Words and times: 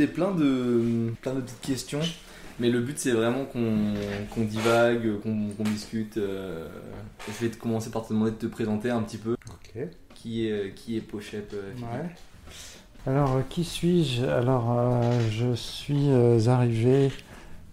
noté 0.00 0.12
plein 0.12 0.32
de, 0.32 1.12
plein 1.20 1.34
de 1.34 1.40
petites 1.40 1.60
questions. 1.60 2.00
Mais 2.58 2.68
le 2.68 2.80
but, 2.80 2.98
c'est 2.98 3.12
vraiment 3.12 3.44
qu'on 3.46 4.44
divague, 4.44 5.20
qu'on 5.22 5.64
discute. 5.64 6.18
Euh, 6.18 6.68
je 7.26 7.44
vais 7.44 7.50
te 7.50 7.56
commencer 7.56 7.90
par 7.90 8.06
te 8.06 8.12
demander 8.12 8.32
de 8.32 8.36
te 8.36 8.46
présenter 8.46 8.90
un 8.90 9.02
petit 9.02 9.16
peu. 9.16 9.36
Ok. 9.48 9.82
Qui 10.14 10.46
est, 10.46 10.74
qui 10.74 10.96
est 10.96 11.00
Pochep 11.00 11.54
euh, 11.54 11.72
Ouais. 11.80 12.10
Alors, 13.06 13.36
euh, 13.36 13.40
qui 13.48 13.64
suis-je? 13.64 14.24
Alors, 14.24 15.02
je 15.30 15.54
suis 15.54 16.10
arrivé 16.48 17.10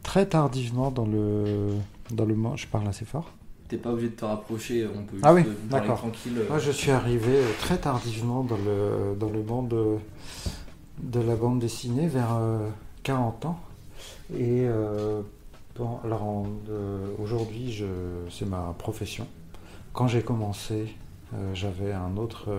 très 0.04 0.26
tardivement 0.26 0.90
dans 0.90 1.06
le, 1.06 1.74
dans 2.12 2.24
le 2.24 2.36
monde. 2.36 2.58
Je 2.58 2.68
parle 2.68 2.88
assez 2.88 3.04
fort. 3.04 3.34
T'es 3.68 3.76
pas 3.76 3.90
obligé 3.90 4.08
de 4.08 4.16
te 4.16 4.24
rapprocher, 4.24 4.88
on 4.88 5.04
peut 5.04 5.18
ah 5.24 5.36
juste 5.36 5.50
oui, 5.50 5.70
parler 5.70 5.88
tranquille. 5.88 6.42
Moi, 6.48 6.60
je 6.60 6.72
suis 6.72 6.92
arrivé 6.92 7.34
très 7.60 7.78
tardivement 7.78 8.46
dans 8.46 8.56
le, 8.56 9.14
dans 9.20 9.30
le 9.30 9.44
monde 9.44 10.00
de 11.02 11.20
la 11.20 11.36
bande 11.36 11.60
dessinée, 11.60 12.08
vers 12.08 12.40
40 13.04 13.46
ans. 13.46 13.60
Et 14.34 14.66
euh, 14.66 15.22
bon, 15.76 16.00
alors 16.04 16.46
euh, 16.70 17.08
aujourd'hui, 17.20 17.84
c'est 18.30 18.46
ma 18.46 18.76
profession. 18.78 19.28
Quand 19.94 20.08
j'ai 20.08 20.22
commencé, 20.22 20.94
euh, 21.34 21.54
j'avais 21.54 21.94
un 21.94 22.18
autre, 22.18 22.50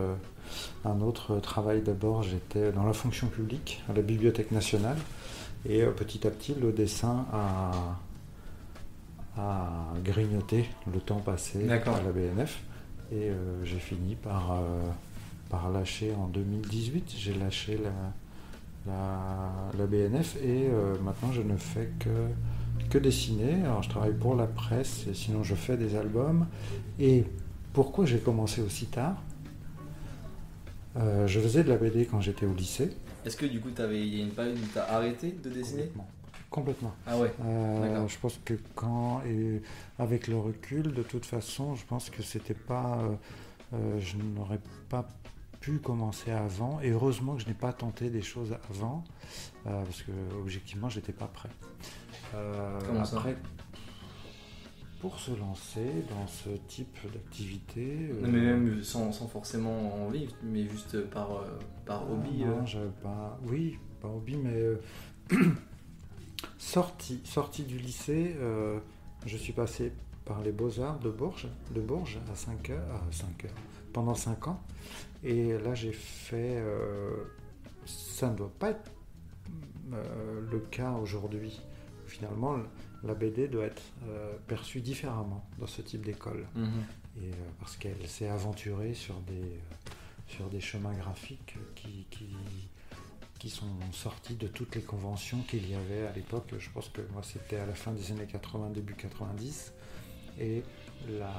un 0.84 1.00
autre 1.00 1.38
travail 1.40 1.82
d'abord. 1.82 2.22
J'étais 2.22 2.72
dans 2.72 2.84
la 2.84 2.92
fonction 2.92 3.28
publique 3.28 3.82
à 3.88 3.92
la 3.92 4.02
Bibliothèque 4.02 4.50
nationale. 4.50 4.96
Et 5.68 5.82
petit 5.84 6.26
à 6.26 6.30
petit, 6.30 6.54
le 6.54 6.72
dessin 6.72 7.26
a, 7.32 7.98
a 9.36 9.68
grignoté 10.04 10.68
le 10.92 11.00
temps 11.00 11.18
passé 11.18 11.68
à 11.68 11.76
la 11.76 12.12
BNF. 12.12 12.62
Et 13.12 13.30
j'ai 13.64 13.78
fini 13.78 14.14
par, 14.14 14.60
par 15.50 15.70
lâcher 15.70 16.14
en 16.14 16.28
2018. 16.28 17.12
J'ai 17.16 17.34
lâché 17.34 17.76
la, 17.76 17.90
la, 18.88 19.86
BNF 19.86 20.36
et 20.36 20.68
euh, 20.68 20.94
maintenant 21.02 21.32
je 21.32 21.42
ne 21.42 21.56
fais 21.56 21.90
que, 21.98 22.88
que 22.90 22.98
dessiner. 22.98 23.64
Alors 23.64 23.82
je 23.82 23.88
travaille 23.88 24.14
pour 24.14 24.34
la 24.34 24.46
presse 24.46 25.06
et 25.08 25.14
sinon 25.14 25.42
je 25.42 25.54
fais 25.54 25.76
des 25.76 25.96
albums. 25.96 26.46
Et 26.98 27.24
pourquoi 27.72 28.04
j'ai 28.06 28.18
commencé 28.18 28.60
aussi 28.60 28.86
tard? 28.86 29.22
Euh, 30.96 31.26
Je 31.26 31.40
faisais 31.40 31.62
de 31.62 31.68
la 31.68 31.76
BD 31.76 32.06
quand 32.06 32.20
j'étais 32.20 32.46
au 32.46 32.54
lycée. 32.54 32.96
Est-ce 33.24 33.36
que 33.36 33.46
du 33.46 33.60
coup 33.60 33.68
il 33.78 34.16
y 34.16 34.20
a 34.20 34.24
une 34.24 34.30
période 34.30 34.56
où 34.56 34.66
tu 34.72 34.78
as 34.78 34.92
arrêté 34.92 35.36
de 35.42 35.50
dessiner? 35.50 35.90
Complètement. 36.50 36.94
Ah 37.06 37.18
ouais. 37.18 37.32
Euh, 37.44 38.08
je 38.08 38.18
pense 38.18 38.40
que 38.42 38.54
quand 38.74 39.20
et 39.26 39.62
avec 39.98 40.28
le 40.28 40.38
recul, 40.38 40.94
de 40.94 41.02
toute 41.02 41.26
façon, 41.26 41.74
je 41.74 41.84
pense 41.84 42.08
que 42.08 42.22
c'était 42.22 42.54
pas, 42.54 43.00
je 43.72 44.16
n'aurais 44.16 44.60
pas 44.88 45.06
pu 45.60 45.78
commencer 45.78 46.30
avant. 46.30 46.80
Et 46.80 46.90
heureusement 46.90 47.34
que 47.34 47.42
je 47.42 47.48
n'ai 47.48 47.54
pas 47.54 47.72
tenté 47.72 48.10
des 48.10 48.22
choses 48.22 48.56
avant, 48.70 49.04
euh, 49.66 49.82
parce 49.84 50.02
que 50.02 50.12
objectivement, 50.40 50.88
j'étais 50.88 51.12
pas 51.12 51.26
prêt. 51.26 51.50
Euh, 52.34 52.78
après, 53.00 53.36
pour 55.00 55.18
se 55.18 55.30
lancer 55.30 56.04
dans 56.10 56.26
ce 56.26 56.50
type 56.66 56.98
d'activité. 57.12 58.10
mais 58.22 58.38
euh, 58.38 58.56
même 58.56 58.82
sans, 58.82 59.12
forcément 59.12 60.04
en 60.04 60.08
vivre, 60.08 60.32
mais 60.42 60.66
juste 60.68 61.00
par, 61.10 61.44
par 61.86 62.02
ah 62.06 62.12
hobby. 62.12 62.44
Non, 62.44 62.64
pas. 63.02 63.38
Oui, 63.46 63.78
par 64.00 64.14
hobby, 64.14 64.36
mais 64.36 65.36
sorti, 66.58 67.20
sorti 67.24 67.62
du 67.62 67.78
lycée, 67.78 68.36
je 69.26 69.36
suis 69.36 69.52
passé 69.52 69.92
par 70.28 70.42
les 70.42 70.52
Beaux-Arts 70.52 70.98
de 70.98 71.10
Bourges, 71.10 71.48
de 71.74 71.80
Bourges 71.80 72.18
à 72.30 72.36
5 72.36 72.70
heures, 72.70 73.02
à 73.08 73.12
5 73.12 73.46
heures, 73.46 73.50
pendant 73.94 74.14
5 74.14 74.48
ans. 74.48 74.60
Et 75.24 75.58
là, 75.58 75.74
j'ai 75.74 75.92
fait. 75.92 76.56
Euh, 76.58 77.24
ça 77.86 78.30
ne 78.30 78.36
doit 78.36 78.52
pas 78.58 78.70
être 78.70 78.90
euh, 79.92 80.40
le 80.50 80.60
cas 80.60 80.92
aujourd'hui. 80.92 81.60
Finalement, 82.06 82.58
la 83.02 83.14
BD 83.14 83.48
doit 83.48 83.64
être 83.64 83.82
euh, 84.08 84.32
perçue 84.46 84.80
différemment 84.80 85.44
dans 85.58 85.66
ce 85.66 85.82
type 85.82 86.04
d'école. 86.04 86.46
Mhm. 86.54 86.84
Et 87.22 87.30
parce 87.58 87.76
qu'elle 87.76 88.06
s'est 88.06 88.28
aventurée 88.28 88.94
sur 88.94 89.18
des, 89.22 89.60
sur 90.28 90.48
des 90.48 90.60
chemins 90.60 90.94
graphiques 90.94 91.56
qui, 91.74 92.06
qui, 92.10 92.28
qui 93.40 93.50
sont 93.50 93.66
sortis 93.92 94.36
de 94.36 94.46
toutes 94.46 94.76
les 94.76 94.82
conventions 94.82 95.38
qu'il 95.42 95.68
y 95.68 95.74
avait 95.74 96.06
à 96.06 96.12
l'époque. 96.12 96.54
Je 96.58 96.70
pense 96.70 96.88
que 96.90 97.02
moi, 97.12 97.22
c'était 97.24 97.56
à 97.56 97.66
la 97.66 97.74
fin 97.74 97.90
des 97.90 98.12
années 98.12 98.26
80, 98.26 98.70
début 98.70 98.94
90. 98.94 99.72
Et 100.40 100.62
la 101.08 101.32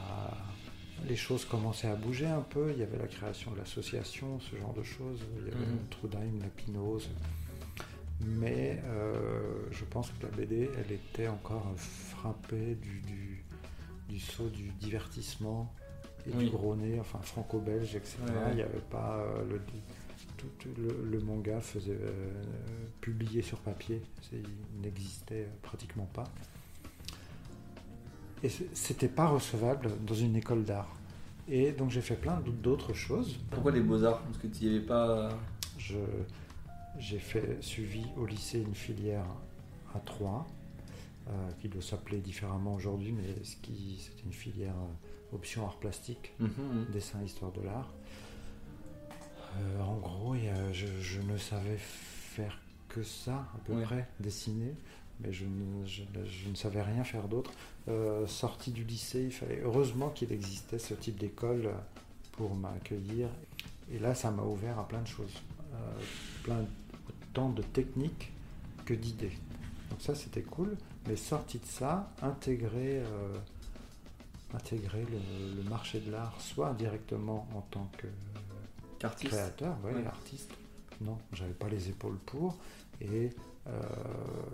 les 1.08 1.16
choses 1.16 1.46
commençaient 1.46 1.88
à 1.88 1.96
bouger 1.96 2.28
un 2.28 2.42
peu. 2.42 2.72
Il 2.72 2.80
y 2.80 2.84
avait 2.84 2.98
la 2.98 3.08
création 3.08 3.52
de 3.52 3.58
l'association, 3.58 4.40
ce 4.40 4.56
genre 4.56 4.74
de 4.74 4.84
choses. 4.84 5.20
Il 5.40 5.48
y 5.48 5.52
avait 5.52 5.66
mm 5.66 5.88
Trudheim, 5.90 6.40
la 6.42 6.50
Pinose. 6.50 7.10
Mais 8.22 8.82
euh, 8.86 9.64
je 9.72 9.86
pense 9.86 10.10
que 10.12 10.26
la 10.26 10.32
BD, 10.32 10.70
elle 10.78 10.92
était 10.92 11.28
encore 11.28 11.72
frappée 11.78 12.76
du, 12.76 13.02
du, 14.10 14.20
saut 14.20 14.50
du 14.50 14.70
divertissement 14.80 15.74
et 16.28 16.32
du 16.32 16.50
gros 16.50 16.76
nez, 16.76 17.00
enfin 17.00 17.20
franco-belge, 17.22 17.96
etc. 17.96 18.18
Il 18.50 18.56
n'y 18.56 18.62
avait 18.62 18.84
pas 18.90 19.20
euh, 19.20 19.46
le, 19.50 19.62
tout, 20.36 20.70
le, 20.78 21.20
manga 21.22 21.62
faisait 21.62 21.92
euh, 21.92 22.42
publié 23.00 23.42
sur 23.42 23.60
papier, 23.60 24.02
il 24.34 24.82
n'existait 24.82 25.48
pratiquement 25.62 26.10
pas. 26.14 26.26
Et 28.44 28.50
c'était 28.74 29.08
pas 29.08 29.28
recevable 29.28 29.90
dans 30.06 30.14
une 30.14 30.36
école 30.36 30.64
d'art. 30.64 30.96
Et 31.48 31.72
donc 31.72 31.90
j'ai 31.90 32.02
fait 32.02 32.16
plein 32.16 32.42
d'autres 32.62 32.94
choses. 32.94 33.40
Pourquoi 33.50 33.72
les 33.72 33.82
beaux-arts? 33.82 34.22
Parce 34.22 34.38
que 34.38 34.48
tu 34.48 34.66
n'y 34.66 34.76
avais 34.76 34.86
pas. 34.86 35.30
j'ai 36.98 37.20
fait 37.20 37.58
suivi 37.62 38.06
au 38.18 38.26
lycée 38.26 38.60
une 38.60 38.76
filière 38.76 39.26
à 39.96 40.00
Troyes, 40.00 40.46
euh, 41.30 41.32
qui 41.62 41.70
doit 41.70 41.82
s'appeler 41.82 42.20
différemment 42.20 42.74
aujourd'hui, 42.74 43.12
mais 43.12 43.36
c'était 43.44 44.24
une 44.26 44.34
filière 44.34 44.74
euh, 44.74 45.36
option 45.36 45.66
art 45.66 45.78
plastique, 45.78 46.34
mhm, 46.40 46.88
dessin 46.92 47.22
histoire 47.24 47.52
de 47.52 47.62
l'art. 47.62 47.94
Euh, 49.58 49.82
en 49.82 49.98
gros, 49.98 50.36
je, 50.72 51.22
ne 51.22 51.38
savais 51.38 51.78
faire 51.78 52.60
que 52.88 53.04
ça, 53.04 53.48
à 53.56 53.60
peu 53.66 53.80
près, 53.82 54.08
dessiner 54.20 54.74
mais 55.22 55.34
je 55.34 55.46
ne, 55.46 56.56
savais 56.56 56.82
rien 56.82 57.04
faire 57.04 57.28
d'autre. 57.28 57.52
Euh, 57.88 58.26
sorti 58.28 58.72
du 58.72 58.84
lycée, 58.84 59.24
il 59.26 59.32
fallait 59.32 59.62
heureusement 59.64 60.10
qu'il 60.10 60.32
existait 60.32 60.80
ce 60.80 60.94
type 60.94 61.18
d'école 61.18 61.70
pour 62.34 62.56
m'accueillir. 62.56 63.28
Et 63.92 64.00
là, 64.00 64.16
ça 64.16 64.32
m'a 64.32 64.44
ouvert 64.44 64.80
à 64.80 64.88
plein 64.88 65.02
de 65.02 65.08
choses, 65.08 65.34
euh, 65.74 66.02
plein 66.44 66.66
autant 67.32 67.50
de 67.50 67.62
techniques 67.62 68.32
que 68.86 68.94
d'idées. 68.94 69.38
Donc 69.90 70.02
ça, 70.02 70.16
c'était 70.16 70.42
cool. 70.42 70.76
Mais 71.08 71.16
sorti 71.16 71.60
de 71.60 71.66
ça, 71.66 72.12
intégrer, 72.22 73.00
euh, 73.00 73.38
intégrer 74.54 75.06
le, 75.10 75.64
marché 75.70 76.00
de 76.00 76.12
l'art, 76.12 76.40
soit 76.40 76.74
directement 76.74 77.48
en 77.56 77.62
tant 77.62 77.90
que 77.98 78.08
créateur, 79.26 79.76
ouais, 79.84 80.06
artiste. 80.06 80.52
Non, 81.02 81.18
j'avais 81.34 81.54
pas 81.54 81.70
les 81.70 81.90
épaules 81.90 82.18
pour. 82.26 82.58
Et 83.02 83.30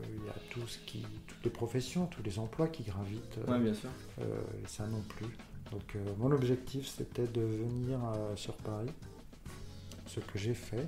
il 0.03 0.25
y 0.25 0.29
a 0.29 0.35
tout 0.49 0.67
ce 0.67 0.77
qui, 0.79 1.05
toutes 1.27 1.43
les 1.43 1.49
professions, 1.49 2.07
tous 2.07 2.23
les 2.23 2.39
emplois 2.39 2.67
qui 2.67 2.83
gravitent. 2.83 3.39
Oui, 3.47 3.59
bien 3.59 3.73
sûr. 3.73 3.89
Euh, 4.19 4.41
et 4.63 4.67
ça 4.67 4.87
non 4.87 5.01
plus. 5.01 5.27
Donc 5.71 5.97
mon 6.19 6.31
objectif 6.31 6.87
c'était 6.87 7.27
de 7.27 7.41
venir 7.41 7.99
sur 8.35 8.53
Paris, 8.53 8.91
ce 10.05 10.19
que 10.19 10.37
j'ai 10.37 10.53
fait. 10.53 10.87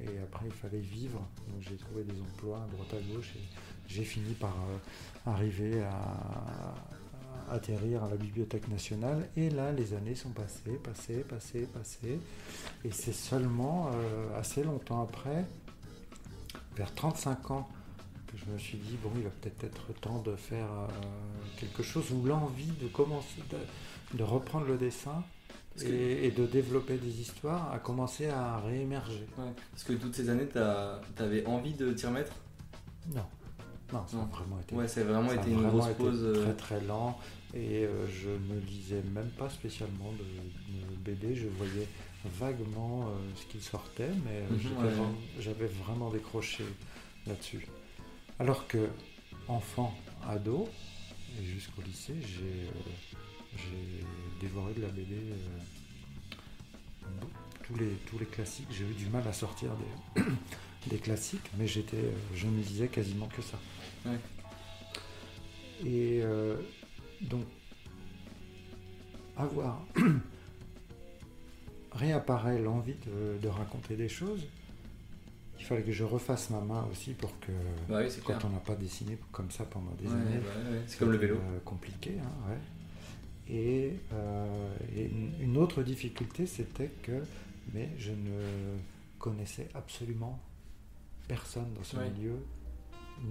Et 0.00 0.18
après 0.22 0.46
il 0.46 0.52
fallait 0.52 0.78
vivre. 0.78 1.18
Donc 1.48 1.60
j'ai 1.60 1.76
trouvé 1.76 2.04
des 2.04 2.20
emplois 2.20 2.62
à 2.62 2.66
droite 2.72 2.94
à 2.94 3.12
gauche 3.12 3.32
et 3.36 3.42
j'ai 3.88 4.04
fini 4.04 4.32
par 4.34 4.54
arriver 5.26 5.82
à, 5.82 6.74
atterrir 7.50 8.04
à 8.04 8.10
la 8.10 8.16
Bibliothèque 8.16 8.68
nationale. 8.68 9.28
Et 9.36 9.50
là, 9.50 9.72
les 9.72 9.92
années 9.92 10.14
sont 10.14 10.30
passées, 10.30 10.78
passées, 10.82 11.24
passées, 11.28 11.66
passées. 11.66 12.20
Et 12.84 12.92
c'est 12.92 13.12
seulement 13.12 13.90
assez 14.36 14.62
longtemps 14.62 15.02
après 15.02 15.44
vers 16.76 16.94
35 16.94 17.50
ans 17.50 17.68
que 18.26 18.38
je 18.38 18.50
me 18.50 18.58
suis 18.58 18.78
dit, 18.78 18.96
bon, 19.02 19.10
il 19.16 19.22
va 19.22 19.30
peut-être 19.30 19.64
être 19.64 20.00
temps 20.00 20.20
de 20.20 20.34
faire 20.36 20.66
euh, 20.66 20.86
quelque 21.58 21.82
chose 21.82 22.10
ou 22.12 22.24
l'envie 22.24 22.72
de 22.80 22.88
commencer, 22.88 23.42
de, 24.14 24.22
reprendre 24.22 24.66
le 24.66 24.78
dessin 24.78 25.22
et, 25.84 26.30
de 26.30 26.46
développer 26.46 26.96
des 26.96 27.20
histoires 27.20 27.72
a 27.72 27.78
commencé 27.78 28.28
à 28.28 28.58
réémerger. 28.60 29.26
Parce 29.70 29.84
que 29.84 29.92
toutes 29.94 30.14
ces 30.14 30.30
années, 30.30 30.48
tu 30.48 30.58
avais 31.22 31.44
envie 31.46 31.74
de 31.74 31.92
t'y 31.92 32.06
remettre? 32.06 32.32
Non. 33.14 33.24
Non, 33.92 34.04
ça 34.06 34.16
a 34.16 34.24
vraiment 34.24 34.58
été, 34.58 34.74
ouais, 34.74 34.88
ça 34.88 35.04
vraiment 35.04 35.32
été 35.32 35.50
une 35.50 35.68
grosse 35.68 35.92
pause. 35.98 36.22
Euh. 36.22 36.44
Très 36.44 36.54
très 36.54 36.80
lent 36.80 37.18
et 37.52 37.84
euh, 37.84 38.06
je 38.08 38.30
ne 38.30 38.58
lisais 38.60 39.02
même 39.12 39.28
pas 39.36 39.50
spécialement 39.50 40.12
de, 40.12 40.24
de 40.24 40.96
BD. 41.04 41.34
Je 41.34 41.48
voyais 41.48 41.86
vaguement 42.24 43.08
euh, 43.08 43.12
ce 43.34 43.46
qui 43.46 43.62
sortait, 43.62 44.10
mais 44.24 44.42
euh, 44.50 44.90
mhm, 44.90 45.14
j'avais 45.40 45.66
vraiment 45.66 46.10
décroché 46.10 46.64
là-dessus. 47.26 47.66
Alors 48.38 48.66
que, 48.66 48.88
enfant, 49.48 49.94
ado, 50.28 50.68
et 51.40 51.44
jusqu'au 51.44 51.82
lycée, 51.82 52.16
j'ai 52.22 52.68
euh, 52.68 54.02
dévoré 54.40 54.74
de 54.74 54.82
la 54.82 54.88
BD 54.88 55.16
tous 57.62 57.76
les, 57.76 57.90
tous 58.06 58.18
les 58.18 58.26
classiques. 58.26 58.68
J'ai 58.70 58.84
eu 58.84 58.94
du 58.94 59.06
mal 59.06 59.26
à 59.26 59.32
sortir 59.32 59.70
des, 60.16 60.22
des 60.88 60.98
classiques, 60.98 61.50
mais 61.58 61.66
j'étais, 61.66 62.12
je 62.34 62.46
ne 62.46 62.56
lisais 62.62 62.88
quasiment 62.88 63.28
que 63.28 63.42
ça. 63.42 63.58
Ouais. 64.06 64.18
Et 65.84 66.20
euh, 66.22 66.56
donc, 67.20 67.44
avoir 69.36 69.84
réapparaît 71.94 72.58
l'envie 72.60 72.94
de, 73.06 73.38
de 73.40 73.48
raconter 73.48 73.96
des 73.96 74.08
choses. 74.08 74.44
Il 75.58 75.64
fallait 75.64 75.82
que 75.82 75.92
je 75.92 76.02
refasse 76.04 76.50
ma 76.50 76.60
main 76.60 76.86
aussi 76.90 77.12
pour 77.12 77.30
que, 77.40 77.52
Bah 77.88 78.00
oui, 78.02 78.08
quand 78.24 78.34
clair. 78.38 78.40
on 78.46 78.48
n'a 78.50 78.58
pas 78.58 78.74
dessiné 78.74 79.16
comme 79.30 79.50
ça 79.50 79.64
pendant 79.64 79.92
des 80.00 80.06
Ouais, 80.08 80.12
années, 80.12 80.38
bah 80.38 80.70
ouais, 80.70 80.80
c'est 80.86 80.98
comme 80.98 81.12
le 81.12 81.18
vélo. 81.18 81.36
euh, 81.36 81.58
compliqué, 81.64 82.16
hein. 82.20 82.54
Et, 83.48 83.92
euh, 84.12 84.74
et 84.96 85.10
une, 85.40 85.56
autre 85.58 85.82
difficulté, 85.82 86.46
c'était 86.46 86.90
que, 87.02 87.22
mais 87.74 87.90
je 87.98 88.10
ne 88.10 88.76
connaissais 89.18 89.68
absolument 89.74 90.38
personne 91.28 91.72
dans 91.74 91.84
ce 91.84 91.96
milieu, 91.96 92.36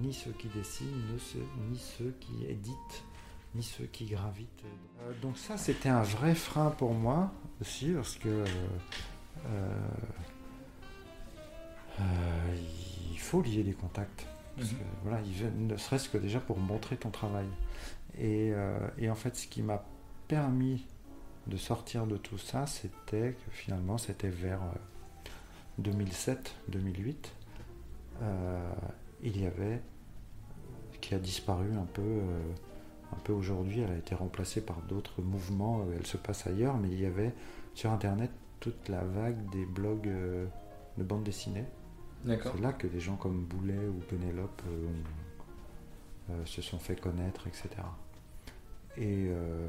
ni 0.02 0.14
ceux 0.14 0.32
qui 0.32 0.48
dessinent, 0.50 0.88
ni 1.14 1.20
ceux, 1.20 1.44
ni 1.70 1.78
ceux 1.78 2.14
qui 2.20 2.46
éditent, 2.46 3.04
ni 3.56 3.64
ceux 3.64 3.86
qui 3.86 4.06
gravitent. 4.06 4.64
Euh, 5.02 5.12
donc 5.22 5.38
ça, 5.38 5.58
c'était 5.58 5.90
un 5.90 6.04
vrai 6.04 6.36
frein 6.36 6.70
pour 6.72 6.94
moi 6.94 7.34
aussi, 7.62 7.92
parce 7.92 8.16
que 8.18 8.28
euh, 8.30 8.46
euh, 9.48 9.80
euh, 12.00 12.04
il 13.12 13.20
faut 13.20 13.42
lier 13.42 13.64
des 13.64 13.74
contacts. 13.74 14.26
Parce 14.58 14.72
Mhm. 14.72 14.78
que, 14.80 14.84
voilà, 15.04 15.22
il 15.22 15.68
ne 15.68 15.78
serait-ce 15.78 16.10
que 16.10 16.18
déjà 16.18 16.40
pour 16.40 16.58
montrer 16.60 16.98
ton 16.98 17.10
travail. 17.10 17.48
Et, 18.18 18.52
euh, 18.54 18.78
et 18.98 19.10
en 19.10 19.16
fait, 19.16 19.36
ce 19.36 19.48
qui 19.48 19.62
m'a 19.62 19.84
permis 20.28 20.86
de 21.48 21.58
sortir 21.58 22.06
de 22.08 22.18
tout 22.18 22.38
ça, 22.38 22.68
c'était 22.68 23.34
que 23.34 23.52
finalement, 23.52 23.98
c'était 23.98 24.30
vers 24.30 24.60
2007-2008, 25.82 27.32
euh, 28.22 28.72
il 29.24 29.42
y 29.42 29.46
avait, 29.46 29.82
qui 31.00 31.16
a 31.16 31.20
disparu 31.20 31.74
un 31.74 31.86
peu, 31.86 32.02
un 33.12 33.20
peu 33.24 33.34
aujourd'hui, 33.34 33.82
elle 33.82 33.92
a 33.92 33.98
été 33.98 34.16
remplacée 34.16 34.62
par 34.62 34.82
d'autres 34.84 35.22
mouvements, 35.22 35.82
euh, 35.82 35.96
elle 35.98 36.06
se 36.06 36.18
passe 36.18 36.48
ailleurs, 36.48 36.78
mais 36.78 36.90
il 36.90 37.00
y 37.00 37.06
avait 37.06 37.34
sur 37.74 37.92
Internet 37.92 38.32
toute 38.60 38.90
la 38.90 39.04
vague 39.04 39.50
des 39.50 39.66
blogs 39.66 40.08
euh, 40.08 40.46
de 40.98 41.04
bande 41.04 41.24
dessinée. 41.24 41.66
C'est 42.26 42.62
là 42.62 42.74
que 42.74 42.88
des 42.88 43.00
gens 43.00 43.16
comme 43.16 43.44
Boulet 43.46 43.88
ou 43.88 44.00
Pénélope 44.08 44.62
euh, 44.68 44.88
euh, 46.30 46.46
se 46.46 46.62
sont 46.62 46.78
fait 46.78 47.00
connaître, 47.00 47.48
etc. 47.48 47.70
Et, 48.98 49.28
euh, 49.30 49.68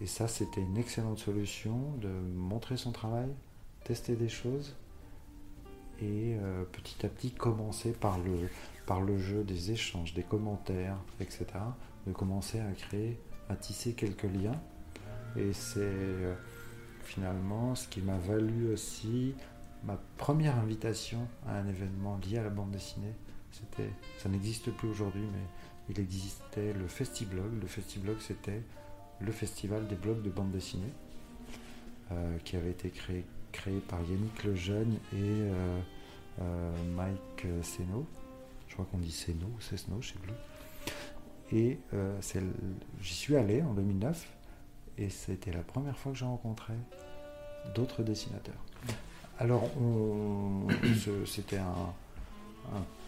et 0.00 0.06
ça, 0.06 0.26
c'était 0.26 0.62
une 0.62 0.78
excellente 0.78 1.18
solution 1.18 1.92
de 2.00 2.08
montrer 2.08 2.76
son 2.76 2.92
travail, 2.92 3.28
tester 3.84 4.16
des 4.16 4.28
choses 4.28 4.76
et 6.00 6.36
petit 6.72 7.06
à 7.06 7.08
petit 7.08 7.30
commencer 7.30 7.92
par 7.92 8.18
le, 8.18 8.48
par 8.86 9.00
le 9.00 9.18
jeu 9.18 9.44
des 9.44 9.70
échanges, 9.70 10.14
des 10.14 10.24
commentaires, 10.24 10.96
etc. 11.20 11.46
De 12.06 12.12
commencer 12.12 12.60
à 12.60 12.72
créer, 12.72 13.18
à 13.48 13.56
tisser 13.56 13.92
quelques 13.92 14.24
liens. 14.24 14.60
Et 15.36 15.52
c'est 15.52 15.80
euh, 15.80 16.34
finalement 17.02 17.74
ce 17.74 17.88
qui 17.88 18.00
m'a 18.00 18.18
valu 18.18 18.72
aussi 18.72 19.34
ma 19.84 19.98
première 20.16 20.58
invitation 20.58 21.26
à 21.46 21.56
un 21.58 21.66
événement 21.66 22.18
lié 22.24 22.38
à 22.38 22.44
la 22.44 22.50
bande 22.50 22.70
dessinée. 22.70 23.14
Ça 24.18 24.28
n'existe 24.28 24.70
plus 24.70 24.88
aujourd'hui, 24.88 25.24
mais 25.32 25.44
il 25.90 26.00
existait 26.00 26.72
le 26.72 26.86
Festiblog. 26.86 27.60
Le 27.60 27.66
Festiblog, 27.66 28.16
c'était 28.20 28.62
le 29.20 29.32
festival 29.32 29.86
des 29.86 29.94
blogs 29.94 30.22
de 30.22 30.30
bande 30.30 30.50
dessinée 30.50 30.92
euh, 32.10 32.38
qui 32.44 32.56
avait 32.56 32.70
été 32.70 32.90
créé, 32.90 33.24
par 33.88 34.00
Yannick 34.00 34.44
Lejeune 34.44 34.94
et 35.12 35.50
euh, 36.40 36.72
Mike 36.96 37.46
Seno. 37.62 38.06
Je 38.68 38.74
crois 38.74 38.86
qu'on 38.90 38.98
dit 38.98 39.12
Seno 39.12 39.46
ou 39.46 39.60
Cesno, 39.60 40.00
je 40.00 40.08
sais 40.08 40.18
plus. 40.18 40.32
Et 41.52 41.78
euh, 41.92 42.18
j'y 43.00 43.14
suis 43.14 43.36
allé 43.36 43.62
en 43.62 43.74
2009 43.74 44.26
et 44.98 45.10
c'était 45.10 45.52
la 45.52 45.62
première 45.62 45.96
fois 45.98 46.12
que 46.12 46.18
j'ai 46.18 46.24
rencontré 46.24 46.72
d'autres 47.74 48.02
dessinateurs. 48.02 48.64
Alors, 49.38 49.68
c'était 51.26 51.58
un, 51.58 51.92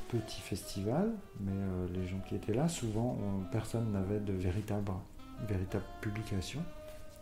petit 0.08 0.40
festival, 0.40 1.10
mais 1.40 1.50
euh, 1.52 1.86
les 1.92 2.06
gens 2.06 2.20
qui 2.28 2.36
étaient 2.36 2.54
là, 2.54 2.68
souvent, 2.68 3.16
on- 3.20 3.50
personne 3.50 3.90
n'avait 3.90 4.20
de 4.20 4.32
véritable, 4.32 4.92
véritable 5.48 5.84
publication. 6.00 6.62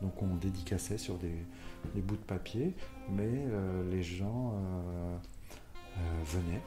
Donc, 0.03 0.21
on 0.21 0.35
dédicaçait 0.37 0.99
sur 0.99 1.17
des, 1.17 1.33
bouts 2.03 2.17
de 2.17 2.23
papier, 2.23 2.75
mais 3.09 3.31
euh, 3.31 3.91
les 3.91 4.03
gens 4.03 4.55
venaient. 6.25 6.61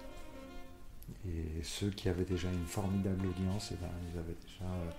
Et 1.28 1.64
ceux 1.64 1.90
qui 1.90 2.10
avaient 2.10 2.26
déjà 2.26 2.50
une 2.52 2.66
formidable 2.66 3.28
audience, 3.28 3.70
eh 3.72 3.76
ben, 3.82 3.90
ils 4.14 4.20
avaient 4.20 4.36
déjà 4.46 4.72
euh, 4.72 4.92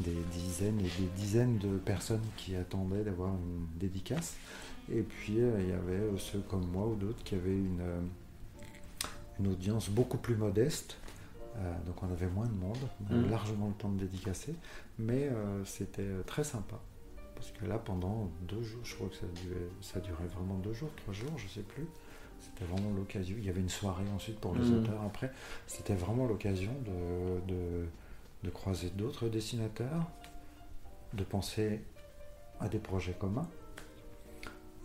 des 0.00 0.22
dizaines 0.32 0.80
et 0.80 1.00
des 1.00 1.08
dizaines 1.16 1.58
de 1.58 1.78
personnes 1.78 2.24
qui 2.36 2.54
attendaient 2.56 3.04
d'avoir 3.04 3.30
une 3.34 3.66
dédicace. 3.78 4.36
Et 4.92 5.02
puis 5.02 5.40
euh, 5.40 5.56
il 5.60 5.68
y 5.68 5.72
avait 5.72 6.00
euh, 6.00 6.18
ceux 6.18 6.40
comme 6.40 6.66
moi 6.70 6.86
ou 6.86 6.94
d'autres 6.96 7.22
qui 7.24 7.34
avaient 7.34 7.56
une, 7.56 7.82
une 9.40 9.48
audience 9.48 9.88
beaucoup 9.88 10.18
plus 10.18 10.36
modeste. 10.36 10.96
Euh, 11.56 11.72
donc 11.86 12.02
on 12.02 12.10
avait 12.12 12.26
moins 12.28 12.46
de 12.46 12.52
monde, 12.54 12.76
on 13.08 13.12
avait 13.12 13.22
Mhm. 13.24 13.30
largement 13.30 13.68
le 13.68 13.74
temps 13.74 13.88
de 13.90 13.98
dédicacer, 13.98 14.54
mais 14.98 15.28
euh, 15.28 15.64
c'était 15.64 16.08
très 16.26 16.42
sympa. 16.44 16.80
Parce 17.36 17.50
que 17.52 17.64
là, 17.66 17.78
pendant 17.78 18.30
deux 18.42 18.62
jours, 18.62 18.80
je 18.84 18.94
crois 18.94 19.08
que 19.08 19.16
ça 19.16 19.26
durait, 19.42 19.68
ça 19.80 20.00
durait 20.00 20.26
vraiment 20.36 20.56
deux 20.58 20.72
jours, 20.72 20.90
trois 20.96 21.14
jours, 21.14 21.30
je 21.36 21.46
sais 21.48 21.62
plus. 21.62 21.86
C'était 22.44 22.64
vraiment 22.70 22.90
l'occasion. 22.96 23.34
Il 23.38 23.44
y 23.44 23.48
avait 23.48 23.60
une 23.60 23.68
soirée 23.68 24.04
ensuite 24.14 24.38
pour 24.40 24.54
les 24.54 24.60
Mhm. 24.70 24.78
auteurs 24.78 25.02
après. 25.02 25.32
C'était 25.66 25.94
vraiment 25.94 26.26
l'occasion 26.26 26.72
de, 26.84 27.52
de, 27.52 27.86
de 28.44 28.50
croiser 28.50 28.90
d'autres 28.90 29.28
dessinateurs, 29.28 30.04
de 31.14 31.24
penser 31.24 31.80
à 32.60 32.68
des 32.68 32.78
projets 32.78 33.12
communs, 33.18 33.48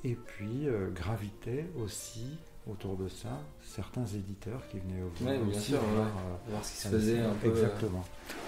et 0.04 0.16
puis 0.16 0.68
euh, 0.68 0.90
graviter 0.92 1.66
aussi 1.78 2.38
autour 2.70 2.96
de 2.98 3.08
ça 3.10 3.40
certains 3.64 4.06
éditeurs 4.06 4.62
qui 4.70 4.80
venaient 4.80 5.04
Ouais, 5.22 5.38
aussi 5.50 5.72
sûr, 5.72 5.82
voir, 5.82 6.06
ouais. 6.06 6.12
euh, 6.12 6.52
Voir 6.52 6.64
ce 6.66 6.72
qui 6.72 6.78
se 6.78 6.88
faisait 6.88 7.18
dessin. 7.18 7.30
un 7.32 7.36
peu. 7.36 7.48
euh, 7.48 7.52
Exactement. 7.52 8.06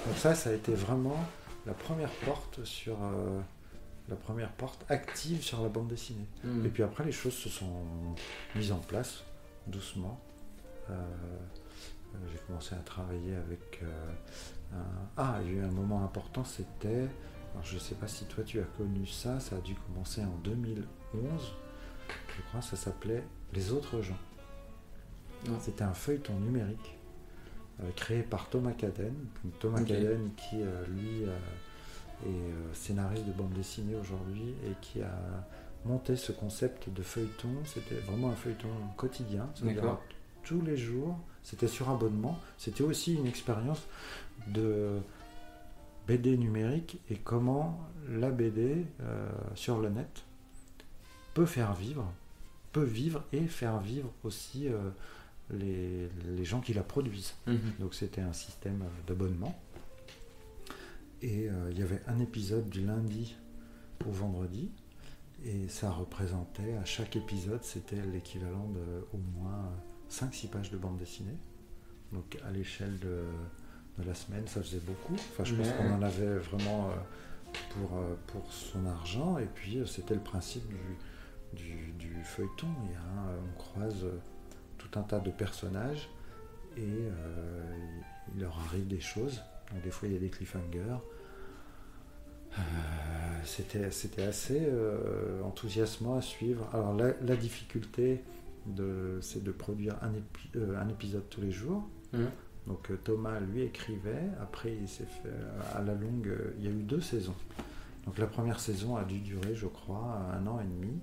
Donc 0.07 0.17
ça, 0.17 0.35
ça 0.35 0.49
a 0.49 0.53
été 0.53 0.73
vraiment 0.73 1.17
la 1.65 1.73
première 1.73 2.09
porte 2.25 2.63
sur 2.63 2.97
euh, 3.03 3.39
la 4.11 4.17
première 4.17 4.51
porte 4.51 4.85
active 4.89 5.41
sur 5.41 5.61
la 5.63 5.69
bande 5.69 5.87
dessinée. 5.87 6.27
hmm. 6.43 6.65
Et 6.65 6.69
puis 6.69 6.83
après, 6.83 7.03
les 7.05 7.11
choses 7.11 7.33
se 7.33 7.49
sont 7.49 7.83
mises 8.55 8.71
en 8.71 8.77
place 8.79 9.23
doucement. 9.67 10.19
Euh, 10.89 10.93
euh, 10.93 12.17
J'ai 12.31 12.37
commencé 12.45 12.75
à 12.75 12.79
travailler 12.79 13.35
avec. 13.35 13.79
euh, 13.83 14.13
un- 14.73 15.07
Ah, 15.17 15.39
il 15.43 15.47
y 15.47 15.55
a 15.55 15.61
eu 15.61 15.63
un 15.63 15.71
moment 15.71 16.03
important, 16.03 16.43
c'était. 16.43 17.07
alors, 17.53 17.63
Je 17.63 17.75
ne 17.75 17.79
sais 17.79 17.95
pas 17.95 18.07
si 18.07 18.25
toi 18.25 18.43
tu 18.43 18.59
as 18.59 18.63
connu 18.77 19.05
ça, 19.07 19.39
ça 19.39 19.55
a 19.55 19.59
dû 19.61 19.75
commencer 19.75 20.21
en 20.23 20.37
2011. 20.43 21.53
Je 22.35 22.41
crois 22.49 22.61
ça 22.61 22.75
s'appelait 22.75 23.23
Les 23.53 23.71
autres 23.71 24.01
gens. 24.01 24.17
Non. 25.47 25.57
C'était 25.59 25.83
un 25.83 25.93
feuilleton 25.93 26.33
numérique 26.39 26.97
euh, 27.81 27.89
créé 27.95 28.21
par 28.23 28.49
Thomas 28.49 28.73
Caden. 28.73 29.13
Thomas. 29.59 29.83
Caden 29.83 30.31
qui, 30.35 30.57
lui, 30.89 31.23
est 32.25 32.29
euh, 32.29 32.73
scénariste 32.73 33.25
de 33.25 33.31
bande 33.31 33.53
dessinée 33.53 33.95
aujourd'hui 33.95 34.55
et 34.65 34.73
qui 34.81 35.01
a 35.01 35.17
monté 35.85 36.15
ce 36.15 36.31
concept 36.31 36.89
de 36.89 37.01
feuilleton. 37.01 37.49
C'était 37.65 37.95
vraiment 37.95 38.29
un 38.29 38.35
feuilleton 38.35 38.69
quotidien. 38.97 39.49
Tous 40.43 40.61
les 40.61 40.77
jours, 40.77 41.17
c'était 41.43 41.67
sur 41.67 41.89
abonnement. 41.89 42.39
C'était 42.57 42.83
aussi 42.83 43.15
une 43.15 43.27
expérience 43.27 43.81
de 44.47 44.99
BD 46.07 46.37
numérique 46.37 46.99
et 47.09 47.15
comment 47.15 47.79
la 48.09 48.31
BD 48.31 48.85
euh, 49.01 49.29
sur 49.55 49.79
le 49.79 49.89
net 49.89 50.23
peut 51.33 51.45
faire 51.45 51.73
vivre, 51.73 52.11
peut 52.71 52.83
vivre 52.83 53.23
et 53.31 53.47
faire 53.47 53.79
vivre 53.79 54.11
aussi 54.23 54.67
euh, 54.67 54.89
les, 55.51 56.09
les 56.35 56.45
gens 56.45 56.59
qui 56.59 56.73
la 56.73 56.83
produisent. 56.83 57.35
Mhm. 57.47 57.59
Donc 57.79 57.93
c'était 57.93 58.21
un 58.21 58.33
système 58.33 58.83
d'abonnement. 59.07 59.57
Et 61.21 61.49
euh, 61.49 61.69
il 61.71 61.79
y 61.79 61.83
avait 61.83 62.01
un 62.07 62.19
épisode 62.19 62.69
du 62.69 62.85
lundi 62.85 63.35
au 64.07 64.11
vendredi. 64.11 64.71
Et 65.43 65.67
ça 65.69 65.91
représentait, 65.91 66.75
à 66.77 66.85
chaque 66.85 67.15
épisode, 67.15 67.63
c'était 67.63 68.01
l'équivalent 68.13 68.67
de 68.69 69.05
au 69.13 69.17
moins 69.39 69.71
5-6 70.09 70.49
pages 70.49 70.71
de 70.71 70.77
bande 70.77 70.97
dessinée. 70.97 71.37
Donc 72.13 72.37
à 72.47 72.51
l'échelle 72.51 72.99
de, 72.99 73.23
de 73.97 74.07
la 74.07 74.13
semaine, 74.13 74.45
ça 74.47 74.61
faisait 74.61 74.79
beaucoup. 74.81 75.13
Enfin, 75.15 75.43
je 75.43 75.55
pense 75.55 75.67
Ouais. 75.67 75.73
qu'on 75.77 75.93
en 75.93 76.01
avait 76.03 76.37
vraiment 76.37 76.89
euh, 76.89 76.95
pour, 77.71 77.97
euh, 77.97 78.15
pour 78.27 78.51
son 78.51 78.85
argent. 78.85 79.37
Et 79.39 79.45
puis 79.47 79.79
c'était 79.87 80.13
le 80.15 80.21
principe 80.21 80.63
du, 80.67 81.57
du, 81.57 81.91
du 81.93 82.23
feuilleton. 82.23 82.67
Il 82.85 82.91
y 82.91 82.95
a 82.95 82.99
un- 82.99 83.35
on 83.37 83.57
croise 83.57 84.05
tout 84.77 84.99
un 84.99 85.03
tas 85.03 85.19
de 85.19 85.31
personnages 85.31 86.09
et 86.77 86.81
euh, 86.83 87.77
il 88.35 88.41
leur 88.41 88.57
arrive 88.59 88.87
des 88.87 88.99
choses. 89.01 89.41
Donc, 89.71 89.83
des 89.83 89.91
fois, 89.91 90.07
il 90.07 90.13
y 90.13 90.17
a 90.17 90.19
des 90.19 90.29
cliffhangers. 90.29 90.97
Euh, 92.57 92.61
c'était, 93.45 94.23
assez 94.23 94.59
euh, 94.61 95.41
enthousiasmant 95.43 96.17
à 96.17 96.21
suivre. 96.21 96.67
Alors, 96.73 96.93
la, 96.95 97.13
la 97.21 97.35
difficulté 97.35 98.21
c'est 99.21 99.43
de 99.43 99.51
produire 99.51 99.95
un, 100.03 100.11
épi- 100.11 100.55
euh, 100.55 100.79
un 100.79 100.87
épisode 100.89 101.27
tous 101.29 101.41
les 101.41 101.51
jours. 101.51 101.83
Mhm. 102.13 102.29
Donc 102.67 102.91
Thomas 103.03 103.39
lui 103.39 103.63
écrivait, 103.63 104.29
après 104.39 104.77
il 104.79 104.87
s'est 104.87 105.07
fait 105.07 105.33
à 105.75 105.81
la 105.81 105.95
longue, 105.95 106.31
il 106.59 106.65
y 106.65 106.67
a 106.67 106.69
eu 106.69 106.83
deux 106.83 107.01
saisons. 107.01 107.33
Donc 108.05 108.19
la 108.19 108.27
première 108.27 108.59
saison 108.59 108.97
a 108.97 109.03
dû 109.03 109.17
durer, 109.19 109.55
je 109.55 109.65
crois, 109.65 110.27
un 110.31 110.45
an 110.45 110.59
et 110.59 110.65
demi. 110.65 110.93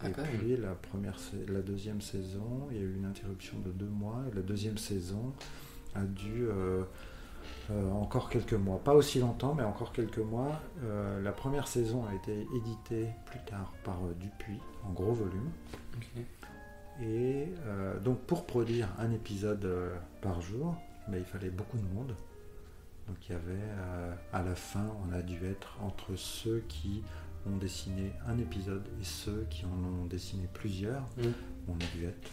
Ah, 0.00 0.08
et 0.08 0.12
puis 0.12 0.56
la, 0.56 0.72
première, 0.74 1.18
la 1.48 1.60
deuxième 1.60 2.00
saison, 2.00 2.68
il 2.70 2.76
y 2.78 2.80
a 2.80 2.84
eu 2.84 2.94
une 2.94 3.04
interruption 3.04 3.58
de 3.58 3.70
deux 3.70 3.84
mois. 3.84 4.22
Et 4.32 4.34
la 4.34 4.40
deuxième 4.42 4.78
saison 4.78 5.34
a 5.94 6.04
dû 6.04 6.46
euh, 6.48 6.84
euh, 7.70 7.90
encore 7.92 8.28
quelques 8.28 8.54
mois, 8.54 8.78
pas 8.78 8.94
aussi 8.94 9.20
longtemps, 9.20 9.54
mais 9.54 9.62
encore 9.62 9.92
quelques 9.92 10.18
mois. 10.18 10.60
Euh, 10.82 11.22
la 11.22 11.32
première 11.32 11.66
saison 11.66 12.04
a 12.06 12.14
été 12.14 12.46
éditée 12.56 13.08
plus 13.24 13.38
tard 13.46 13.72
par 13.84 13.96
euh, 14.04 14.14
Dupuis 14.20 14.60
en 14.86 14.92
gros 14.92 15.12
volume. 15.12 15.50
Et 17.02 17.48
donc 18.04 18.20
pour 18.20 18.46
produire 18.46 18.86
un 19.00 19.10
épisode 19.10 19.68
par 20.20 20.40
jour, 20.40 20.76
il 21.12 21.24
fallait 21.24 21.50
beaucoup 21.50 21.76
de 21.76 21.92
monde. 21.92 22.14
Donc 23.08 23.16
il 23.28 23.32
y 23.32 23.34
avait, 23.34 23.64
à 24.32 24.44
la 24.44 24.54
fin, 24.54 24.86
on 25.04 25.12
a 25.12 25.20
dû 25.20 25.44
être 25.44 25.76
entre 25.82 26.14
ceux 26.14 26.62
qui 26.68 27.02
ont 27.52 27.56
dessiné 27.56 28.12
un 28.28 28.38
épisode 28.38 28.86
et 29.00 29.04
ceux 29.04 29.44
qui 29.50 29.64
en 29.66 30.02
ont 30.02 30.06
dessiné 30.06 30.48
plusieurs. 30.52 31.02
Mhm. 31.16 31.32
On 31.66 31.72
a 31.72 31.96
dû 31.96 32.04
être 32.04 32.30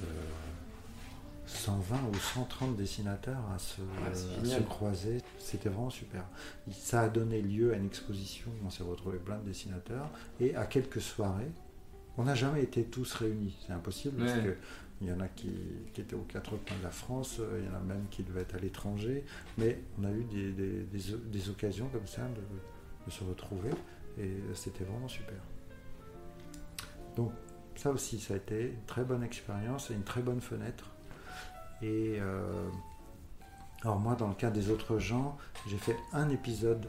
120 1.51 1.97
ou 2.11 2.15
130 2.15 2.75
dessinateurs 2.77 3.43
à 3.53 3.59
se, 3.59 3.81
Ouais, 3.81 3.87
c'est 4.13 4.53
à 4.53 4.57
se 4.57 4.63
croiser. 4.63 5.21
C'était 5.39 5.69
vraiment 5.69 5.89
super. 5.89 6.23
Ça 6.71 7.01
a 7.01 7.09
donné 7.09 7.41
lieu 7.41 7.73
à 7.73 7.77
une 7.77 7.85
exposition 7.85 8.49
où 8.51 8.65
on 8.67 8.69
s'est 8.69 8.83
retrouvé 8.83 9.17
plein 9.19 9.37
de 9.37 9.45
dessinateurs 9.45 10.09
et 10.39 10.55
à 10.55 10.65
quelques 10.65 11.01
soirées. 11.01 11.51
On 12.17 12.23
n'a 12.23 12.35
jamais 12.35 12.63
été 12.63 12.83
tous 12.83 13.13
réunis, 13.13 13.55
c'est 13.65 13.73
impossible 13.73 14.17
parce 14.17 14.37
Ouais. 14.37 14.43
que 14.43 14.55
il 15.03 15.07
y 15.07 15.11
en 15.11 15.19
a 15.19 15.27
qui, 15.27 15.49
qui 15.93 16.01
étaient 16.01 16.15
aux 16.15 16.19
quatre 16.29 16.51
coins 16.51 16.77
de 16.77 16.83
la 16.83 16.91
France, 16.91 17.37
euh, 17.39 17.59
il 17.59 17.65
y 17.65 17.69
en 17.69 17.75
a 17.75 17.79
même 17.79 18.05
qui 18.11 18.21
devaient 18.21 18.41
être 18.41 18.53
à 18.53 18.59
l'étranger, 18.59 19.25
mais 19.57 19.79
on 19.99 20.03
a 20.03 20.11
eu 20.11 20.23
des, 20.25 20.51
des- 20.51 20.83
des 20.83 21.13
o- 21.13 21.17
des 21.17 21.49
occasions 21.49 21.87
comme 21.89 22.05
ça 22.05 22.21
de, 22.27 23.07
de 23.07 23.11
se 23.11 23.23
retrouver 23.23 23.71
et 24.19 24.29
c'était 24.53 24.83
vraiment 24.83 25.07
super. 25.07 25.39
Donc 27.15 27.31
ça 27.75 27.89
aussi, 27.89 28.19
ça 28.19 28.35
a 28.35 28.37
été 28.37 28.61
une 28.73 28.85
très 28.85 29.03
bonne 29.03 29.23
expérience 29.23 29.89
et 29.89 29.95
une 29.95 30.03
très 30.03 30.21
bonne 30.21 30.41
fenêtre. 30.41 30.91
Et 31.81 32.17
euh, 32.19 32.69
alors 33.81 33.99
moi, 33.99 34.15
dans 34.15 34.27
le 34.27 34.35
cas 34.35 34.51
des 34.51 34.69
autres 34.69 34.99
gens, 34.99 35.37
j'ai 35.67 35.77
fait 35.77 35.97
un 36.13 36.29
épisode 36.29 36.87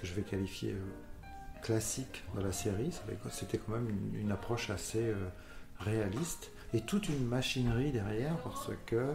que 0.00 0.06
je 0.06 0.14
vais 0.14 0.22
qualifier 0.22 0.72
euh, 0.72 1.60
classique 1.62 2.22
de 2.36 2.42
la 2.42 2.52
série. 2.52 2.92
C'était 3.30 3.58
quand 3.58 3.72
même 3.72 3.88
une, 4.14 4.30
approche 4.30 4.70
assez 4.70 5.02
euh, 5.02 5.28
réaliste 5.80 6.50
et 6.72 6.80
toute 6.80 7.08
une 7.08 7.26
machinerie 7.26 7.92
derrière 7.92 8.36
parce 8.38 8.70
que 8.86 9.14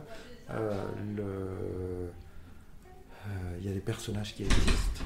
il 3.59 3.65
y 3.65 3.69
a 3.69 3.73
des 3.73 3.79
personnages 3.79 4.35
qui 4.35 4.43
existent. 4.43 5.03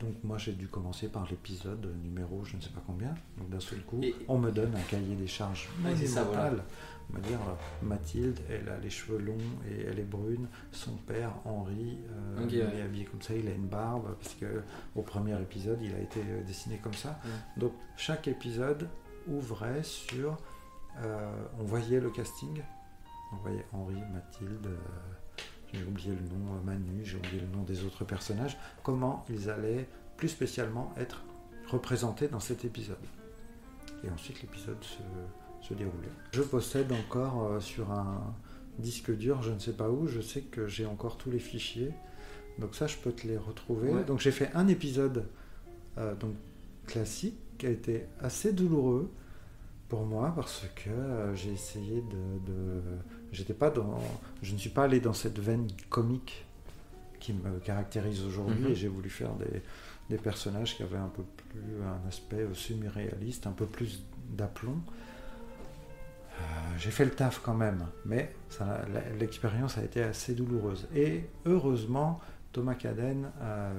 Donc 0.00 0.14
moi 0.24 0.38
j'ai 0.38 0.52
dû 0.52 0.66
commencer 0.68 1.08
par 1.08 1.26
l'épisode 1.30 1.86
numéro 2.02 2.42
je 2.44 2.56
ne 2.56 2.60
sais 2.62 2.70
pas 2.70 2.82
combien. 2.86 3.14
Donc 3.38 3.50
d'un 3.50 3.60
seul 3.60 3.80
coup, 3.82 4.00
Et- 4.02 4.14
on 4.28 4.38
me 4.38 4.50
donne 4.50 4.74
un 4.74 4.80
cahier 4.90 5.14
des 5.14 5.26
charges 5.26 5.68
Ouais, 5.84 5.92
c'est 5.96 6.06
ça, 6.06 6.24
voilà. 6.24 6.44
monumental. 6.50 6.64
On 7.12 7.16
va 7.16 7.20
dire 7.28 7.38
euh, 7.40 7.86
Mathilde, 7.86 8.38
elle 8.48 8.68
a 8.68 8.78
les 8.78 8.88
cheveux 8.88 9.18
longs 9.18 9.36
et 9.68 9.82
elle 9.82 9.98
est 9.98 10.04
brune. 10.04 10.46
Son 10.70 10.92
père 10.92 11.32
Henri, 11.44 11.98
euh, 12.08 12.46
il 12.48 12.58
ouais. 12.58 12.76
est 12.78 12.82
habillé 12.82 13.04
comme 13.04 13.20
ça, 13.20 13.34
il 13.34 13.46
a 13.48 13.52
une 13.52 13.66
barbe 13.66 14.14
parce 14.20 14.34
que 14.34 14.62
au 14.94 15.02
premier 15.02 15.34
épisode 15.42 15.80
il 15.82 15.92
a 15.94 15.98
été 15.98 16.20
euh, 16.20 16.42
dessiné 16.44 16.78
comme 16.78 16.94
ça. 16.94 17.18
Ouais. 17.24 17.30
Donc 17.60 17.72
chaque 17.96 18.26
épisode 18.28 18.88
ouvrait 19.28 19.82
sur, 19.82 20.38
euh, 21.02 21.32
on 21.58 21.64
voyait 21.64 22.00
le 22.00 22.10
casting, 22.10 22.62
on 23.32 23.36
voyait 23.36 23.66
Henri, 23.72 23.96
Mathilde. 24.14 24.66
euh, 24.66 24.76
j'ai 25.72 25.84
oublié 25.84 26.10
le 26.10 26.28
nom, 26.36 26.54
euh, 26.54 26.64
Manu, 26.64 27.04
j'ai 27.04 27.16
oublié 27.16 27.40
le 27.40 27.46
nom 27.56 27.62
des 27.64 27.84
autres 27.84 28.04
personnages, 28.04 28.56
comment 28.82 29.24
ils 29.30 29.48
allaient 29.50 29.86
plus 30.16 30.28
spécialement 30.28 30.92
être 30.96 31.22
représentés 31.68 32.28
dans 32.28 32.40
cet 32.40 32.64
épisode? 32.64 32.96
Et 34.04 34.10
ensuite 34.10 34.40
l'épisode 34.42 34.82
se, 34.82 35.66
se 35.66 35.74
déroulait. 35.74 36.08
Je 36.32 36.42
possède 36.42 36.90
encore 36.92 37.44
euh, 37.44 37.60
sur 37.60 37.90
un 37.92 38.34
disque 38.78 39.14
dur, 39.16 39.42
je 39.42 39.52
ne 39.52 39.58
sais 39.58 39.72
pas 39.72 39.90
où, 39.90 40.06
je 40.06 40.20
sais 40.20 40.40
que 40.42 40.66
j'ai 40.66 40.86
encore 40.86 41.18
tous 41.18 41.30
les 41.30 41.38
fichiers, 41.38 41.92
donc 42.58 42.74
ça 42.74 42.86
je 42.86 42.96
peux 42.96 43.12
te 43.12 43.26
les 43.26 43.36
retrouver. 43.36 43.90
Ouais. 43.90 44.04
Donc 44.04 44.20
j'ai 44.20 44.30
fait 44.32 44.50
un 44.54 44.68
épisode 44.68 45.26
euh, 45.98 46.14
donc, 46.14 46.34
classique 46.86 47.36
qui 47.58 47.66
a 47.66 47.70
été 47.70 48.06
assez 48.20 48.52
douloureux 48.52 49.10
pour 49.88 50.06
moi 50.06 50.32
parce 50.34 50.64
que 50.76 50.88
euh, 50.88 51.34
j'ai 51.34 51.52
essayé 51.52 52.00
de, 52.00 52.52
de- 52.52 52.82
j'étais 53.32 53.54
pas 53.54 53.70
dans 53.70 54.00
je 54.42 54.52
ne 54.52 54.58
suis 54.58 54.70
pas 54.70 54.84
allé 54.84 55.00
dans 55.00 55.12
cette 55.12 55.38
veine 55.38 55.66
comique 55.88 56.44
qui 57.20 57.32
me 57.32 57.58
caractérise 57.60 58.24
aujourd'hui 58.24 58.64
Mhm. 58.64 58.70
et 58.70 58.74
j'ai 58.74 58.88
voulu 58.88 59.10
faire 59.10 59.32
des, 59.34 59.62
des 60.08 60.16
personnages 60.18 60.76
qui 60.76 60.82
avaient 60.82 60.96
un 60.96 61.08
peu 61.08 61.22
plus 61.22 61.60
un 61.82 62.08
aspect 62.08 62.46
semi-réaliste 62.54 63.46
un 63.46 63.52
peu 63.52 63.66
plus 63.66 64.02
d'aplomb 64.30 64.80
Euh, 66.38 66.42
j'ai 66.78 66.90
fait 66.90 67.04
le 67.04 67.10
taf 67.10 67.40
quand 67.42 67.54
même 67.54 67.86
mais 68.06 68.34
l'expérience 69.18 69.76
a 69.76 69.82
été 69.84 70.02
assez 70.02 70.34
douloureuse 70.34 70.88
et 70.94 71.28
heureusement 71.44 72.18
Thomas 72.52 72.74
Caden 72.76 73.30
a 73.42 73.70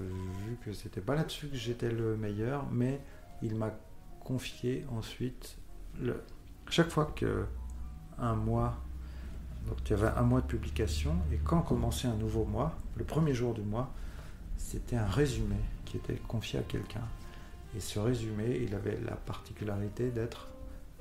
vu 0.46 0.58
que 0.64 0.72
c'était 0.72 1.02
pas 1.02 1.16
là-dessus 1.16 1.48
que 1.48 1.56
j'étais 1.58 1.90
le 1.90 2.16
meilleur 2.18 2.68
mais 2.72 3.02
il 3.42 3.56
m'a 3.56 3.72
confié 4.24 4.86
ensuite 4.96 5.58
le, 6.00 6.22
chaque 6.70 6.90
fois 6.90 7.06
que 7.16 7.46
un 8.20 8.36
mois, 8.36 8.76
donc 9.68 9.78
il 9.86 9.92
y 9.92 9.94
avait 9.94 10.18
un 10.18 10.24
mois 10.24 10.42
de 10.42 10.48
publication, 10.48 11.16
et 11.32 11.38
quand 11.38 11.62
commençait 11.62 12.08
un 12.08 12.16
nouveau 12.16 12.46
mois, 12.46 12.76
le 12.96 13.04
premier 13.04 13.34
jour 13.34 13.54
du 13.54 13.62
mois, 13.62 13.92
c'était 14.58 14.96
un 14.96 15.08
résumé 15.08 15.58
qui 15.86 15.98
était 15.98 16.16
confié 16.28 16.60
à 16.60 16.64
quelqu'un. 16.64 17.08
Et 17.76 17.80
ce 17.80 18.00
résumé, 18.00 18.60
il 18.62 18.76
avait 18.76 19.00
la 19.06 19.16
particularité 19.16 20.10
d'être 20.12 20.50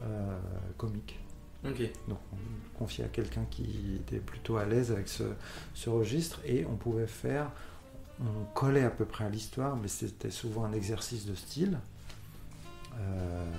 euh, 0.02 0.38
comique. 0.76 1.18
Donc 1.62 2.18
on 2.32 2.78
confiait 2.78 3.04
à 3.04 3.08
quelqu'un 3.08 3.44
qui 3.50 3.96
était 3.96 4.18
plutôt 4.18 4.56
à 4.56 4.64
l'aise 4.64 4.92
avec 4.92 5.08
ce, 5.08 5.24
ce 5.74 5.90
registre, 5.90 6.40
et 6.46 6.64
on 6.64 6.76
pouvait 6.76 7.06
faire, 7.06 7.50
on 8.20 8.44
collait 8.54 8.84
à 8.84 8.90
peu 8.90 9.04
près 9.04 9.24
à 9.24 9.28
l'histoire, 9.28 9.76
mais 9.76 9.88
c'était 9.88 10.30
souvent 10.30 10.64
un 10.64 10.72
exercice 10.72 11.26
de 11.26 11.34
style. 11.34 11.78
Euh, 12.98 13.52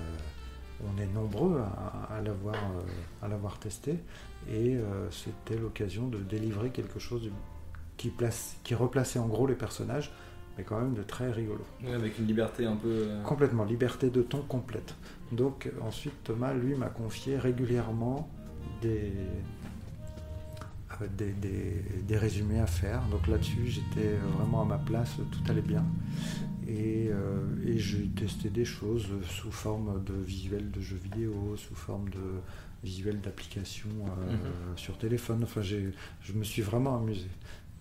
on 0.84 1.00
est 1.00 1.06
nombreux 1.06 1.60
à, 1.60 2.14
à 2.16 2.20
l'avoir 2.20 2.54
euh, 2.56 3.28
l'avoir 3.28 3.58
testé 3.58 3.92
et 4.48 4.76
euh, 4.76 5.08
c'était 5.10 5.56
l'occasion 5.58 6.08
de 6.08 6.18
délivrer 6.18 6.70
quelque 6.70 6.98
chose 6.98 7.30
qui, 7.96 8.08
place, 8.10 8.56
qui 8.64 8.74
replaçait 8.74 9.18
en 9.18 9.26
gros 9.28 9.46
les 9.46 9.54
personnages 9.54 10.10
mais 10.58 10.64
quand 10.64 10.78
même 10.80 10.92
de 10.94 11.02
très 11.02 11.30
rigolo. 11.30 11.64
Ouais, 11.82 11.94
avec 11.94 12.18
une 12.18 12.26
liberté 12.26 12.66
un 12.66 12.76
peu. 12.76 12.88
euh, 12.90 13.22
Complètement, 13.22 13.64
liberté 13.64 14.10
de 14.10 14.20
ton 14.22 14.42
complète. 14.42 14.94
Donc 15.30 15.70
ensuite 15.82 16.12
Thomas 16.24 16.52
lui 16.52 16.74
m'a 16.74 16.88
confié 16.88 17.38
régulièrement 17.38 18.28
des, 18.82 19.12
euh, 21.00 21.06
des, 21.16 21.32
des- 21.32 21.82
des 22.06 22.16
résumés 22.18 22.60
à 22.60 22.66
faire. 22.66 23.02
Donc 23.10 23.26
là-dessus 23.28 23.66
j'étais 23.68 24.16
vraiment 24.36 24.62
à 24.62 24.64
ma 24.66 24.78
place, 24.78 25.16
tout 25.30 25.50
allait 25.50 25.62
bien. 25.62 25.84
Et, 26.68 27.08
euh, 27.10 27.40
et 27.66 27.78
j'ai 27.78 28.06
testé 28.08 28.48
des 28.50 28.64
choses 28.64 29.08
sous 29.28 29.50
forme 29.50 30.02
de 30.04 30.14
visuels 30.14 30.70
de 30.70 30.80
jeux 30.80 30.96
vidéo, 31.02 31.56
sous 31.56 31.74
forme 31.74 32.08
de 32.10 32.20
visuels 32.84 33.20
d'applications 33.20 33.88
euh, 34.06 34.32
Mhm. 34.32 34.76
sur 34.76 34.98
téléphone. 34.98 35.42
Enfin, 35.44 35.62
j'ai- 35.62 35.92
je 36.20 36.32
me 36.32 36.44
suis 36.44 36.62
vraiment 36.62 36.96
amusé. 36.96 37.26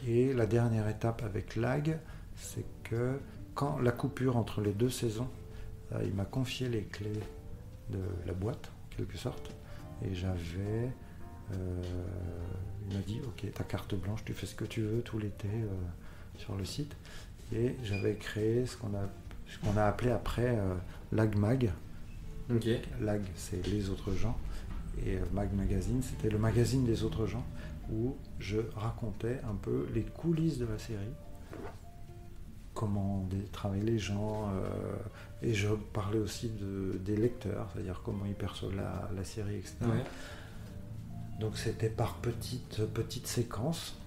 Et 0.08 0.34
la 0.34 0.46
dernière 0.48 0.88
étape 0.88 1.22
avec 1.24 1.56
Lag, 1.56 2.00
c'est 2.36 2.66
que 2.84 3.20
quand 3.54 3.80
la 3.80 3.92
coupure 3.92 4.36
entre 4.38 4.62
les 4.62 4.72
deux 4.74 4.90
saisons, 4.90 5.30
euh, 5.94 6.02
il 6.04 6.14
m'a 6.14 6.26
confié 6.26 6.68
les 6.70 6.84
clés 6.84 7.12
de 7.92 8.00
la 8.26 8.34
boîte, 8.34 8.72
en 8.92 8.96
quelque 8.98 9.18
sorte, 9.18 9.54
et 10.04 10.14
j'avais. 10.16 10.92
euh, 11.54 11.82
il 12.90 12.96
m'a 12.98 13.04
dit 13.04 13.20
Ok, 13.28 13.46
ta 13.54 13.64
carte 13.64 13.94
blanche, 13.96 14.24
tu 14.26 14.34
fais 14.34 14.46
ce 14.48 14.56
que 14.56 14.64
tu 14.66 14.82
veux 14.82 15.02
tout 15.02 15.20
l'été 15.20 15.48
euh, 15.50 15.68
sur 16.38 16.56
le 16.56 16.64
site. 16.66 16.96
Et 17.54 17.76
j'avais 17.84 18.16
créé 18.16 18.66
ce 18.66 18.78
qu'on 18.78 18.94
a, 18.96 19.10
ce 19.48 19.60
qu'on 19.60 19.78
a 19.78 19.84
appelé 19.84 20.12
après 20.12 20.58
euh, 20.58 20.74
Lag 21.12 21.36
Mag. 21.38 21.72
Ok. 22.50 22.68
Lag, 23.02 23.22
c'est 23.36 23.66
les 23.68 23.90
autres 23.90 24.14
gens. 24.14 24.38
Et 25.06 25.16
euh, 25.16 25.22
Mag 25.34 25.54
Magazine, 25.54 26.02
c'était 26.02 26.30
le 26.30 26.38
magazine 26.38 26.86
des 26.86 27.04
autres 27.04 27.26
gens 27.26 27.46
où 27.92 28.16
je 28.40 28.58
racontais 28.76 29.40
un 29.50 29.56
peu 29.56 29.88
les 29.94 30.04
coulisses 30.04 30.58
de 30.58 30.66
la 30.66 30.78
série, 30.78 31.14
comment 32.74 33.28
travaillent 33.52 33.82
les 33.82 34.00
gens, 34.00 34.50
euh, 34.50 34.96
et 35.42 35.54
je 35.54 35.68
parlais 35.94 36.20
aussi 36.20 36.50
de, 36.50 36.98
des 37.00 37.18
lecteurs, 37.18 37.70
c'est-à-dire 37.74 38.02
comment 38.06 38.26
ils 38.26 38.34
perçoivent 38.34 38.76
la, 38.76 39.10
la 39.16 39.24
série, 39.24 39.56
etc. 39.56 39.76
Ouais. 39.82 40.04
Donc 41.40 41.58
c'était 41.58 41.90
par 41.90 42.16
petites 42.16 42.86
petites 42.94 43.28
séquences. 43.28 43.98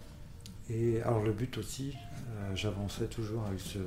Et 0.70 1.02
alors 1.02 1.22
le 1.22 1.32
but 1.32 1.58
aussi, 1.58 1.94
j'avançais 2.54 3.06
toujours 3.06 3.44
avec 3.46 3.60
ce- 3.60 3.78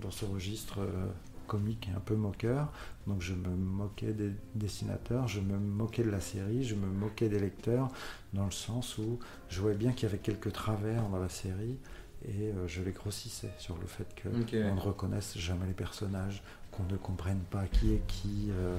dans 0.00 0.10
ce 0.10 0.24
registre 0.24 0.80
euh, 0.80 1.06
comique 1.46 1.88
et 1.88 1.96
un 1.96 2.00
peu 2.00 2.14
moqueur. 2.16 2.72
Donc 3.06 3.20
je 3.20 3.34
me 3.34 3.48
moquais 3.48 4.12
des 4.12 4.30
dessinateurs, 4.54 5.28
je 5.28 5.40
me 5.40 5.58
moquais 5.58 6.02
de 6.04 6.10
la 6.10 6.20
série, 6.20 6.64
je 6.64 6.74
me 6.74 6.86
moquais 6.86 7.28
des 7.28 7.38
lecteurs, 7.38 7.88
dans 8.32 8.46
le 8.46 8.50
sens 8.50 8.98
où 8.98 9.18
je 9.48 9.60
voyais 9.60 9.76
bien 9.76 9.92
qu'il 9.92 10.04
y 10.08 10.12
avait 10.12 10.18
quelques 10.22 10.52
travers 10.52 11.08
dans 11.08 11.18
la 11.18 11.28
série 11.28 11.76
et 12.26 12.48
euh, 12.50 12.66
je 12.66 12.82
les 12.82 12.92
grossissais 12.92 13.50
sur 13.58 13.76
le 13.76 13.86
fait 13.86 14.06
qu'on 14.22 14.30
ne 14.74 14.80
reconnaisse 14.80 15.36
jamais 15.36 15.66
les 15.66 15.74
personnages, 15.74 16.42
qu'on 16.70 16.84
ne 16.84 16.96
comprenne 16.96 17.40
pas 17.50 17.66
qui 17.66 17.92
est 17.92 18.02
qui. 18.06 18.48
euh, 18.50 18.78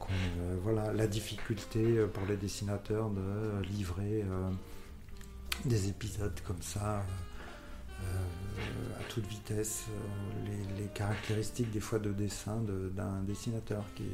qu'on, 0.00 0.12
euh, 0.40 0.56
voilà, 0.62 0.92
la 0.92 1.06
difficulté 1.06 1.98
euh, 1.98 2.06
pour 2.08 2.26
les 2.26 2.36
dessinateurs 2.36 3.10
de 3.10 3.20
euh, 3.20 3.62
livrer 3.62 4.22
euh, 4.22 4.50
des 5.64 5.88
épisodes 5.88 6.38
comme 6.46 6.60
ça 6.60 6.96
euh, 6.96 7.00
euh, 7.00 7.33
à 9.00 9.02
toute 9.08 9.26
vitesse, 9.26 9.84
euh, 9.90 10.46
les, 10.76 10.82
les 10.82 10.88
caractéristiques 10.88 11.70
des 11.70 11.80
fois 11.80 11.98
de 11.98 12.12
dessin 12.12 12.56
de- 12.60 12.90
d'un 12.94 13.22
dessinateur 13.22 13.84
qui 13.94 14.04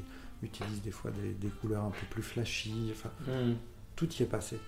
utilise 0.42 0.80
des 0.82 0.90
fois 0.90 1.10
des, 1.10 1.32
des 1.34 1.48
couleurs 1.48 1.84
un 1.84 1.90
peu 1.90 2.06
plus 2.10 2.22
flashy, 2.22 2.90
enfin, 2.92 3.10
Hmm. 3.26 3.54
tout 3.96 4.08
y 4.14 4.22
est 4.22 4.26
passé. 4.26 4.58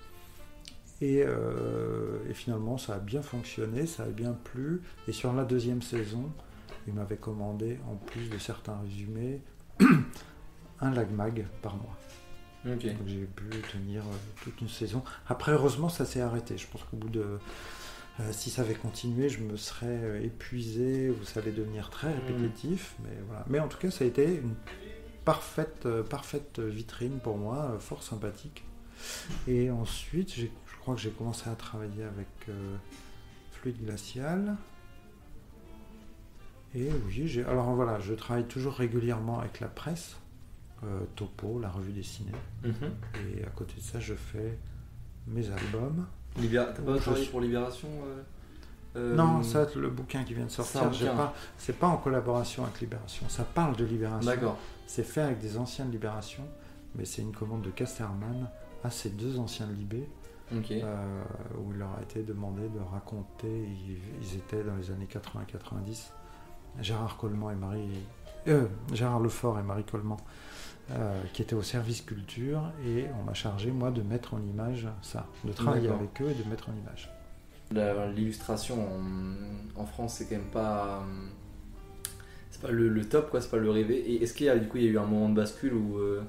Et, 1.01 1.23
euh, 1.27 2.19
et 2.31 2.35
finalement, 2.35 2.79
ça 2.79 2.95
a 2.95 2.99
bien 2.99 3.23
fonctionné, 3.23 3.87
ça 3.87 4.05
a 4.05 4.09
bien 4.09 4.33
plu. 4.33 4.83
Et 5.09 5.13
sur 5.13 5.33
la 5.33 5.45
deuxième 5.45 5.83
saison, 5.83 6.31
il 6.87 6.93
m'avait 6.95 7.17
commandé, 7.17 7.79
en 7.91 7.97
plus 7.97 8.29
de 8.31 8.39
certains 8.39 8.79
résumés, 8.81 9.41
un 10.81 10.91
lag 10.91 11.11
mag 11.11 11.47
par 11.63 11.77
mois. 11.77 11.97
Donc 12.65 12.81
j'ai 13.07 13.25
pu 13.25 13.45
tenir 13.73 14.03
euh, 14.03 14.15
toute 14.45 14.61
une 14.61 14.69
saison. 14.69 15.03
Après, 15.29 15.51
heureusement, 15.53 15.89
ça 15.89 16.05
s'est 16.05 16.21
arrêté. 16.21 16.57
Je 16.57 16.69
pense 16.69 16.85
qu'au 16.85 16.97
bout 16.97 17.09
de. 17.09 17.41
Euh, 18.23 18.33
si 18.33 18.51
ça 18.51 18.63
avait 18.63 18.75
continué, 18.75 19.29
je 19.29 19.41
me 19.41 19.57
serais 19.57 19.87
euh, 19.87 20.23
épuisé 20.23 21.11
ou 21.11 21.25
ça 21.25 21.41
allait 21.41 21.53
devenir 21.53 21.91
très 21.91 22.13
répétitif. 22.13 22.95
Mais, 23.03 23.17
voilà. 23.27 23.45
mais 23.49 23.59
en 23.59 23.69
tout 23.69 23.79
cas, 23.79 23.91
ça 23.91 24.05
a 24.05 24.07
été 24.07 24.37
une 24.37 24.55
parfaite, 25.25 25.87
euh, 25.87 26.03
parfaite 26.03 26.59
vitrine 26.59 27.19
pour 27.21 27.37
moi, 27.37 27.77
fort 27.79 28.03
sympathique. 28.03 28.65
Et 29.47 29.71
ensuite, 29.71 30.35
je 30.35 30.47
crois 30.81 30.95
que 30.95 31.01
j'ai 31.01 31.11
commencé 31.11 31.49
à 31.49 31.55
travailler 31.55 32.05
avec 32.05 32.29
euh, 32.49 32.77
Fluide 33.51 33.85
Glacial. 33.85 34.57
Et 36.75 36.89
oui, 37.07 37.41
alors 37.47 37.75
voilà, 37.75 38.01
je 38.01 38.15
travaille 38.15 38.47
toujours 38.47 38.75
régulièrement 38.75 39.41
avec 39.41 39.61
la 39.61 39.69
presse, 39.69 40.17
euh, 40.85 41.01
Topo, 41.17 41.59
la 41.61 41.69
revue 41.69 41.93
dessinée. 41.93 42.33
Mhm. 42.65 43.37
Et 43.37 43.45
à 43.45 43.51
côté 43.51 43.75
de 43.77 43.83
ça, 43.83 44.01
je 44.01 44.15
fais 44.15 44.59
mes 45.27 45.51
albums. 45.51 46.07
Libéra- 46.39 46.67
T'as 46.75 46.83
pas 46.83 46.97
travaillé 46.99 47.23
suis- 47.25 47.31
pour 47.31 47.41
Libération 47.41 47.89
euh, 48.07 48.23
euh, 48.97 49.15
Non, 49.17 49.43
ça, 49.43 49.67
le 49.77 49.91
bouquin 49.91 50.25
qui 50.25 50.35
vient 50.35 50.45
de 50.45 50.51
sortir, 50.51 50.81
pas, 51.17 51.35
c'est 51.59 51.77
pas 51.79 51.87
en 51.89 51.97
collaboration 51.97 52.65
avec 52.65 52.81
Libération. 52.81 53.29
Ça 53.29 53.45
parle 53.45 53.77
de 53.77 53.85
Libération. 53.85 54.31
D'accord. 54.31 54.57
C'est 54.87 55.05
fait 55.05 55.23
avec 55.23 55.39
des 55.41 55.57
anciens 55.59 55.85
de 55.87 55.93
Libération, 55.93 56.45
mais 56.95 57.05
c'est 57.05 57.23
une 57.23 57.33
commande 57.33 57.63
de 57.63 57.71
Casterman 57.71 58.49
à 58.85 58.91
ces 58.91 59.11
deux 59.11 59.39
anciens 59.39 59.67
de 59.67 59.73
Libé, 59.75 60.09
euh, 60.85 61.23
où 61.59 61.73
il 61.73 61.79
leur 61.79 61.97
a 61.99 62.03
été 62.03 62.23
demandé 62.23 62.63
de 62.69 62.81
raconter. 62.81 63.49
Ils, 63.49 63.99
ils 64.23 64.37
étaient 64.37 64.63
dans 64.63 64.77
les 64.77 64.91
années 64.91 65.09
80-90. 65.11 66.11
Gérard 66.81 67.17
Coleman 67.19 67.53
et 67.53 67.57
Marie. 67.57 67.89
euh, 68.49 68.67
Gérard 68.93 69.21
Lefort 69.21 69.59
et 69.59 69.63
Marie 69.63 69.85
Coleman, 69.85 70.17
euh, 70.95 71.21
qui 71.33 71.43
étaient 71.43 71.55
au 71.55 71.63
service 71.63 72.03
culture, 72.03 72.63
et 72.87 73.07
on 73.21 73.25
m'a 73.25 73.35
chargé, 73.35 73.71
moi, 73.71 73.91
de 73.91 74.03
mettre 74.03 74.35
en 74.35 74.41
image 74.43 74.87
ça, 75.03 75.27
de 75.45 75.53
travailler 75.53 75.89
avec 75.89 76.21
eux 76.23 76.31
et 76.31 76.35
de 76.35 76.49
mettre 76.49 76.69
en 76.69 76.73
image. 76.75 77.11
L'illustration 78.15 78.77
en, 78.87 79.81
en 79.81 79.87
France, 79.87 80.15
c'est 80.17 80.27
quand 80.27 80.37
même 80.37 80.51
pas. 80.53 80.99
euh, 80.99 81.29
C'est 82.51 82.61
pas 82.61 82.71
le, 82.71 82.89
le 82.91 83.09
top, 83.09 83.31
quoi, 83.31 83.41
c'est 83.41 83.51
pas 83.51 83.57
le 83.57 83.71
rêvé. 83.71 83.97
Et 83.99 84.23
est-ce 84.23 84.35
qu'il 84.35 84.47
y 84.47 84.51
a, 84.51 84.59
du 84.59 84.69
coup, 84.69 84.77
il 84.77 84.85
y 84.85 84.89
a 84.89 84.91
eu 84.91 84.99
un 84.99 85.07
moment 85.07 85.29
de 85.31 85.35
bascule 85.35 85.73
où. 85.75 85.99
euh, 85.99 86.23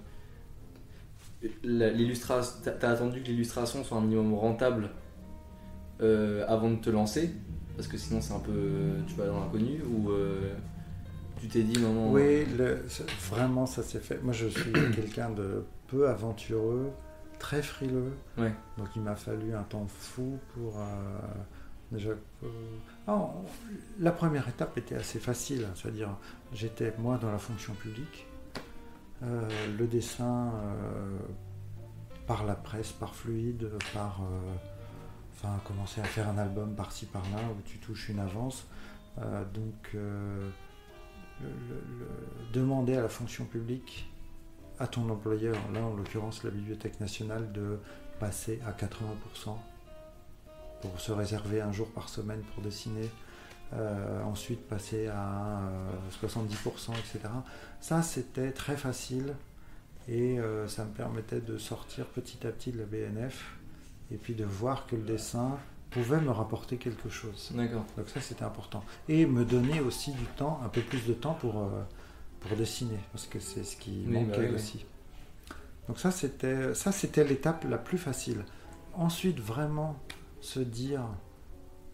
l'illustration. 1.64 2.54
T'as 2.64 2.90
attendu 2.90 3.22
que 3.22 3.28
l'illustration 3.28 3.84
soit 3.84 3.98
un 3.98 4.02
minimum 4.02 4.34
rentable 4.34 4.90
euh, 6.02 6.46
avant 6.48 6.70
de 6.72 6.78
te 6.78 6.90
lancer? 6.90 7.32
Parce 7.76 7.90
que 7.90 7.98
sinon, 7.98 8.22
c'est 8.22 8.34
un 8.34 8.40
peu. 8.40 8.94
Tu 9.08 9.16
vas 9.16 9.26
dans 9.26 9.42
l'inconnu 9.42 9.82
Ou 9.82 10.12
tu 11.44 11.50
t'es 11.50 11.64
dit 11.64 11.82
non, 11.82 11.94
non. 11.94 12.12
Oui, 12.12 12.46
le- 12.58 12.84
c'est- 12.88 13.10
vraiment, 13.30 13.66
ça 13.66 13.84
s'est 13.84 14.00
fait. 14.00 14.22
Moi, 14.24 14.34
je 14.34 14.48
suis 14.48 14.72
quelqu'un 14.96 15.30
de 15.30 15.66
peu 15.88 16.08
aventureux, 16.10 16.92
très 17.40 17.62
frileux. 17.62 18.14
Ouais. 18.38 18.54
Donc, 18.78 18.88
il 18.96 19.02
m'a 19.02 19.16
fallu 19.16 19.54
un 19.54 19.64
temps 19.64 19.86
fou 19.88 20.40
pour. 20.54 20.78
euh, 20.80 21.20
déjà. 21.92 22.12
euh, 22.12 22.48
ah, 23.08 23.28
la 24.00 24.12
première 24.12 24.48
étape 24.48 24.78
était 24.78 24.96
assez 24.96 25.20
facile. 25.20 25.66
hein, 25.70 25.74
C'est-à-dire, 25.76 26.16
j'étais, 26.54 26.94
moi, 26.98 27.18
dans 27.18 27.32
la 27.32 27.40
fonction 27.40 27.74
publique. 27.74 28.26
Euh, 29.24 29.48
le 29.78 29.88
dessin 29.88 30.52
euh, 30.56 31.18
par 32.26 32.46
la 32.46 32.56
presse, 32.56 32.92
par 32.94 33.14
fluide, 33.16 33.70
par. 33.94 34.22
euh, 34.22 34.56
Enfin, 35.36 35.60
commencer 35.66 36.00
à 36.00 36.06
faire 36.06 36.30
un 36.30 36.38
album 36.38 36.74
par-ci 36.74 37.06
par-là 37.08 37.40
où 37.52 37.62
tu 37.66 37.78
touches 37.80 38.08
une 38.08 38.20
avance. 38.20 38.66
Euh, 39.20 39.44
donc. 39.54 39.90
euh, 39.96 40.50
demander 42.54 42.96
à 42.96 43.02
la 43.02 43.10
fonction 43.10 43.46
publique, 43.46 44.10
à 44.80 44.88
ton 44.88 45.10
employeur, 45.10 45.58
là 45.74 45.82
en 45.82 45.96
l'occurrence 45.96 46.44
la 46.44 46.52
Bibliothèque 46.52 47.00
nationale, 47.00 47.52
de 47.52 47.80
passer 48.20 48.60
à 48.66 48.72
80% 48.72 49.58
pour 50.82 51.00
se 51.00 51.12
réserver 51.12 51.62
un 51.62 51.72
jour 51.72 51.88
par 51.90 52.10
semaine 52.10 52.42
pour 52.54 52.64
dessiner, 52.64 53.10
euh, 53.74 54.24
ensuite 54.24 54.68
passer 54.68 55.08
à 55.08 55.62
euh, 55.62 56.28
70%, 56.28 56.92
etc. 56.92 57.20
Ça, 57.80 58.02
c'était 58.02 58.52
très 58.52 58.76
facile 58.76 59.36
et 60.08 60.40
euh, 60.40 60.68
ça 60.68 60.86
me 60.86 60.92
permettait 60.92 61.42
de 61.42 61.58
sortir 61.58 62.06
petit 62.08 62.46
à 62.46 62.52
petit 62.52 62.72
de 62.72 62.80
la 62.80 62.86
BNF 62.86 63.56
et 64.12 64.18
puis 64.18 64.36
de 64.36 64.44
voir 64.44 64.86
que 64.86 64.96
le 64.96 65.04
dessin 65.04 65.58
pouvait 65.94 66.20
me 66.22 66.32
rapporter 66.32 66.78
quelque 66.78 67.10
chose. 67.10 67.52
D'accord. 67.54 67.86
Donc 67.98 68.10
ça 68.10 68.20
c'était 68.22 68.44
important. 68.44 68.84
Et 69.08 69.26
me 69.26 69.46
donner 69.46 69.80
aussi 69.82 70.12
du 70.12 70.26
temps, 70.38 70.60
un 70.66 70.70
peu 70.70 70.82
plus 70.82 71.06
de 71.06 71.14
temps 71.14 71.34
pour, 71.36 71.58
euh, 71.60 71.84
pour 72.42 72.56
dessiner, 72.58 73.00
parce 73.12 73.26
que 73.28 73.40
c'est 73.40 73.64
ce 73.64 73.78
qui 73.78 74.04
Oui, 74.08 74.14
bah 74.14 74.20
manquait 74.22 74.50
oui. 74.50 74.56
aussi. 74.56 74.86
Donc 75.88 76.00
ça 76.00 76.12
c'était 76.12 76.74
ça 76.74 76.92
c'était 76.92 77.24
l'étape 77.24 77.66
la 77.70 77.78
plus 77.78 77.98
facile. 77.98 78.44
Ensuite 78.94 79.40
vraiment 79.40 79.96
se 80.42 80.60
dire 80.60 81.02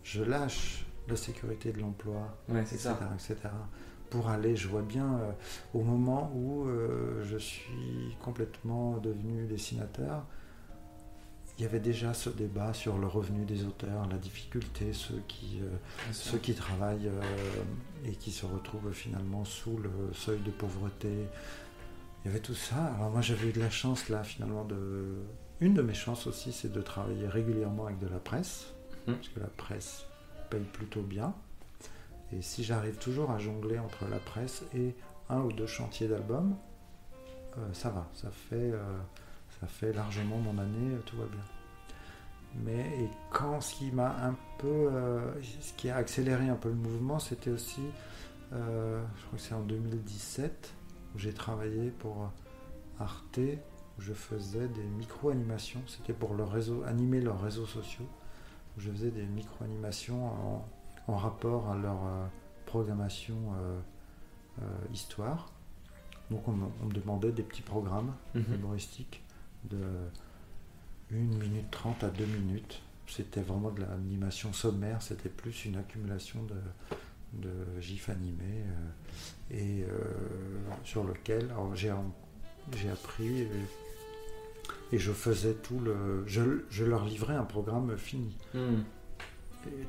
je 0.03 0.23
lâche 0.23 0.85
la 1.07 1.15
sécurité 1.15 1.71
de 1.71 1.79
l'emploi, 1.79 2.37
Ouais, 2.49 2.61
etc., 2.61 2.91
etc. 3.15 3.35
Pour 4.11 4.29
aller, 4.29 4.55
je 4.55 4.67
vois 4.67 4.81
bien 4.81 5.05
euh, 5.19 5.31
au 5.73 5.81
moment 5.83 6.31
où 6.35 6.67
euh, 6.67 7.23
je 7.23 7.37
suis 7.37 8.15
complètement 8.23 8.97
devenu 8.97 9.45
dessinateur, 9.45 10.25
il 11.59 11.63
y 11.63 11.65
avait 11.65 11.81
déjà 11.81 12.13
ce 12.13 12.29
débat 12.29 12.73
sur 12.73 12.97
le 12.97 13.05
revenu 13.05 13.43
des 13.43 13.65
auteurs, 13.65 14.07
la 14.07 14.17
difficulté, 14.17 14.93
ceux 14.93 15.21
qui, 15.27 15.59
euh, 15.61 15.67
ceux 16.13 16.37
qui 16.37 16.53
travaillent 16.53 17.09
euh, 17.09 17.21
et 18.05 18.13
qui 18.13 18.31
se 18.31 18.45
retrouvent 18.45 18.93
finalement 18.93 19.43
sous 19.43 19.77
le 19.77 19.91
seuil 20.13 20.39
de 20.39 20.51
pauvreté. 20.51 21.09
Il 22.23 22.27
y 22.27 22.31
avait 22.31 22.39
tout 22.39 22.55
ça. 22.55 22.93
Alors 22.95 23.09
moi 23.11 23.21
j'avais 23.21 23.49
eu 23.49 23.51
de 23.51 23.59
la 23.59 23.69
chance 23.69 24.07
là 24.09 24.23
finalement 24.23 24.63
de... 24.63 25.17
Une 25.59 25.73
de 25.73 25.81
mes 25.81 25.93
chances 25.93 26.27
aussi 26.27 26.53
c'est 26.53 26.71
de 26.71 26.81
travailler 26.81 27.27
régulièrement 27.27 27.85
avec 27.87 27.99
de 27.99 28.07
la 28.07 28.19
presse, 28.19 28.67
Mhm. 29.07 29.15
parce 29.15 29.29
que 29.29 29.39
la 29.41 29.47
presse 29.47 30.05
paye 30.49 30.63
plutôt 30.63 31.01
bien. 31.01 31.33
Et 32.31 32.41
si 32.41 32.63
j'arrive 32.63 32.97
toujours 32.97 33.31
à 33.31 33.37
jongler 33.39 33.79
entre 33.79 34.07
la 34.09 34.19
presse 34.19 34.63
et 34.73 34.95
un 35.29 35.41
ou 35.41 35.51
deux 35.51 35.67
chantiers 35.67 36.07
d'albums, 36.07 36.55
euh, 37.57 37.61
ça 37.73 37.89
va, 37.89 38.07
ça 38.13 38.29
fait, 38.31 38.71
ça 39.61 39.67
fait 39.67 39.93
largement 39.93 40.37
mon 40.37 40.57
année, 40.57 40.93
euh, 40.95 40.99
tout 41.05 41.17
va 41.17 41.25
bien. 41.25 41.41
Mais 42.63 42.79
et 43.03 43.09
quand 43.31 43.61
ce 43.61 43.75
qui 43.75 43.91
m'a 43.91 44.15
un 44.25 44.35
peu, 44.57 44.67
euh, 44.91 45.31
ce 45.61 45.73
qui 45.73 45.89
a 45.89 45.97
accéléré 45.97 46.49
un 46.49 46.55
peu 46.55 46.69
le 46.69 46.75
mouvement, 46.75 47.19
c'était 47.19 47.51
aussi, 47.51 47.81
euh, 48.53 49.03
je 49.17 49.25
crois 49.25 49.37
que 49.37 49.43
c'est 49.43 49.53
en 49.53 49.61
2017 49.61 50.73
où 51.15 51.19
j'ai 51.19 51.33
travaillé 51.33 51.91
pour 51.91 52.31
Arte, 52.99 53.39
où 53.97 54.01
je 54.01 54.13
faisais 54.13 54.67
des 54.67 54.83
micro-animations. 54.83 55.81
C'était 55.87 56.13
pour 56.13 56.33
leur 56.33 56.51
réseau, 56.51 56.83
animer 56.83 57.21
leurs 57.21 57.41
réseaux 57.41 57.65
sociaux, 57.67 58.07
où 58.77 58.81
je 58.81 58.89
faisais 58.91 59.11
des 59.11 59.25
micro-animations 59.25 60.25
en, 60.27 60.65
en 61.07 61.15
rapport 61.17 61.69
à 61.69 61.75
leur 61.75 62.05
euh, 62.05 62.25
programmation 62.65 63.35
histoire. 64.93 65.51
Donc 66.31 66.47
on 66.47 66.51
me, 66.51 66.65
on 66.83 66.85
me 66.85 66.91
demandait 66.91 67.31
des 67.31 67.43
petits 67.43 67.61
programmes 67.61 68.13
Mhm. 68.35 68.55
humoristiques 68.55 69.23
de 69.65 69.77
1 71.11 71.15
minute 71.15 71.71
30 71.71 72.03
à 72.03 72.09
2 72.09 72.25
minutes. 72.25 72.81
C'était 73.07 73.41
vraiment 73.41 73.71
de 73.71 73.81
l'animation 73.81 74.53
sommaire, 74.53 75.01
c'était 75.01 75.29
plus 75.29 75.65
une 75.65 75.77
accumulation 75.77 76.43
de, 76.43 77.41
de 77.41 77.81
gifs 77.81 78.09
animés 78.09 78.63
euh, 78.67 79.51
et 79.51 79.83
euh, 79.83 79.87
sur 80.83 81.03
lequel 81.03 81.49
j'ai 81.73 82.89
appris 82.89 83.41
et, 83.41 83.49
et 84.91 84.99
je 84.99 85.11
faisais 85.11 85.53
tout 85.53 85.79
le. 85.79 86.23
Je, 86.27 86.61
je 86.69 86.85
leur 86.85 87.05
livrais 87.05 87.35
un 87.35 87.45
programme 87.45 87.97
fini. 87.97 88.37
Hmm. 88.53 88.81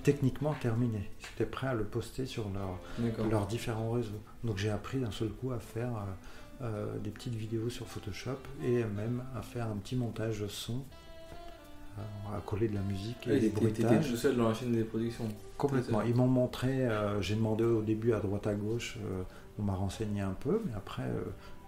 techniquement 0.03 0.55
terminé. 0.55 1.11
Ils 1.21 1.27
étaient 1.35 1.51
prêts 1.51 1.69
à 1.69 1.75
le 1.75 1.85
poster 1.85 2.25
sur 2.25 2.49
leur, 2.51 2.79
leurs 3.29 3.47
différents 3.47 3.91
réseaux. 3.91 4.23
Donc 4.45 4.57
j'ai 4.57 4.71
appris 4.71 4.99
d'un 4.99 5.11
seul 5.11 5.29
coup 5.29 5.53
à 5.53 5.61
faire 5.61 5.93
euh, 6.63 6.65
euh, 6.65 6.99
des 6.99 7.11
petites 7.11 7.35
vidéos 7.35 7.71
sur 7.71 7.87
Photoshop 7.87 8.39
et 8.63 8.85
même 8.85 9.23
à 9.37 9.43
faire 9.43 9.67
un 9.67 9.77
petit 9.77 9.97
montage 9.97 10.47
son, 10.49 10.85
euh, 11.99 12.37
à 12.37 12.41
coller 12.41 12.69
de 12.69 12.75
la 12.75 12.83
musique 12.83 13.27
et, 13.27 13.41
des 13.41 13.49
bruitages. 13.49 14.11
tout 14.11 14.17
seul 14.17 14.37
dans 14.37 14.49
la 14.49 14.55
chaîne 14.55 14.73
des 14.73 14.85
productions 14.85 15.29
Complètement. 15.57 16.03
Ils 16.03 16.15
m'ont 16.15 16.27
montré, 16.27 16.89
j'ai 17.21 17.35
demandé 17.35 17.65
au 17.65 17.83
début 17.83 18.13
à 18.13 18.21
droite 18.21 18.47
à 18.47 18.55
gauche, 18.55 18.99
on 19.59 19.63
m'a 19.63 19.75
renseigné 19.75 20.23
un 20.23 20.33
peu, 20.33 20.63
mais 20.65 20.73
après 20.75 21.05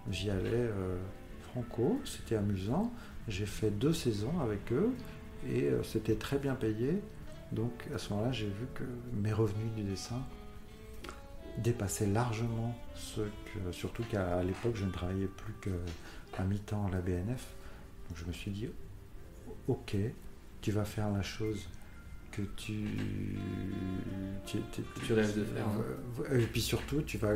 j'y 0.09 0.31
allais 0.31 0.69
franco, 1.51 1.99
c'était 2.03 2.35
amusant. 2.35 2.91
J'ai 3.27 3.45
fait 3.45 3.69
deux 3.69 3.93
saisons 3.93 4.39
avec 4.41 4.71
eux 4.71 4.89
et 5.47 5.69
c'était 5.83 6.15
très 6.15 6.39
bien 6.39 6.55
payé. 6.55 7.01
Donc 7.51 7.71
à 7.93 7.99
ce 7.99 8.11
moment-là, 8.13 8.31
j'ai 8.31 8.47
vu 8.47 8.65
que 8.73 8.83
mes 9.13 9.31
revenus 9.31 9.71
du 9.75 9.83
dessin 9.83 10.23
dépassaient 11.57 12.07
largement 12.07 12.75
ce 12.95 13.21
que, 13.21 13.71
surtout 13.71 14.03
qu'à 14.03 14.41
l'époque, 14.43 14.75
je 14.75 14.85
ne 14.85 14.91
travaillais 14.91 15.27
plus 15.27 15.53
qu'à 15.61 16.43
mi-temps 16.43 16.87
à 16.87 16.91
la 16.91 17.01
BNF. 17.01 17.45
Donc 18.09 18.17
je 18.17 18.25
me 18.25 18.31
suis 18.31 18.51
dit, 18.51 18.69
ok, 19.67 19.95
tu 20.61 20.71
vas 20.71 20.85
faire 20.85 21.11
la 21.11 21.21
chose 21.21 21.67
que 22.31 22.41
tu, 22.55 22.87
tu, 24.45 25.13
rêves 25.13 25.37
de 25.37 25.45
faire. 25.45 25.65
Hein. 25.67 26.37
Et 26.39 26.47
puis 26.47 26.61
surtout, 26.61 27.01
tu 27.01 27.17
vas 27.17 27.33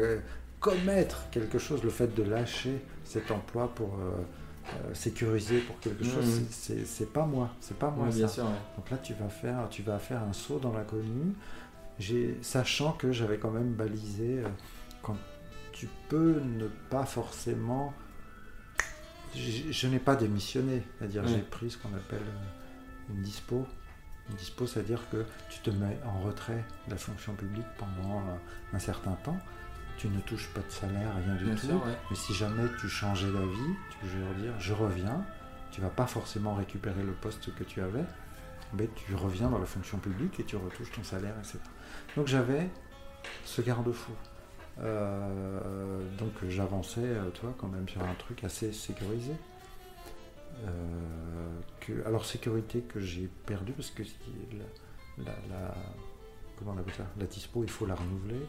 commettre 0.59 1.29
quelque 1.29 1.59
chose, 1.59 1.83
le 1.83 1.91
fait 1.91 2.13
de 2.15 2.23
lâcher 2.23 2.81
cet 3.03 3.31
emploi 3.31 3.73
pour... 3.73 3.95
Euh, 3.95 4.23
euh, 4.67 4.93
sécurisé 4.93 5.59
pour 5.59 5.79
quelque 5.79 6.03
chose, 6.03 6.41
mmh. 6.41 6.83
c'est 6.83 7.13
pas 7.13 7.25
moi, 7.25 7.51
c'est 7.61 7.77
pas 7.77 7.89
moi 7.89 8.11
ça. 8.11 8.43
Donc 8.75 8.89
là, 8.91 8.97
tu 8.97 9.13
vas 9.13 9.29
faire, 9.29 9.69
tu 9.69 9.81
vas 9.81 9.97
faire 9.97 10.21
un 10.21 10.33
saut 10.33 10.59
dans 10.59 10.73
l'inconnu, 10.73 11.33
sachant 12.41 12.93
que 12.93 13.11
j'avais 13.11 13.37
quand 13.37 13.51
même 13.51 13.73
balisé 13.73 14.39
euh, 14.39 14.47
quand 15.01 15.17
tu 15.71 15.87
peux 16.09 16.39
ne 16.39 16.67
pas 16.89 17.05
forcément. 17.05 17.93
Je, 19.35 19.87
n'ai 19.87 19.99
pas 19.99 20.15
démissionné, 20.15 20.81
c'est-à-dire 20.97 21.27
j'ai 21.27 21.41
pris 21.41 21.69
ce 21.69 21.77
qu'on 21.77 21.93
appelle 21.93 22.21
euh, 22.21 23.13
une 23.13 23.21
dispo. 23.21 23.67
Une 24.29 24.35
dispo, 24.35 24.65
c'est-à-dire 24.65 25.01
que 25.11 25.25
tu 25.49 25.59
te 25.59 25.69
mets 25.69 25.99
en 26.05 26.21
retrait 26.21 26.65
de 26.87 26.91
la 26.91 26.97
fonction 26.97 27.33
publique 27.33 27.67
pendant 27.77 28.23
un 28.73 28.79
certain 28.79 29.13
temps 29.13 29.37
tu 29.97 30.07
ne 30.07 30.19
touches 30.21 30.47
pas 30.49 30.61
de 30.61 30.71
salaire, 30.71 31.09
rien 31.15 31.35
du 31.35 31.55
tout. 31.55 31.81
Mais 32.09 32.15
si 32.15 32.33
jamais 32.33 32.63
tu 32.79 32.87
changeais 32.87 33.31
d'avis, 33.31 33.73
tu 33.89 33.97
peux 34.01 34.19
leur 34.19 34.33
dire 34.35 34.53
je 34.59 34.73
reviens, 34.73 35.25
tu 35.71 35.81
vas 35.81 35.89
pas 35.89 36.07
forcément 36.07 36.53
récupérer 36.55 37.03
le 37.03 37.13
poste 37.13 37.53
que 37.55 37.63
tu 37.63 37.81
avais, 37.81 38.05
mais 38.73 38.89
tu 38.95 39.15
reviens 39.15 39.49
dans 39.49 39.59
la 39.59 39.65
fonction 39.65 39.97
publique 39.97 40.39
et 40.39 40.43
tu 40.43 40.55
retouches 40.55 40.91
ton 40.91 41.03
salaire, 41.03 41.33
etc. 41.39 41.59
Donc 42.15 42.27
j'avais 42.27 42.69
ce 43.45 43.61
garde-fou. 43.61 44.11
Euh, 44.79 46.01
donc 46.17 46.31
j'avançais, 46.47 47.01
euh, 47.01 47.29
toi, 47.31 47.53
quand 47.57 47.67
même 47.67 47.87
sur 47.89 48.03
un 48.03 48.13
truc 48.15 48.43
assez 48.43 48.71
sécurisé. 48.71 49.33
Euh, 50.65 51.59
que, 51.79 52.05
alors 52.05 52.25
sécurité 52.25 52.81
que 52.81 52.99
j'ai 52.99 53.29
perdu 53.45 53.73
parce 53.73 53.91
que 53.91 54.01
la, 55.19 55.25
la, 55.25 55.73
comment 56.57 56.73
on 56.75 56.79
appelle 56.79 56.95
ça? 56.95 57.05
La 57.19 57.25
dispo, 57.25 57.63
il 57.63 57.69
faut 57.69 57.85
la 57.85 57.95
renouveler. 57.95 58.47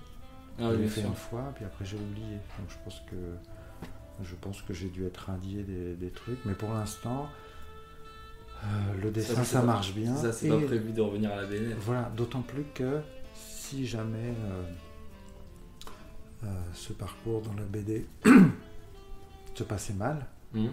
Ah, 0.59 0.70
je 0.72 0.81
l'ai 0.81 0.88
fait 0.88 1.03
une 1.03 1.14
fois, 1.14 1.53
puis 1.55 1.64
après 1.64 1.85
j'ai 1.85 1.96
oublié. 1.96 2.37
Donc 2.59 2.68
je 2.68 2.77
pense 2.85 3.01
que 3.11 3.16
je 4.22 4.35
pense 4.35 4.62
que 4.62 4.74
j'ai 4.74 4.88
dû 4.88 5.07
être 5.07 5.18
radié 5.18 5.62
des, 5.62 6.11
trucs, 6.11 6.44
mais 6.44 6.55
pour 6.55 6.72
l'instant, 6.72 7.29
euh, 8.64 8.66
le 9.01 9.11
dessin 9.11 9.44
ça, 9.44 9.62
marche 9.62 9.94
bien. 9.94 10.16
Ça, 10.16 10.33
c'est 10.33 10.48
pas 10.48 10.59
prévu 10.59 10.92
de 10.92 11.01
revenir 11.01 11.33
à 11.33 11.37
la 11.37 11.46
BNF. 11.46 11.77
Voilà, 11.81 12.11
d'autant 12.16 12.42
plus 12.42 12.64
que 12.74 13.01
si 13.68 13.87
jamais 13.87 14.35
euh, 14.44 14.62
euh, 16.44 16.46
ce 16.72 16.92
parcours 16.94 17.42
dans 17.42 17.52
la 17.52 17.64
BD 17.64 18.07
se 19.54 19.62
passait 19.62 19.92
mal, 19.92 20.26
mmh. 20.54 20.68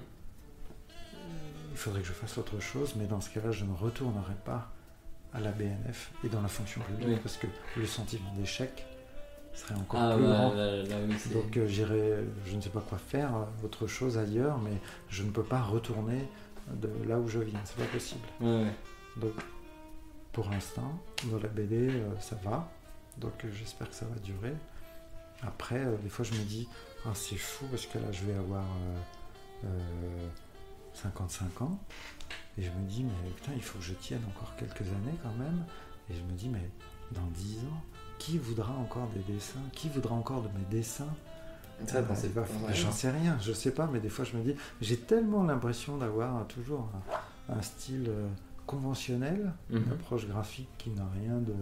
il 1.71 1.77
faudrait 1.77 2.01
que 2.01 2.07
je 2.07 2.13
fasse 2.13 2.37
autre 2.37 2.59
chose, 2.61 2.95
mais 2.97 3.05
dans 3.05 3.19
ce 3.19 3.29
cas-là, 3.31 3.51
je 3.51 3.65
ne 3.65 3.73
retournerai 3.73 4.35
pas 4.45 4.71
à 5.33 5.41
la 5.41 5.51
BNF 5.51 6.11
et 6.23 6.29
dans 6.29 6.41
la 6.41 6.47
fonction 6.47 6.79
publique 6.81 7.21
parce 7.21 7.35
que 7.35 7.47
le 7.75 7.85
sentiment 7.85 8.33
d'échec 8.37 8.85
serait 9.53 9.75
encore 9.75 9.99
ah, 10.01 10.15
plus 10.15 10.23
grand. 10.23 10.49
Donc 11.33 11.57
euh, 11.57 11.67
j'irai, 11.67 12.23
je 12.45 12.55
ne 12.55 12.61
sais 12.61 12.69
pas 12.69 12.81
quoi 12.81 12.97
faire, 12.97 13.31
autre 13.63 13.87
chose 13.87 14.17
ailleurs, 14.17 14.57
mais 14.59 14.77
je 15.09 15.23
ne 15.23 15.31
peux 15.31 15.43
pas 15.43 15.61
retourner 15.61 16.27
de 16.71 16.89
là 17.07 17.19
où 17.19 17.27
je 17.27 17.39
viens, 17.39 17.59
c'est 17.65 17.77
pas 17.77 17.91
possible. 17.91 18.25
Donc 19.17 19.33
pour 20.31 20.49
l'instant, 20.49 20.99
dans 21.25 21.39
la 21.39 21.47
BD, 21.47 21.89
euh, 21.89 22.09
ça 22.19 22.37
va. 22.43 22.69
Donc 23.17 23.45
j'espère 23.53 23.89
que 23.89 23.95
ça 23.95 24.05
va 24.05 24.15
durer. 24.19 24.53
Après, 25.41 25.85
des 26.03 26.09
fois 26.09 26.25
je 26.25 26.33
me 26.33 26.43
dis, 26.43 26.67
ah, 27.05 27.11
c'est 27.13 27.37
fou 27.37 27.65
parce 27.69 27.85
que 27.85 27.97
là 27.97 28.11
je 28.11 28.25
vais 28.25 28.35
avoir 28.35 28.65
55 30.93 31.61
ans. 31.61 31.79
Et 32.57 32.63
je 32.63 32.71
me 32.71 32.87
dis, 32.87 33.03
mais 33.03 33.29
putain, 33.35 33.51
il 33.55 33.61
faut 33.61 33.77
que 33.79 33.83
je 33.83 33.93
tienne 33.93 34.21
encore 34.29 34.55
quelques 34.55 34.87
années 34.87 35.17
quand 35.21 35.33
même. 35.37 35.65
Et 36.09 36.13
je 36.15 36.21
me 36.21 36.31
dis, 36.31 36.49
mais 36.49 36.69
dans 37.11 37.25
10 37.33 37.59
ans, 37.59 37.83
qui 38.17 38.37
voudra 38.37 38.73
encore 38.73 39.09
des 39.09 39.33
dessins? 39.33 39.59
Qui 39.73 39.89
voudra 39.89 40.15
encore 40.15 40.41
de 40.41 40.47
mes 40.47 40.65
dessins? 40.69 41.13
Ça, 41.85 41.97
euh, 41.97 42.03
J'en 42.73 42.91
sais 42.91 43.11
rien, 43.11 43.37
je 43.41 43.51
sais 43.51 43.71
pas, 43.71 43.89
mais 43.91 43.99
des 43.99 44.07
fois 44.07 44.23
je 44.23 44.37
me 44.37 44.43
dis, 44.43 44.55
j'ai 44.79 44.97
tellement 44.97 45.43
l'impression 45.43 45.97
d'avoir 45.97 46.47
toujours 46.47 46.89
un, 47.49 47.61
style 47.61 48.05
euh, 48.07 48.27
conventionnel, 48.65 49.51
une 49.69 49.79
mhm. 49.79 49.91
approche 49.91 50.25
graphique 50.25 50.69
qui 50.77 50.91
n'a 50.91 51.05
rien 51.21 51.37
de. 51.39 51.53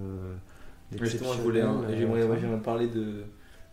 Justement, 1.01 1.33
je 1.33 1.41
voulais, 1.41 1.63
j'aimerais 1.97 2.61
parler 2.61 2.87
de, 2.87 3.23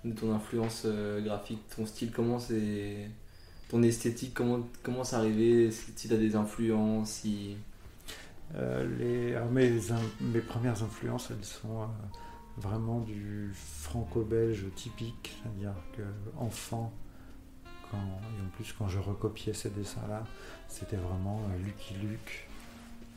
de, 0.05 0.13
ton 0.13 0.33
influence 0.35 0.83
euh, 0.87 1.21
graphique, 1.21 1.61
ton 1.75 1.87
style, 1.87 2.11
comment 2.13 2.39
c'est. 2.39 3.09
ton 3.69 3.83
esthétique, 3.83 4.35
comment, 4.35 4.61
comment 4.83 5.05
c'est 5.05 5.17
arrivé, 5.17 5.71
si 5.71 6.09
tu 6.09 6.15
as 6.15 6.17
des 6.17 6.37
influences, 6.37 7.11
si. 7.11 7.57
les, 8.55 9.37
mes, 9.51 9.71
mes, 10.21 10.41
premières 10.41 10.83
influences, 10.83 11.31
elles 11.31 11.45
sont 11.45 11.89
vraiment 12.57 13.01
du 13.01 13.51
franco-belge 13.55 14.67
typique, 14.75 15.33
c'est-à-dire 15.43 15.75
que 15.97 16.03
enfant, 16.39 16.93
quand, 17.91 17.97
et 17.97 18.43
en 18.47 18.49
plus 18.55 18.73
quand 18.73 18.89
je 18.89 18.99
recopiais 18.99 19.53
ces 19.53 19.71
dessins-là, 19.71 20.25
c'était 20.69 20.97
vraiment 20.97 21.41
euh, 21.51 21.65
Lucky 21.65 21.95
Luke, 21.95 22.49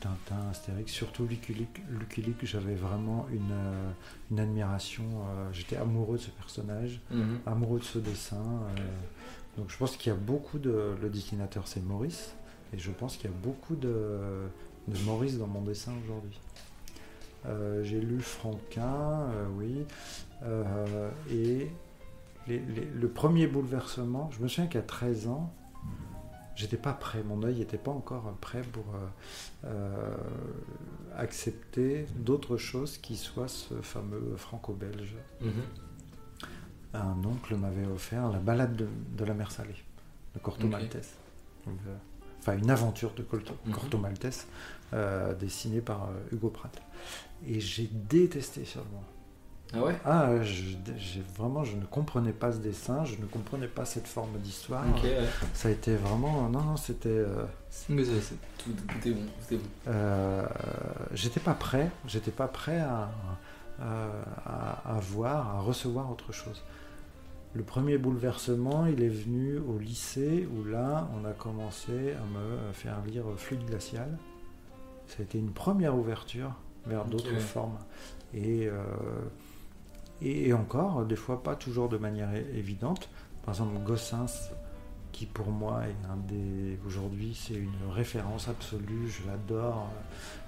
Tintin, 0.04 0.50
Astérix, 0.50 0.92
surtout 0.92 1.26
Lucky 1.26 1.54
Luke, 1.54 1.82
Lucky 1.88 2.22
Luke 2.22 2.44
j'avais 2.44 2.74
vraiment 2.74 3.26
une, 3.32 3.52
euh, 3.52 3.90
une 4.30 4.38
admiration, 4.38 5.04
euh, 5.04 5.48
j'étais 5.52 5.76
amoureux 5.76 6.18
de 6.18 6.22
ce 6.22 6.30
personnage, 6.30 7.00
mhm. 7.10 7.40
amoureux 7.46 7.78
de 7.78 7.84
ce 7.84 7.98
dessin. 7.98 8.44
donc 9.56 9.70
je 9.70 9.76
pense 9.76 9.96
qu'il 9.96 10.12
y 10.12 10.14
a 10.14 10.18
beaucoup 10.18 10.58
de... 10.58 10.94
Le 11.00 11.08
dessinateur 11.08 11.66
c'est 11.66 11.82
Maurice, 11.82 12.34
et 12.72 12.78
je 12.78 12.90
pense 12.90 13.16
qu'il 13.16 13.30
y 13.30 13.32
a 13.32 13.36
beaucoup 13.42 13.76
de, 13.76 14.46
de 14.88 14.98
Maurice 15.04 15.38
dans 15.38 15.46
mon 15.46 15.62
dessin 15.62 15.92
aujourd'hui. 16.04 16.38
Euh, 17.46 17.82
j'ai 17.84 18.00
lu 18.00 18.20
Franquin, 18.20 19.28
euh, 19.32 19.46
oui. 19.56 19.84
Euh, 20.44 21.10
et 21.30 21.70
le 22.48 23.08
premier 23.08 23.46
bouleversement, 23.46 24.30
je 24.32 24.42
me 24.42 24.48
souviens 24.48 24.66
qu'à 24.66 24.82
13 24.82 25.28
ans, 25.28 25.52
j'étais 26.56 26.76
pas 26.76 26.92
prêt, 26.92 27.22
mon 27.22 27.42
œil 27.42 27.56
n'était 27.56 27.78
pas 27.78 27.90
encore 27.90 28.32
prêt 28.40 28.62
pour 28.62 28.84
accepter 31.16 32.06
d'autres 32.16 32.56
choses 32.56 32.98
qui 32.98 33.16
soient 33.16 33.48
ce 33.48 33.74
fameux 33.82 34.36
franco-belge. 34.36 35.14
Mhm. 35.40 35.52
Un 36.94 37.24
oncle 37.24 37.56
m'avait 37.56 37.86
offert 37.86 38.30
la 38.30 38.38
balade 38.38 38.88
de, 39.16 39.24
la 39.24 39.34
mer 39.34 39.50
Salée, 39.50 39.74
de 40.34 40.38
Corto 40.38 40.68
Maltese. 40.68 41.14
enfin, 42.38 42.56
une 42.56 42.70
aventure 42.70 43.12
de 43.14 43.22
Corto, 43.22 43.54
mhm. 43.66 43.72
Corto 43.72 43.98
Maltese, 43.98 44.46
dessinée 45.40 45.80
par 45.80 46.10
Hugo 46.32 46.50
Pratt. 46.50 46.80
Et 47.46 47.60
j'ai 47.60 47.88
détesté 47.92 48.64
seulement. 48.64 49.04
Ah 49.74 49.82
ouais? 49.82 49.96
Ah, 50.04 50.30
j'ai 50.42 51.22
vraiment, 51.36 51.64
je 51.64 51.76
ne 51.76 51.84
comprenais 51.84 52.32
pas 52.32 52.52
ce 52.52 52.58
dessin, 52.58 53.04
je 53.04 53.16
ne 53.16 53.26
comprenais 53.26 53.66
pas 53.68 53.84
cette 53.84 54.06
forme 54.06 54.38
d'histoire. 54.38 54.84
Ça 55.52 55.68
a 55.68 55.70
été 55.70 55.96
vraiment, 55.96 56.48
non, 56.48 56.62
non, 56.62 56.76
c'était. 56.76 57.08
Euh, 57.08 57.44
Mais 57.88 58.04
tout, 58.04 58.70
tout, 58.72 59.08
est 59.08 59.12
bon, 59.12 59.26
bon. 59.50 59.58
Euh, 59.88 60.46
j'étais 61.12 61.40
pas 61.40 61.54
prêt, 61.54 61.90
j'étais 62.06 62.30
pas 62.30 62.48
prêt 62.48 62.80
à, 62.80 63.10
à, 63.80 65.00
voir, 65.00 65.56
à 65.56 65.60
recevoir 65.60 66.10
autre 66.10 66.32
chose. 66.32 66.62
Le 67.54 67.62
premier 67.62 67.98
bouleversement, 67.98 68.86
il 68.86 69.02
est 69.02 69.08
venu 69.08 69.58
au 69.58 69.78
lycée 69.78 70.48
où 70.52 70.64
là, 70.64 71.08
on 71.16 71.24
a 71.24 71.32
commencé 71.32 71.92
à 71.92 72.24
me 72.38 72.72
faire 72.72 72.96
lire 73.06 73.24
Fluide 73.36 73.64
glacial. 73.64 74.08
Ça 75.06 75.16
a 75.20 75.22
été 75.22 75.38
une 75.38 75.52
première 75.52 75.96
ouverture 75.96 76.52
vers 76.86 77.04
d'autres 77.04 77.38
formes. 77.38 77.78
Et, 78.32 78.66
euh, 78.66 78.82
et, 80.22 80.52
encore, 80.52 81.04
des 81.04 81.16
fois 81.16 81.42
pas 81.42 81.56
toujours 81.56 81.88
de 81.88 81.98
manière 81.98 82.34
évidente. 82.34 83.08
Par 83.44 83.54
exemple, 83.54 83.78
Gossens, 83.84 84.50
qui 85.12 85.26
pour 85.26 85.50
moi 85.50 85.82
est 85.86 86.10
un 86.10 86.16
des. 86.16 86.78
Aujourd'hui, 86.86 87.38
c'est 87.38 87.54
une 87.54 87.90
référence 87.92 88.48
absolue, 88.48 89.08
je 89.08 89.26
l'adore. 89.26 89.88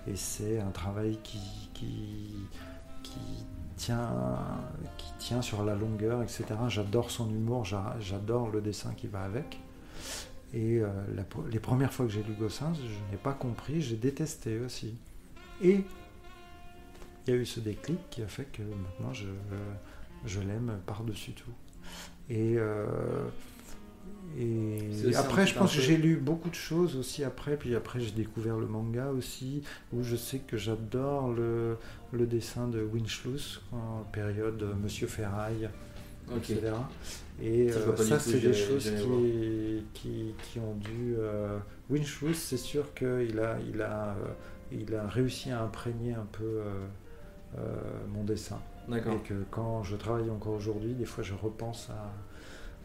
Et 0.06 0.16
c'est 0.16 0.60
un 0.60 0.70
travail 0.70 1.18
qui, 1.22 1.70
qui, 1.74 2.46
tient, 3.76 4.38
qui 4.96 5.12
tient 5.18 5.42
sur 5.42 5.64
la 5.64 5.74
longueur, 5.74 6.22
etc. 6.22 6.44
J'adore 6.68 7.10
son 7.10 7.28
humour, 7.30 7.64
j'adore 8.00 8.48
le 8.48 8.60
dessin 8.60 8.92
qui 8.96 9.08
va 9.08 9.22
avec. 9.22 9.60
Et 10.54 10.78
euh, 10.78 10.88
les 11.50 11.60
premières 11.60 11.92
fois 11.92 12.06
que 12.06 12.12
j'ai 12.12 12.22
lu 12.22 12.32
Gossens, 12.32 12.74
je 12.74 13.12
n'ai 13.12 13.18
pas 13.22 13.32
compris, 13.32 13.82
j'ai 13.82 13.96
détesté 13.96 14.58
aussi. 14.60 14.96
Et 15.62 15.84
il 17.26 17.34
y 17.34 17.36
a 17.36 17.40
eu 17.40 17.46
ce 17.46 17.60
déclic 17.60 17.98
qui 18.10 18.22
a 18.22 18.28
fait 18.28 18.46
que 18.52 18.62
maintenant 18.62 19.12
je, 19.12 19.26
je 20.24 20.40
l'aime 20.40 20.78
par-dessus 20.86 21.32
tout. 21.32 21.50
Et, 22.28 22.54
euh, 22.56 22.86
et 24.38 25.14
après, 25.16 25.46
je 25.46 25.54
pense 25.54 25.74
que 25.74 25.80
j'ai 25.80 25.96
lu 25.96 26.16
beaucoup 26.16 26.50
de 26.50 26.54
choses 26.54 26.96
aussi 26.96 27.24
après. 27.24 27.56
Puis 27.56 27.74
après, 27.74 28.00
j'ai 28.00 28.10
découvert 28.10 28.56
le 28.58 28.66
manga 28.66 29.10
aussi, 29.10 29.62
où 29.92 30.02
je 30.02 30.16
sais 30.16 30.40
que 30.40 30.56
j'adore 30.56 31.32
le, 31.32 31.76
le, 32.12 32.26
dessin 32.26 32.68
de 32.68 32.82
Winchluss 32.82 33.60
en 33.72 34.02
période 34.12 34.62
Monsieur 34.82 35.06
Ferraille, 35.06 35.70
etc. 36.36 36.72
Et 37.40 37.70
euh, 37.70 37.96
ça, 37.96 38.18
c'est 38.18 38.40
des 38.40 38.54
choses 38.54 38.90
qui, 38.90 39.84
qui, 39.94 40.34
qui, 40.42 40.58
ont 40.58 40.74
dû. 40.74 41.14
Euh, 41.18 41.58
c'est 42.34 42.56
sûr 42.56 42.92
qu'il 42.94 43.38
a, 43.38 43.58
il 43.68 43.80
a, 43.82 44.08
euh, 44.08 44.32
il 44.72 44.94
a 44.94 45.06
réussi 45.06 45.50
à 45.50 45.62
imprégner 45.62 46.14
un 46.14 46.26
peu 46.32 46.62
mon 48.08 48.24
dessin. 48.24 48.60
Et 48.92 49.00
que 49.00 49.44
quand 49.50 49.82
je 49.82 49.96
travaille 49.96 50.30
encore 50.30 50.54
aujourd'hui, 50.54 50.94
des 50.94 51.06
fois, 51.06 51.24
je 51.24 51.34
repense 51.34 51.90
à 51.90 52.12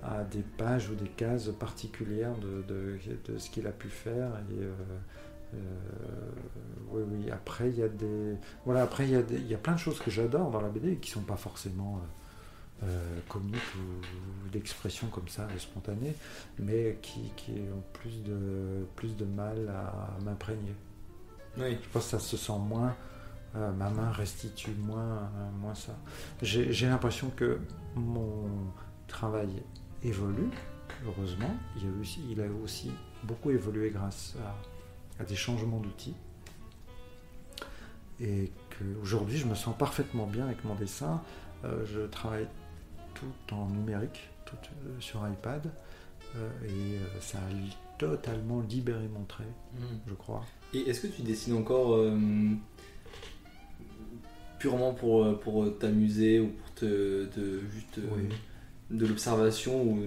à 0.04 0.24
des 0.24 0.42
pages 0.42 0.90
ou 0.90 0.96
des 0.96 1.10
cases 1.10 1.50
particulières 1.60 2.36
de, 2.38 2.64
de, 2.68 3.38
ce 3.38 3.50
qu'il 3.50 3.68
a 3.68 3.72
pu 3.72 3.88
faire. 3.88 4.32
Et, 4.52 4.64
euh, 4.64 4.74
euh, 5.54 5.58
oui, 6.92 7.04
oui. 7.12 7.32
Après, 7.32 7.70
il 7.70 7.78
y 7.78 7.84
a 7.84 7.88
des, 7.88 8.36
voilà, 8.66 8.84
après 8.84 9.06
il 9.06 9.12
y 9.12 9.16
a, 9.16 9.22
il 9.30 9.48
y 9.48 9.54
a 9.54 9.58
plein 9.58 9.74
de 9.74 9.80
choses 9.80 10.00
que 10.00 10.10
j'adore 10.10 10.50
dans 10.50 10.62
la 10.62 10.70
BD 10.70 10.98
qui 10.98 11.12
sont 11.12 11.22
pas 11.22 11.36
forcément 11.36 12.02
euh, 12.84 13.20
comiques 13.28 13.60
ou, 13.76 14.50
d'expressions 14.50 15.08
comme 15.08 15.28
ça, 15.28 15.48
spontanées, 15.58 16.16
mais 16.60 16.98
qui, 17.02 17.32
qui, 17.38 17.52
ont 17.52 17.84
plus 17.94 18.24
de, 18.24 18.86
plus 18.96 19.16
de 19.16 19.26
mal 19.26 19.70
à, 19.70 20.18
m'imprégner. 20.24 20.76
Oui. 21.58 21.78
Je 21.82 21.90
pense 21.90 22.06
que 22.06 22.12
ça 22.12 22.20
se 22.20 22.38
sent 22.38 22.58
moins. 22.58 22.96
Ma 23.54 23.90
main 23.90 24.12
restitue 24.12 24.72
moins, 24.80 25.30
moins 25.60 25.76
ça. 25.76 25.98
J'ai 26.42 26.88
l'impression 26.88 27.30
que 27.36 27.60
mon 27.96 28.50
travail 29.08 29.50
évolue, 30.04 30.50
heureusement. 31.06 31.54
Il 31.78 31.88
a 31.88 32.02
aussi, 32.02 32.22
il 32.30 32.42
a 32.42 32.46
aussi 32.64 32.92
beaucoup 33.24 33.52
évolué 33.52 33.92
grâce 33.92 34.36
à, 35.20 35.24
des 35.24 35.36
changements 35.36 35.80
d'outils. 35.80 36.16
Et 38.20 38.52
qu'aujourd'hui, 38.70 39.38
je 39.38 39.46
me 39.46 39.56
sens 39.56 39.76
parfaitement 39.78 40.26
bien 40.26 40.46
avec 40.46 40.64
mon 40.64 40.76
dessin. 40.76 41.22
Euh, 41.64 41.86
je 41.86 42.02
travaille 42.02 42.48
tout 43.14 43.56
en 43.56 43.68
numérique, 43.68 44.30
tout 44.46 44.56
euh, 44.56 45.00
sur 45.00 45.28
iPad. 45.28 45.72
Euh, 46.36 46.50
et 46.66 47.00
ça 47.20 47.38
a 47.38 47.98
totalement 47.98 48.62
libéré 48.62 49.08
mon 49.08 49.26
trait, 49.26 49.44
hmm. 49.74 49.98
je 50.08 50.14
crois. 50.14 50.44
Et 50.74 50.90
est-ce 50.90 51.02
que 51.02 51.08
tu 51.08 51.22
dessines 51.22 51.56
encore 51.56 52.00
purement 54.62 54.94
pour, 54.94 55.40
pour 55.40 55.78
t'amuser 55.80 56.40
ou 56.40 56.50
pour 56.50 56.72
te, 56.76 57.28
juste 57.74 58.00
de 58.92 59.06
l'observation 59.06 59.82
ou 59.84 59.98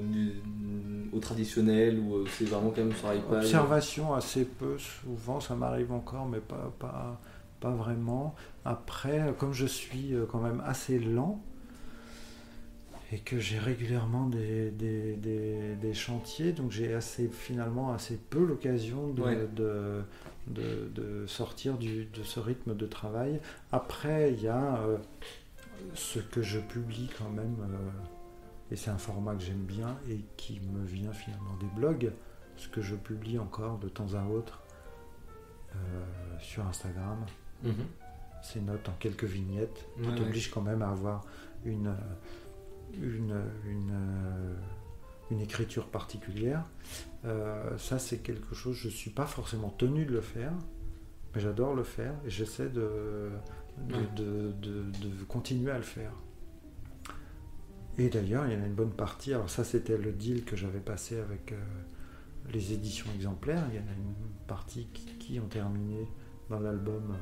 au 1.13 1.19
traditionnel 1.19 1.99
ou 1.99 2.17
euh, 2.17 2.25
c'est 2.29 2.45
vraiment 2.45 2.71
quand 2.71 2.83
même 2.83 2.93
sur 2.93 3.13
iPad 3.13 3.45
Observation 3.45 4.15
assez 4.15 4.45
peu, 4.45 4.77
souvent 4.79 5.41
ça 5.41 5.55
m'arrive 5.55 5.93
encore, 5.93 6.27
mais 6.27 6.41
pas, 6.41 6.73
pas, 6.79 7.21
pas 7.61 7.71
vraiment. 7.71 8.35
Après, 8.65 9.35
comme 9.39 9.53
je 9.53 9.67
suis 9.67 10.15
euh, 10.15 10.27
quand 10.31 10.41
même 10.41 10.63
assez 10.67 10.99
lent 10.99 11.41
et 13.13 13.19
que 13.19 13.39
j'ai 13.39 13.59
régulièrement 13.59 14.27
des, 14.27 14.71
des, 14.71 15.17
des, 15.17 15.95
chantiers, 15.95 16.53
donc 16.53 16.73
j'ai 16.73 16.95
assez 16.95 17.29
finalement 17.29 17.93
assez 17.93 18.17
peu 18.17 18.45
l'occasion 18.45 19.09
de, 19.09 19.47
de, 19.55 20.03
de, 20.47 21.25
sortir 21.27 21.79
du, 21.79 22.07
de 22.07 22.23
ce 22.23 22.41
rythme 22.41 22.75
de 22.75 22.87
travail. 22.87 23.41
Après, 23.73 24.33
il 24.33 24.43
y 24.43 24.49
a 24.49 24.79
euh, 24.83 24.99
ce 25.95 26.19
que 26.19 26.43
je 26.43 26.59
publie 26.59 27.11
quand 27.19 27.31
même. 27.31 27.57
Et 28.71 28.77
c'est 28.77 28.91
un 28.91 28.99
format 28.99 29.35
que 29.35 29.43
j'aime 29.43 29.65
bien 29.65 29.97
et 30.09 30.21
qui 30.37 30.61
me 30.61 30.85
vient 30.85 31.13
finalement 31.13 31.57
des 31.61 31.69
blogs, 31.77 32.13
ce 32.57 32.69
que 32.69 32.81
je 32.81 32.95
publie 32.95 33.39
encore 33.39 33.79
de 33.79 33.89
temps 33.89 34.15
à 34.15 34.25
autre 34.25 34.63
euh, 35.75 35.79
sur 36.41 36.67
Instagram. 36.67 37.25
Mhm. 37.63 37.75
Ces 38.43 38.61
notes 38.61 38.89
en 38.89 38.95
quelques 38.99 39.25
vignettes 39.25 39.87
qui 40.03 40.15
t'obligent 40.15 40.51
quand 40.51 40.61
même 40.61 40.83
à 40.83 40.91
avoir 40.91 41.25
une, 41.65 41.95
une, 42.93 43.41
une, 43.65 43.91
euh, 43.91 44.55
une 45.31 45.41
écriture 45.41 45.89
particulière. 45.89 46.65
Euh, 47.25 47.77
ça, 47.79 47.99
c'est 47.99 48.19
quelque 48.19 48.55
chose, 48.55 48.77
je 48.77 48.89
ne 48.89 48.93
suis 48.93 49.11
pas 49.11 49.27
forcément 49.27 49.71
tenu 49.71 50.05
de 50.05 50.13
le 50.13 50.21
faire, 50.21 50.53
mais 51.35 51.41
j'adore 51.41 51.75
le 51.75 51.85
faire 51.85 52.15
et 52.27 52.31
j'essaie 52.31 52.69
de, 52.69 53.31
de, 53.89 54.53
de 54.53 55.25
continuer 55.27 55.71
à 55.71 55.79
le 55.79 55.83
faire. 55.83 56.13
Et 57.97 58.09
d'ailleurs, 58.09 58.47
il 58.47 58.55
y 58.55 58.57
en 58.57 58.63
a 58.63 58.67
une 58.67 58.75
bonne 58.75 58.93
partie. 58.93 59.33
Alors, 59.33 59.49
ça, 59.49 59.63
c'était 59.63 59.97
le 59.97 60.13
deal 60.13 60.45
que 60.45 60.57
j'avais 60.57 60.81
passé 60.81 61.19
avec 61.19 61.53
euh, 61.53 61.57
les 62.53 62.73
éditions 62.73 63.07
exemplaires. 63.15 63.65
Il 63.71 63.77
y 63.77 63.79
en 63.79 63.87
a 63.87 63.95
une 63.97 64.15
partie 64.47 64.89
qui, 65.19 65.39
ont 65.39 65.47
terminé 65.47 66.09
dans 66.51 66.59
l'album 66.59 67.15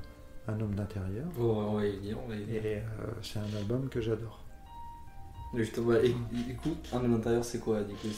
Un 0.49 0.61
homme 0.61 0.75
d'intérieur. 0.75 1.27
Oh, 1.38 1.55
on 1.69 1.77
va 1.77 1.87
y 1.87 2.11
Et 2.11 2.79
euh, 2.79 2.83
c'est 3.21 3.38
un 3.38 3.57
album 3.59 3.88
que 3.88 4.01
j'adore. 4.01 4.41
Justement, 5.55 5.95
et, 5.95 6.15
du 6.33 6.57
coup, 6.57 6.75
Un 6.93 7.05
homme 7.05 7.12
d'intérieur, 7.12 7.45
c'est 7.45 7.59
quoi 7.59 7.83
du 7.83 7.95
coup, 7.95 8.09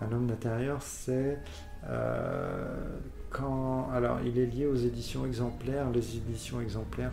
Un 0.00 0.12
homme 0.12 0.26
d'intérieur, 0.26 0.82
c'est. 0.82 1.38
Euh, 1.86 2.96
quand. 3.30 3.90
Alors, 3.92 4.20
il 4.24 4.38
est 4.38 4.46
lié 4.46 4.66
aux 4.66 4.76
éditions 4.76 5.26
exemplaires. 5.26 5.90
Les 5.90 6.16
éditions 6.16 6.60
exemplaires, 6.60 7.12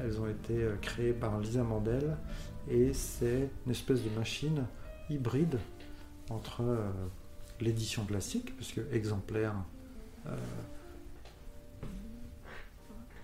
elles 0.00 0.20
ont 0.20 0.28
été 0.28 0.66
créées 0.82 1.12
par 1.12 1.40
Lisa 1.40 1.62
Mandel 1.62 2.16
et 2.68 2.92
c'est 2.92 3.48
une 3.64 3.72
espèce 3.72 4.02
de 4.02 4.10
machine 4.10 4.64
hybride 5.08 5.58
entre 6.30 6.62
euh, 6.62 6.90
l'édition 7.60 8.04
classique, 8.04 8.56
parce 8.56 8.72
que 8.72 8.80
exemplaire, 8.92 9.54
euh, 10.26 10.36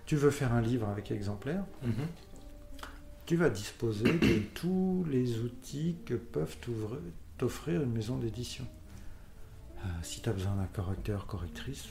tu 0.05 0.15
veux 0.15 0.31
faire 0.31 0.53
un 0.53 0.61
livre 0.61 0.87
avec 0.87 1.11
exemplaire, 1.11 1.63
mhm. 1.81 1.93
Tu 3.25 3.35
vas 3.35 3.49
disposer 3.49 4.11
de 4.13 4.39
tous 4.53 5.05
les 5.09 5.39
outils 5.39 5.97
que 6.05 6.13
peuvent 6.13 6.57
t'offrir 7.37 7.81
une 7.81 7.91
maison 7.91 8.17
d'édition. 8.17 8.65
Euh, 9.77 9.87
si 10.01 10.21
tu 10.21 10.29
as 10.29 10.33
besoin 10.33 10.55
d'un 10.55 10.67
correcteur, 10.67 11.25
correctrice, 11.25 11.89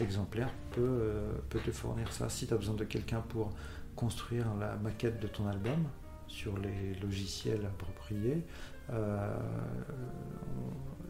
exemplaire 0.00 0.50
peut, 0.72 1.12
peut 1.48 1.60
te 1.60 1.70
fournir 1.70 2.12
ça. 2.12 2.28
Si 2.28 2.46
tu 2.46 2.54
as 2.54 2.56
besoin 2.56 2.74
de 2.74 2.84
quelqu'un 2.84 3.20
pour 3.20 3.52
construire 3.96 4.46
la 4.58 4.76
maquette 4.76 5.20
de 5.20 5.26
ton 5.26 5.46
album, 5.46 5.86
sur 6.30 6.56
les 6.58 6.94
logiciels 7.02 7.66
appropriés. 7.66 8.46
Euh, 8.90 9.36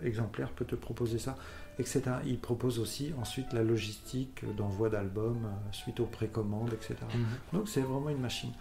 exemplaire 0.03 0.51
peut 0.51 0.65
te 0.65 0.75
proposer 0.75 1.19
ça, 1.19 1.37
etc. 1.79 2.03
Il 2.27 2.39
propose 2.39 2.79
aussi 2.79 3.13
ensuite 3.19 3.53
la 3.53 3.63
logistique 3.63 4.45
d'envoi 4.57 4.89
d'albums 4.89 5.45
euh, 5.45 5.73
suite 5.73 6.01
aux 6.01 6.07
précommandes, 6.07 6.73
etc. 6.73 6.97
Mhm. 7.15 7.25
Donc 7.53 7.69
c'est 7.69 7.83
vraiment 7.83 8.09
une 8.09 8.21
machine. 8.21 8.53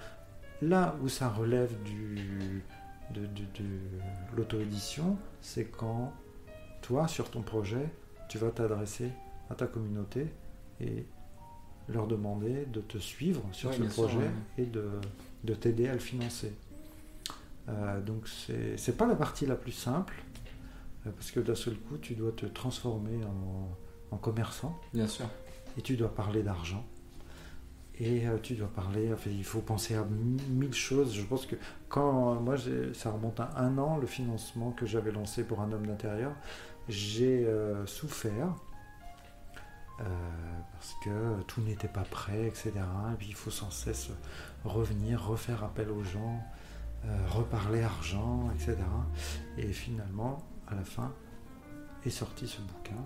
Là 0.62 0.96
où 1.02 1.08
ça 1.08 1.30
relève 1.30 1.74
du, 1.84 2.64
de, 3.14 3.28
l'auto-édition, 4.36 5.18
c'est 5.42 5.66
quand 5.66 6.14
toi, 6.82 7.08
sur 7.08 7.30
ton 7.32 7.42
projet, 7.42 7.90
tu 8.28 8.38
vas 8.38 8.52
t'adresser 8.52 9.12
à 9.50 9.56
ta 9.56 9.68
communauté 9.68 10.28
et 10.82 11.06
leur 11.88 12.08
demander 12.08 12.66
de 12.66 12.82
te 12.82 12.98
suivre 12.98 13.44
sur 13.52 13.74
ce 13.74 13.84
projet 13.84 14.30
et 14.58 14.66
de 14.66 14.90
de 15.44 15.54
t'aider 15.54 15.88
à 15.88 15.94
le 15.94 16.00
financer. 16.00 16.54
Euh, 17.70 18.02
donc 18.02 18.28
c'est 18.78 18.98
pas 18.98 19.06
la 19.06 19.16
partie 19.16 19.46
la 19.46 19.56
plus 19.56 19.72
simple, 19.72 20.16
euh, 21.06 21.12
parce 21.12 21.32
que 21.32 21.40
d'un 21.40 21.56
seul 21.56 21.76
coup, 21.76 21.98
tu 21.98 22.16
dois 22.16 22.32
te 22.32 22.46
transformer 22.46 23.20
en, 24.12 24.18
commerçant. 24.18 24.80
Bien 24.94 25.08
sûr. 25.08 25.28
Et 25.78 25.82
tu 25.82 25.96
dois 25.96 26.14
parler 26.14 26.44
d'argent. 26.44 26.86
Et 28.02 28.28
euh, 28.28 28.38
tu 28.42 28.56
dois 28.56 28.70
parler, 28.70 29.12
il 29.26 29.44
faut 29.44 29.60
penser 29.60 29.96
à 29.96 30.06
mille 30.50 30.74
choses. 30.74 31.14
Je 31.14 31.24
pense 31.24 31.46
que 31.46 31.56
quand 31.90 32.36
moi, 32.36 32.56
ça 32.94 33.12
remonte 33.12 33.40
à 33.40 33.52
un 33.58 33.78
an, 33.78 33.98
le 33.98 34.08
financement 34.08 34.72
que 34.72 34.86
j'avais 34.86 35.12
lancé 35.12 35.44
pour 35.44 35.60
un 35.62 35.72
homme 35.72 35.86
d'intérieur, 35.86 36.34
j'ai 36.88 37.46
souffert 37.86 38.56
euh, 40.02 40.06
parce 40.72 40.96
que 41.04 41.42
tout 41.44 41.62
n'était 41.62 41.90
pas 41.90 42.04
prêt, 42.04 42.48
etc. 42.48 42.72
Et 43.12 43.18
puis 43.18 43.28
il 43.28 43.36
faut 43.36 43.52
sans 43.52 43.70
cesse 43.70 44.10
revenir, 44.64 45.26
refaire 45.26 45.64
appel 45.64 45.90
aux 45.90 46.04
gens, 46.04 46.42
euh, 47.06 47.28
reparler 47.30 47.82
argent, 47.82 48.50
etc. 48.56 48.78
Et 49.58 49.74
finalement, 49.74 50.42
à 50.68 50.76
la 50.76 50.84
fin, 50.84 51.12
est 52.06 52.10
sorti 52.10 52.48
ce 52.48 52.62
bouquin. 52.62 53.02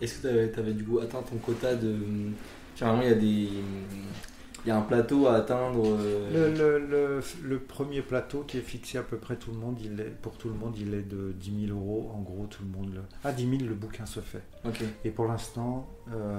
Est-ce 0.00 0.18
que 0.18 0.46
tu 0.52 0.58
avais, 0.60 0.74
du 0.74 0.84
coup 0.84 1.00
atteint 1.00 1.22
ton 1.22 1.36
quota 1.38 1.74
de. 1.74 2.30
Généralement, 2.76 3.02
il 3.02 3.08
y 3.08 3.12
a 3.12 3.14
des. 3.14 3.48
Il 4.64 4.68
y 4.68 4.70
a 4.70 4.78
un 4.78 4.82
plateau 4.82 5.26
à 5.26 5.34
atteindre. 5.34 5.82
euh, 5.84 6.54
Le, 6.56 6.78
le- 6.86 7.20
le 7.42 7.58
premier 7.58 8.00
plateau 8.00 8.44
qui 8.46 8.58
est 8.58 8.62
fixé 8.62 8.96
à 8.96 9.02
peu 9.02 9.16
près 9.16 9.34
tout 9.36 9.50
le 9.50 9.58
monde, 9.58 9.76
il 9.82 9.98
est, 10.00 10.04
pour 10.22 10.36
tout 10.38 10.48
le 10.48 10.54
monde, 10.54 10.76
il 10.78 10.94
est 10.94 11.02
de 11.02 11.32
10 11.32 11.66
000 11.66 11.76
euros. 11.78 12.12
En 12.14 12.20
gros, 12.20 12.46
tout 12.46 12.62
le 12.62 12.68
monde. 12.70 12.94
Le... 12.94 13.00
À 13.28 13.32
10 13.32 13.42
000, 13.58 13.62
le 13.68 13.74
bouquin 13.74 14.06
se 14.06 14.20
fait. 14.20 14.42
Et 15.04 15.10
pour 15.10 15.26
l'instant, 15.26 15.88
euh, 16.12 16.38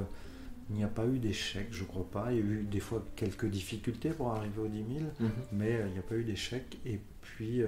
il 0.69 0.77
n'y 0.77 0.85
a 0.85 0.87
pas 0.87 1.05
eu 1.05 1.19
d'échec, 1.19 1.67
je 1.71 1.83
crois 1.83 2.09
pas. 2.09 2.27
Il 2.31 2.37
y 2.37 2.39
a 2.41 2.43
eu 2.45 2.63
des 2.63 2.79
fois 2.79 3.03
quelques 3.17 3.47
difficultés 3.47 4.11
pour 4.11 4.31
arriver 4.31 4.61
aux 4.61 4.67
10 4.69 4.77
000, 4.77 4.87
Mhm. 5.19 5.29
mais 5.51 5.73
euh, 5.75 5.87
il 5.87 5.91
n'y 5.93 5.99
a 5.99 6.03
pas 6.03 6.15
eu 6.15 6.23
d'échec. 6.23 6.77
Et 6.85 7.01
puis, 7.21 7.61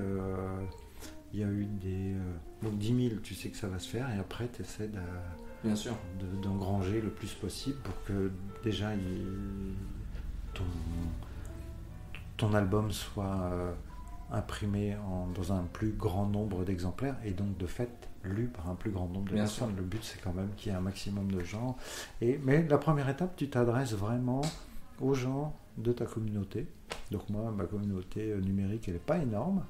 il 1.33 1.39
y 1.39 1.43
a 1.43 1.47
eu 1.47 1.65
des. 1.65 2.13
donc 2.63 2.77
10 2.77 3.07
000, 3.09 3.19
tu 3.21 3.35
sais 3.35 3.49
que 3.49 3.57
ça 3.57 3.67
va 3.67 3.77
se 3.79 3.89
faire, 3.89 4.07
et 4.15 4.17
après, 4.19 4.47
tu 4.55 4.61
essaies 4.61 4.87
de 4.87 4.99
Bien 5.65 5.75
sûr. 5.75 5.93
de- 6.19 6.41
d'engranger 6.43 7.01
le 7.01 7.09
plus 7.09 7.33
possible 7.33 7.77
pour 7.83 7.93
que 8.05 8.31
déjà 8.63 8.93
il- 8.95 9.73
ton, 10.53 10.63
ton 12.37 12.53
album 12.53 12.91
soit 12.91 13.25
euh, 13.51 13.71
imprimé 14.31 14.95
en- 14.97 15.27
dans 15.27 15.53
un 15.53 15.63
plus 15.63 15.91
grand 15.91 16.25
nombre 16.27 16.63
d'exemplaires 16.65 17.15
et 17.23 17.31
donc 17.31 17.57
de 17.57 17.65
fait 17.67 17.89
lu 18.23 18.47
par 18.47 18.69
un 18.69 18.75
plus 18.75 18.91
grand 18.91 19.07
nombre 19.07 19.25
de 19.29 19.33
Bien 19.35 19.43
personnes. 19.43 19.75
Le 19.75 19.83
but 19.83 20.03
c'est 20.03 20.19
quand 20.21 20.33
même 20.33 20.49
qu'il 20.57 20.71
y 20.71 20.75
ait 20.75 20.77
un 20.77 20.81
maximum 20.81 21.31
de 21.31 21.43
gens. 21.43 21.77
Et, 22.21 22.39
mais 22.43 22.65
la 22.67 22.77
première 22.77 23.07
étape, 23.09 23.35
tu 23.35 23.49
t'adresses 23.49 23.93
vraiment 23.93 24.41
aux 25.01 25.13
gens 25.13 25.55
de 25.77 25.91
ta 25.91 26.05
communauté. 26.05 26.67
Donc 27.11 27.29
moi, 27.29 27.51
ma 27.51 27.65
communauté 27.65 28.31
euh, 28.31 28.39
numérique, 28.41 28.87
elle 28.87 28.93
n'est 28.95 28.99
pas 28.99 29.17
énorme. 29.19 29.63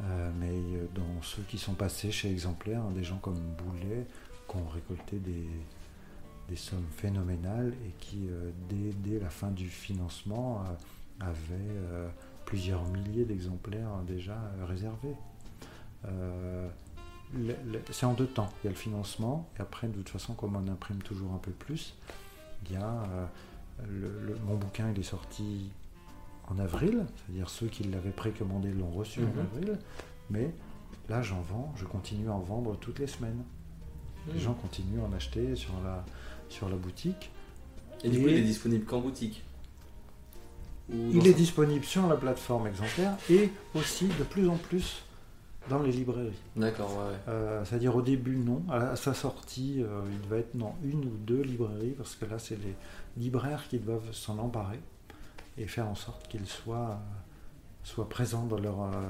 Euh, 0.00 0.30
mais 0.40 0.52
dans 0.94 1.22
ceux 1.22 1.42
qui 1.42 1.58
sont 1.58 1.74
passés 1.74 2.10
chez 2.10 2.30
Exemplaire, 2.30 2.80
hein, 2.82 2.92
des 2.94 3.02
gens 3.04 3.18
comme 3.18 3.34
Boulet, 3.34 4.06
qui 4.48 4.56
ont 4.56 4.68
récolté 4.68 5.18
des, 5.18 5.48
des 6.48 6.56
sommes 6.56 6.86
phénoménales 6.96 7.74
et 7.86 7.92
qui, 8.00 8.26
euh, 8.30 8.50
dès, 8.68 8.92
dès 9.10 9.18
la 9.20 9.30
fin 9.30 9.50
du 9.50 9.68
financement, 9.68 10.62
euh, 10.62 11.26
avaient 11.26 11.54
euh, 11.60 12.08
plusieurs 12.46 12.84
milliers 12.86 13.24
d'exemplaires 13.24 13.90
déjà 14.06 14.36
réservés. 14.66 15.14
C'est 17.90 18.06
en 18.06 18.14
deux 18.14 18.26
temps. 18.26 18.48
Il 18.62 18.66
y 18.66 18.68
a 18.68 18.70
le 18.70 18.76
financement 18.76 19.48
et 19.58 19.60
après, 19.62 19.88
de 19.88 19.92
toute 19.94 20.08
façon, 20.08 20.34
comme 20.34 20.56
on 20.56 20.66
imprime 20.68 21.02
toujours 21.02 21.32
un 21.34 21.38
peu 21.38 21.50
plus, 21.50 21.94
il 22.66 22.72
y 22.72 22.76
a 22.76 23.02
le- 23.86 24.20
le- 24.26 24.38
mon 24.46 24.54
bouquin, 24.56 24.90
il 24.94 24.98
est 24.98 25.02
sorti 25.02 25.70
en 26.48 26.58
avril, 26.58 27.04
c'est-à-dire 27.16 27.50
ceux 27.50 27.66
qui 27.66 27.84
l'avaient 27.84 28.10
précommandé 28.10 28.72
l'ont 28.72 28.90
reçu 28.90 29.20
Mhm. 29.20 29.28
en 29.36 29.40
avril, 29.42 29.78
mais 30.30 30.54
là 31.10 31.20
j'en 31.20 31.40
vends, 31.42 31.72
je 31.76 31.84
continue 31.84 32.28
à 32.28 32.32
en 32.32 32.40
vendre 32.40 32.76
toutes 32.76 32.98
les 32.98 33.06
semaines. 33.06 33.42
Les 34.32 34.40
gens 34.40 34.54
continuent 34.54 35.00
à 35.00 35.04
en 35.04 35.12
acheter 35.12 35.56
sur 35.56 35.72
la, 35.84 36.04
sur 36.48 36.68
la 36.68 36.76
boutique. 36.76 37.30
Et 38.04 38.10
du 38.10 38.20
coup, 38.20 38.28
il 38.28 38.36
est 38.36 38.42
disponible 38.42 38.84
qu'en 38.84 39.00
boutique 39.00 39.42
Ou 40.92 41.10
Il 41.12 41.26
est 41.26 41.34
disponible 41.34 41.84
sur 41.84 42.06
la 42.06 42.16
plateforme 42.16 42.66
exemplaire 42.68 43.16
et 43.30 43.50
aussi 43.74 44.06
de 44.06 44.24
plus 44.24 44.48
en 44.48 44.56
plus 44.56 45.02
dans 45.68 45.82
les 45.82 45.92
librairies. 45.92 46.32
D'accord, 46.56 46.90
ouais. 46.90 47.16
Euh, 47.28 47.64
C'est-à-dire 47.64 47.94
au 47.94 48.02
début, 48.02 48.36
non. 48.36 48.62
À 48.70 48.96
sa 48.96 49.14
sortie, 49.14 49.82
euh, 49.82 50.00
il 50.10 50.20
devait 50.28 50.40
être 50.40 50.56
dans 50.56 50.76
une 50.82 51.04
ou 51.04 51.16
deux 51.26 51.42
librairies, 51.42 51.94
parce 51.96 52.14
que 52.14 52.24
là, 52.24 52.38
c'est 52.38 52.56
les 52.56 52.74
libraires 53.16 53.64
qui 53.68 53.78
doivent 53.78 54.12
s'en 54.12 54.38
emparer 54.38 54.80
et 55.58 55.66
faire 55.66 55.88
en 55.88 55.94
sorte 55.94 56.28
qu'ils 56.28 56.46
soient, 56.46 56.90
euh, 56.92 57.84
soient 57.84 58.08
présents 58.08 58.46
dans 58.46 58.58
leur, 58.58 58.82
euh, 58.82 59.08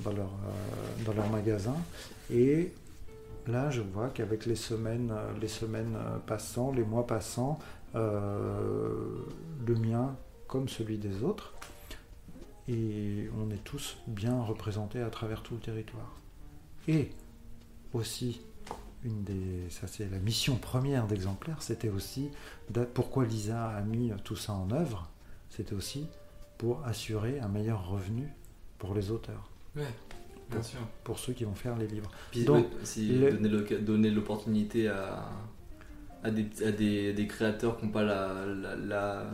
dans, 0.00 0.12
leur, 0.12 0.26
euh, 0.26 1.04
dans 1.04 1.12
leur 1.12 1.28
magasin. 1.30 1.76
Et 2.30 2.72
là, 3.46 3.70
je 3.70 3.80
vois 3.80 4.08
qu'avec 4.08 4.46
les 4.46 4.56
semaines, 4.56 5.10
euh, 5.12 5.32
les 5.40 5.48
semaines 5.48 5.96
euh, 5.96 6.18
passant, 6.18 6.72
les 6.72 6.84
mois 6.84 7.06
passant, 7.06 7.58
euh, 7.94 9.18
le 9.66 9.74
mien, 9.74 10.16
comme 10.48 10.68
celui 10.68 10.98
des 10.98 11.22
autres, 11.22 11.54
et 12.68 13.28
on 13.38 13.50
est 13.50 13.62
tous 13.62 13.98
bien 14.06 14.42
représentés 14.42 15.00
à 15.00 15.10
travers 15.10 15.42
tout 15.42 15.54
le 15.54 15.60
territoire. 15.60 16.12
Et 16.88 17.10
aussi, 17.92 18.40
une 19.04 19.22
des, 19.22 19.68
ça 19.68 19.86
c'est 19.86 20.10
la 20.10 20.18
mission 20.18 20.56
première 20.56 21.06
d'exemplaire, 21.06 21.62
c'était 21.62 21.90
aussi 21.90 22.30
pourquoi 22.94 23.26
Lisa 23.26 23.68
a 23.68 23.80
mis 23.82 24.12
tout 24.24 24.36
ça 24.36 24.54
en 24.54 24.70
œuvre, 24.70 25.10
c'était 25.50 25.74
aussi 25.74 26.06
pour 26.56 26.84
assurer 26.84 27.38
un 27.40 27.48
meilleur 27.48 27.88
revenu 27.88 28.28
pour 28.78 28.94
les 28.94 29.10
auteurs, 29.10 29.50
bien 30.50 30.62
sûr. 30.62 30.78
pour 31.04 31.18
ceux 31.18 31.32
qui 31.32 31.44
vont 31.44 31.54
faire 31.54 31.76
les 31.76 31.86
livres. 31.86 32.10
Puis 32.30 32.44
Donc, 32.44 32.66
si 32.84 33.08
le- 33.30 33.78
donner 33.80 34.10
l'opportunité 34.10 34.88
à, 34.88 35.28
à, 36.22 36.30
des, 36.30 36.46
à 36.64 36.70
des, 36.72 37.12
des 37.12 37.26
créateurs 37.26 37.76
qui 37.78 37.86
n'ont 37.86 37.92
pas 37.92 38.02
la, 38.02 38.44
la, 38.76 39.24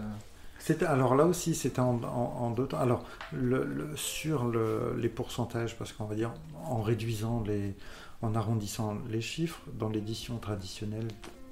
alors 0.86 1.14
là 1.14 1.24
aussi, 1.24 1.54
c'était 1.54 1.80
en, 1.80 2.02
en- 2.04 2.34
en 2.44 2.50
deux 2.50 2.66
temps. 2.66 2.78
Alors, 2.78 3.04
le- 3.32 3.64
le- 3.64 3.96
sur 3.96 4.44
le- 4.46 4.94
les 4.98 5.08
pourcentages, 5.08 5.76
parce 5.78 5.92
qu'on 5.92 6.04
va 6.04 6.14
dire, 6.14 6.32
en 6.64 6.82
réduisant 6.82 7.42
les, 7.46 7.74
en 8.22 8.34
arrondissant 8.34 8.98
les 9.08 9.22
chiffres, 9.22 9.60
dans 9.78 9.88
l'édition 9.88 10.36
traditionnelle, 10.38 11.08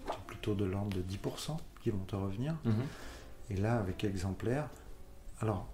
c'est 0.07 0.21
plutôt 0.27 0.55
de 0.55 0.65
l'ordre 0.67 0.95
de 0.97 1.03
10% 1.03 1.57
qui 1.83 1.91
vont 1.91 2.05
te 2.07 2.17
revenir. 2.17 2.55
Et 3.51 3.57
là, 3.57 3.79
avec 3.79 4.05
exemplaire, 4.05 4.69
alors, 5.41 5.67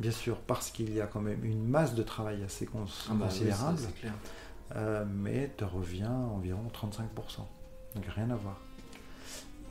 bien 0.00 0.10
sûr, 0.10 0.36
parce 0.38 0.70
qu'il 0.70 0.92
y 0.94 1.00
a 1.00 1.06
quand 1.06 1.20
même 1.20 1.44
une 1.44 1.66
masse 1.66 1.94
de 1.94 2.02
travail 2.02 2.42
assez 2.44 2.66
cons- 2.66 2.84
Ah 3.10 3.14
bah 3.14 3.26
considérable, 3.26 3.78
clair. 4.00 4.12
euh, 4.76 5.04
mais 5.12 5.48
te 5.56 5.64
revient 5.64 6.06
environ 6.06 6.62
35%. 6.72 7.46
Donc 7.94 8.04
rien 8.14 8.30
à 8.30 8.36
voir. 8.36 8.58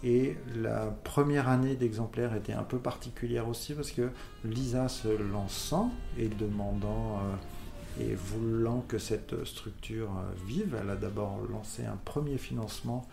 Et 0.04 0.38
la 0.56 0.88
première 1.04 1.50
année 1.50 1.76
d'exemplaire 1.76 2.36
était 2.36 2.54
un 2.54 2.64
peu 2.64 2.78
particulière 2.78 3.48
aussi 3.48 3.74
parce 3.74 3.92
que 3.92 4.12
Lisa 4.46 4.90
se 4.90 5.08
lançant 5.08 5.92
et 6.20 6.28
demandant 6.28 7.20
euh, 7.20 8.04
et 8.04 8.14
voulant 8.14 8.82
que 8.88 9.00
cette 9.00 9.44
structure 9.46 10.10
euh, 10.12 10.32
vive, 10.46 10.78
elle 10.80 10.92
a 10.92 10.96
d'abord 10.96 11.40
lancé 11.52 11.84
un 11.86 11.98
premier 12.06 12.38
financement 12.38 13.08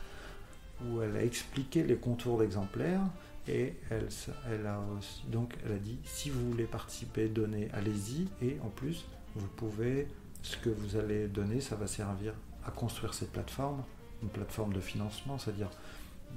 où 0.86 1.00
elle 1.00 1.16
a 1.16 1.24
expliqué 1.24 1.82
les 1.84 1.96
contours 1.96 2.38
d'exemplaire 2.38 3.00
et 3.48 3.74
elle, 3.90 4.08
elle 4.50 4.66
a 4.66 4.80
donc 5.28 5.54
elle 5.66 5.72
a 5.72 5.78
dit 5.78 5.98
si 6.04 6.30
vous 6.30 6.50
voulez 6.50 6.64
participer, 6.64 7.28
donnez, 7.28 7.68
allez-y 7.72 8.28
et 8.42 8.58
en 8.62 8.68
plus 8.70 9.04
vous 9.36 9.46
pouvez 9.48 10.08
ce 10.42 10.56
que 10.56 10.70
vous 10.70 10.96
allez 10.96 11.26
donner, 11.28 11.60
ça 11.60 11.74
va 11.76 11.86
servir 11.86 12.32
à 12.66 12.70
construire 12.70 13.12
cette 13.14 13.32
plateforme, 13.32 13.82
une 14.22 14.28
plateforme 14.28 14.72
de 14.72 14.80
financement, 14.80 15.38
c'est-à-dire 15.38 15.70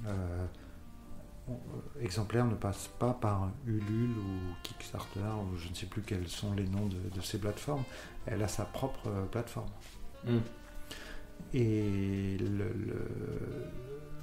euh, 0.06 0.46
on- 1.48 1.52
euh, 1.54 2.02
exemplaire 2.04 2.44
ne 2.44 2.54
passe 2.54 2.88
pas 2.98 3.14
par 3.14 3.50
Ulule 3.66 4.10
ou 4.18 4.54
Kickstarter 4.62 5.20
ou 5.52 5.56
je 5.56 5.68
ne 5.70 5.74
sais 5.74 5.86
plus 5.86 6.02
quels 6.02 6.28
sont 6.28 6.52
les 6.54 6.66
noms 6.66 6.86
de, 6.86 6.96
de 7.14 7.20
ces 7.22 7.38
plateformes. 7.38 7.84
Elle 8.26 8.42
a 8.42 8.48
sa 8.48 8.64
propre 8.66 9.08
euh, 9.08 9.24
plateforme. 9.26 9.70
Mm. 10.26 10.38
Et 11.54 12.36
le, 12.38 12.46
le- 12.86 13.08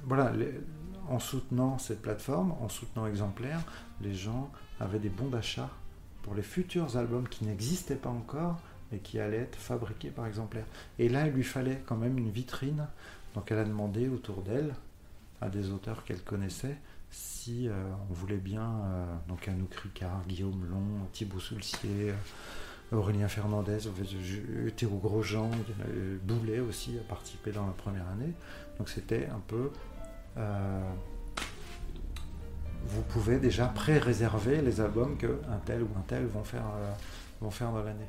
voilà, 0.04 0.30
les- 0.32 0.60
en 1.08 1.18
soutenant 1.18 1.78
cette 1.78 2.02
plateforme, 2.02 2.52
en 2.60 2.68
soutenant 2.68 3.06
Exemplaire, 3.06 3.60
les 4.00 4.14
gens 4.14 4.50
avaient 4.80 4.98
des 4.98 5.08
bons 5.08 5.28
d'achat 5.28 5.70
pour 6.22 6.34
les 6.34 6.42
futurs 6.42 6.96
albums 6.96 7.28
qui 7.28 7.44
n'existaient 7.44 7.96
pas 7.96 8.10
encore 8.10 8.58
et 8.92 8.98
qui 8.98 9.18
allaient 9.18 9.38
être 9.38 9.56
fabriqués 9.56 10.10
par 10.10 10.26
Exemplaire. 10.26 10.66
Et 10.98 11.08
là, 11.08 11.26
il 11.26 11.32
lui 11.32 11.44
fallait 11.44 11.82
quand 11.86 11.96
même 11.96 12.18
une 12.18 12.30
vitrine. 12.30 12.86
Donc 13.34 13.50
elle 13.50 13.58
a 13.58 13.64
demandé 13.64 14.08
autour 14.08 14.42
d'elle, 14.42 14.74
à 15.40 15.48
des 15.48 15.70
auteurs 15.70 16.04
qu'elle 16.04 16.22
connaissait, 16.22 16.78
si 17.10 17.68
euh, 17.68 17.72
on 18.10 18.12
voulait 18.12 18.36
bien, 18.36 18.62
euh, 18.62 19.16
donc 19.28 19.48
Anouk 19.48 19.74
Ricard, 19.74 20.22
Guillaume 20.26 20.66
Long, 20.70 21.06
Thibaut 21.12 21.38
Soulcier, 21.38 22.10
euh, 22.10 22.96
Aurélien 22.96 23.28
Fernandez, 23.28 23.78
Théo 24.76 24.90
Grosjean, 24.98 25.50
Boulet 26.22 26.60
aussi 26.60 26.96
a 26.98 27.02
participé 27.08 27.50
dans 27.50 27.66
la 27.66 27.72
première 27.72 28.08
année. 28.08 28.32
Donc 28.78 28.88
c'était 28.88 29.26
un 29.26 29.40
peu. 29.46 29.70
Euh, 30.38 30.90
vous 32.86 33.02
pouvez 33.02 33.38
déjà 33.38 33.66
pré-réserver 33.66 34.62
les 34.62 34.80
albums 34.80 35.16
que 35.16 35.40
un 35.50 35.58
tel 35.64 35.82
ou 35.82 35.88
un 35.98 36.02
tel 36.06 36.26
vont 36.26 36.44
faire, 36.44 36.66
euh, 36.76 36.92
vont 37.40 37.50
faire 37.50 37.72
dans 37.72 37.82
l'année. 37.82 38.08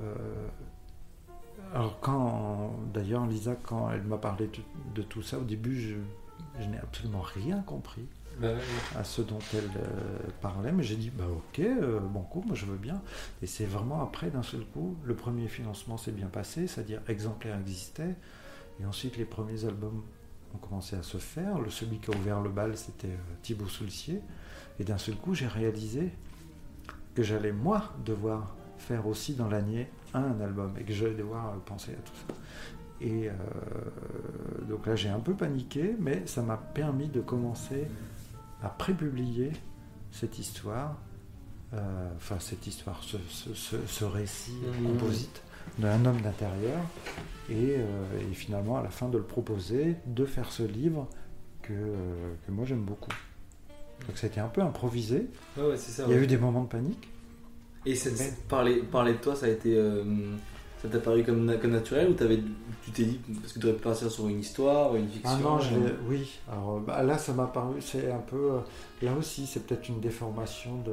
Euh, 0.00 0.14
alors 1.74 1.98
quand, 2.00 2.74
d'ailleurs, 2.92 3.26
Lisa, 3.26 3.56
quand 3.62 3.90
elle 3.90 4.02
m'a 4.02 4.18
parlé 4.18 4.50
de, 4.94 5.02
tout 5.02 5.22
ça, 5.22 5.38
au 5.38 5.44
début, 5.44 5.80
je, 5.80 5.96
je 6.60 6.68
n'ai 6.68 6.78
absolument 6.78 7.22
rien 7.22 7.62
compris 7.62 8.06
Bah 8.38 8.48
à 8.96 9.04
ce 9.04 9.22
dont 9.22 9.38
elle 9.54 9.70
euh, 9.76 10.18
parlait, 10.40 10.72
mais 10.72 10.82
j'ai 10.82 10.96
dit 10.96 11.10
bah 11.10 11.24
ok, 11.30 11.60
euh, 11.60 12.00
bon 12.00 12.22
coup, 12.22 12.42
moi 12.46 12.54
je 12.54 12.66
veux 12.66 12.76
bien. 12.76 13.00
Et 13.42 13.46
c'est 13.46 13.64
vraiment 13.64 14.02
après, 14.02 14.30
d'un 14.30 14.42
seul 14.42 14.64
coup, 14.66 14.96
le 15.04 15.14
premier 15.14 15.48
financement 15.48 15.96
s'est 15.96 16.12
bien 16.12 16.28
passé, 16.28 16.66
c'est-à-dire 16.66 17.00
exemplaire 17.08 17.58
existait, 17.58 18.14
et 18.80 18.84
ensuite 18.86 19.16
les 19.16 19.24
premiers 19.24 19.64
albums 19.64 20.02
ont 20.54 20.58
commencé 20.58 20.96
à 20.96 21.02
se 21.02 21.18
faire. 21.18 21.58
Le 21.58 21.70
celui 21.70 21.98
qui 21.98 22.10
a 22.10 22.16
ouvert 22.16 22.40
le 22.40 22.50
bal, 22.50 22.76
c'était 22.76 23.08
euh, 23.08 23.34
Thibaut 23.42 23.68
Soulcier, 23.68 24.20
et 24.78 24.84
d'un 24.84 24.98
seul 24.98 25.16
coup, 25.16 25.34
j'ai 25.34 25.46
réalisé 25.46 26.10
que 27.14 27.22
j'allais 27.22 27.52
moi 27.52 27.92
devoir 28.04 28.54
faire 28.78 29.06
aussi 29.06 29.34
dans 29.34 29.48
l'année 29.48 29.88
un 30.14 30.40
album 30.40 30.74
et 30.78 30.84
que 30.84 30.92
je 30.92 31.06
vais 31.06 31.14
devoir 31.14 31.54
penser 31.60 31.92
à 31.92 32.02
tout 32.02 32.14
ça. 32.26 32.34
Et 33.00 33.28
euh, 33.28 33.32
donc 34.68 34.86
là, 34.86 34.94
j'ai 34.94 35.08
un 35.08 35.20
peu 35.20 35.34
paniqué, 35.34 35.96
mais 35.98 36.26
ça 36.26 36.42
m'a 36.42 36.56
permis 36.56 37.08
de 37.08 37.20
commencer 37.20 37.88
à 38.62 38.68
prépublier 38.68 39.52
cette 40.12 40.38
histoire, 40.38 40.96
euh, 41.74 42.10
enfin 42.16 42.36
cette 42.38 42.66
histoire, 42.66 43.02
ce, 43.02 44.04
récit 44.04 44.52
mmh. 44.52 44.86
composite 44.86 45.42
d'un 45.78 46.04
homme 46.04 46.20
d'intérieur, 46.20 46.80
et, 47.50 47.76
finalement 48.32 48.78
à 48.78 48.82
la 48.82 48.90
fin 48.90 49.08
de 49.08 49.18
le 49.18 49.24
proposer, 49.24 49.96
de 50.06 50.24
faire 50.24 50.50
ce 50.50 50.62
livre 50.62 51.08
que, 51.62 51.72
que 51.72 52.52
moi 52.52 52.64
j'aime 52.64 52.82
beaucoup. 52.82 53.12
Donc 54.06 54.18
ça 54.18 54.26
a 54.26 54.30
été 54.30 54.40
un 54.40 54.48
peu 54.48 54.62
improvisé. 54.62 55.28
Il 55.56 55.62
y 56.08 56.14
a 56.14 56.16
eu 56.16 56.26
des 56.26 56.36
moments 56.36 56.62
de 56.62 56.68
panique. 56.68 57.08
Et 57.84 57.94
parler, 58.48 58.76
parler 58.76 59.14
de 59.14 59.18
toi, 59.18 59.34
ça 59.34 59.46
a 59.46 59.48
été. 59.48 59.76
Euh, 59.76 60.04
ça 60.80 60.88
t'a 60.88 60.98
paru 60.98 61.22
comme, 61.22 61.56
comme 61.60 61.70
naturel 61.70 62.10
ou 62.10 62.22
avais, 62.22 62.40
tu 62.84 62.90
t'es 62.90 63.04
dit 63.04 63.20
parce 63.40 63.52
que 63.52 63.60
tu 63.60 63.66
aurais 63.66 63.76
pu 63.76 63.82
partir 63.82 64.10
sur 64.10 64.26
une 64.26 64.40
histoire, 64.40 64.96
une 64.96 65.08
fiction 65.08 65.30
Ah 65.32 65.40
non, 65.40 65.58
euh, 65.58 65.90
oui. 66.08 66.40
Alors 66.50 66.80
bah, 66.80 67.02
là, 67.04 67.18
ça 67.18 67.32
m'a 67.32 67.46
paru, 67.46 67.80
c'est 67.80 68.10
un 68.10 68.18
peu. 68.18 68.52
Euh, 68.52 68.58
là 69.02 69.12
aussi, 69.16 69.46
c'est 69.46 69.64
peut-être 69.64 69.88
une 69.88 70.00
déformation 70.00 70.76
de. 70.78 70.92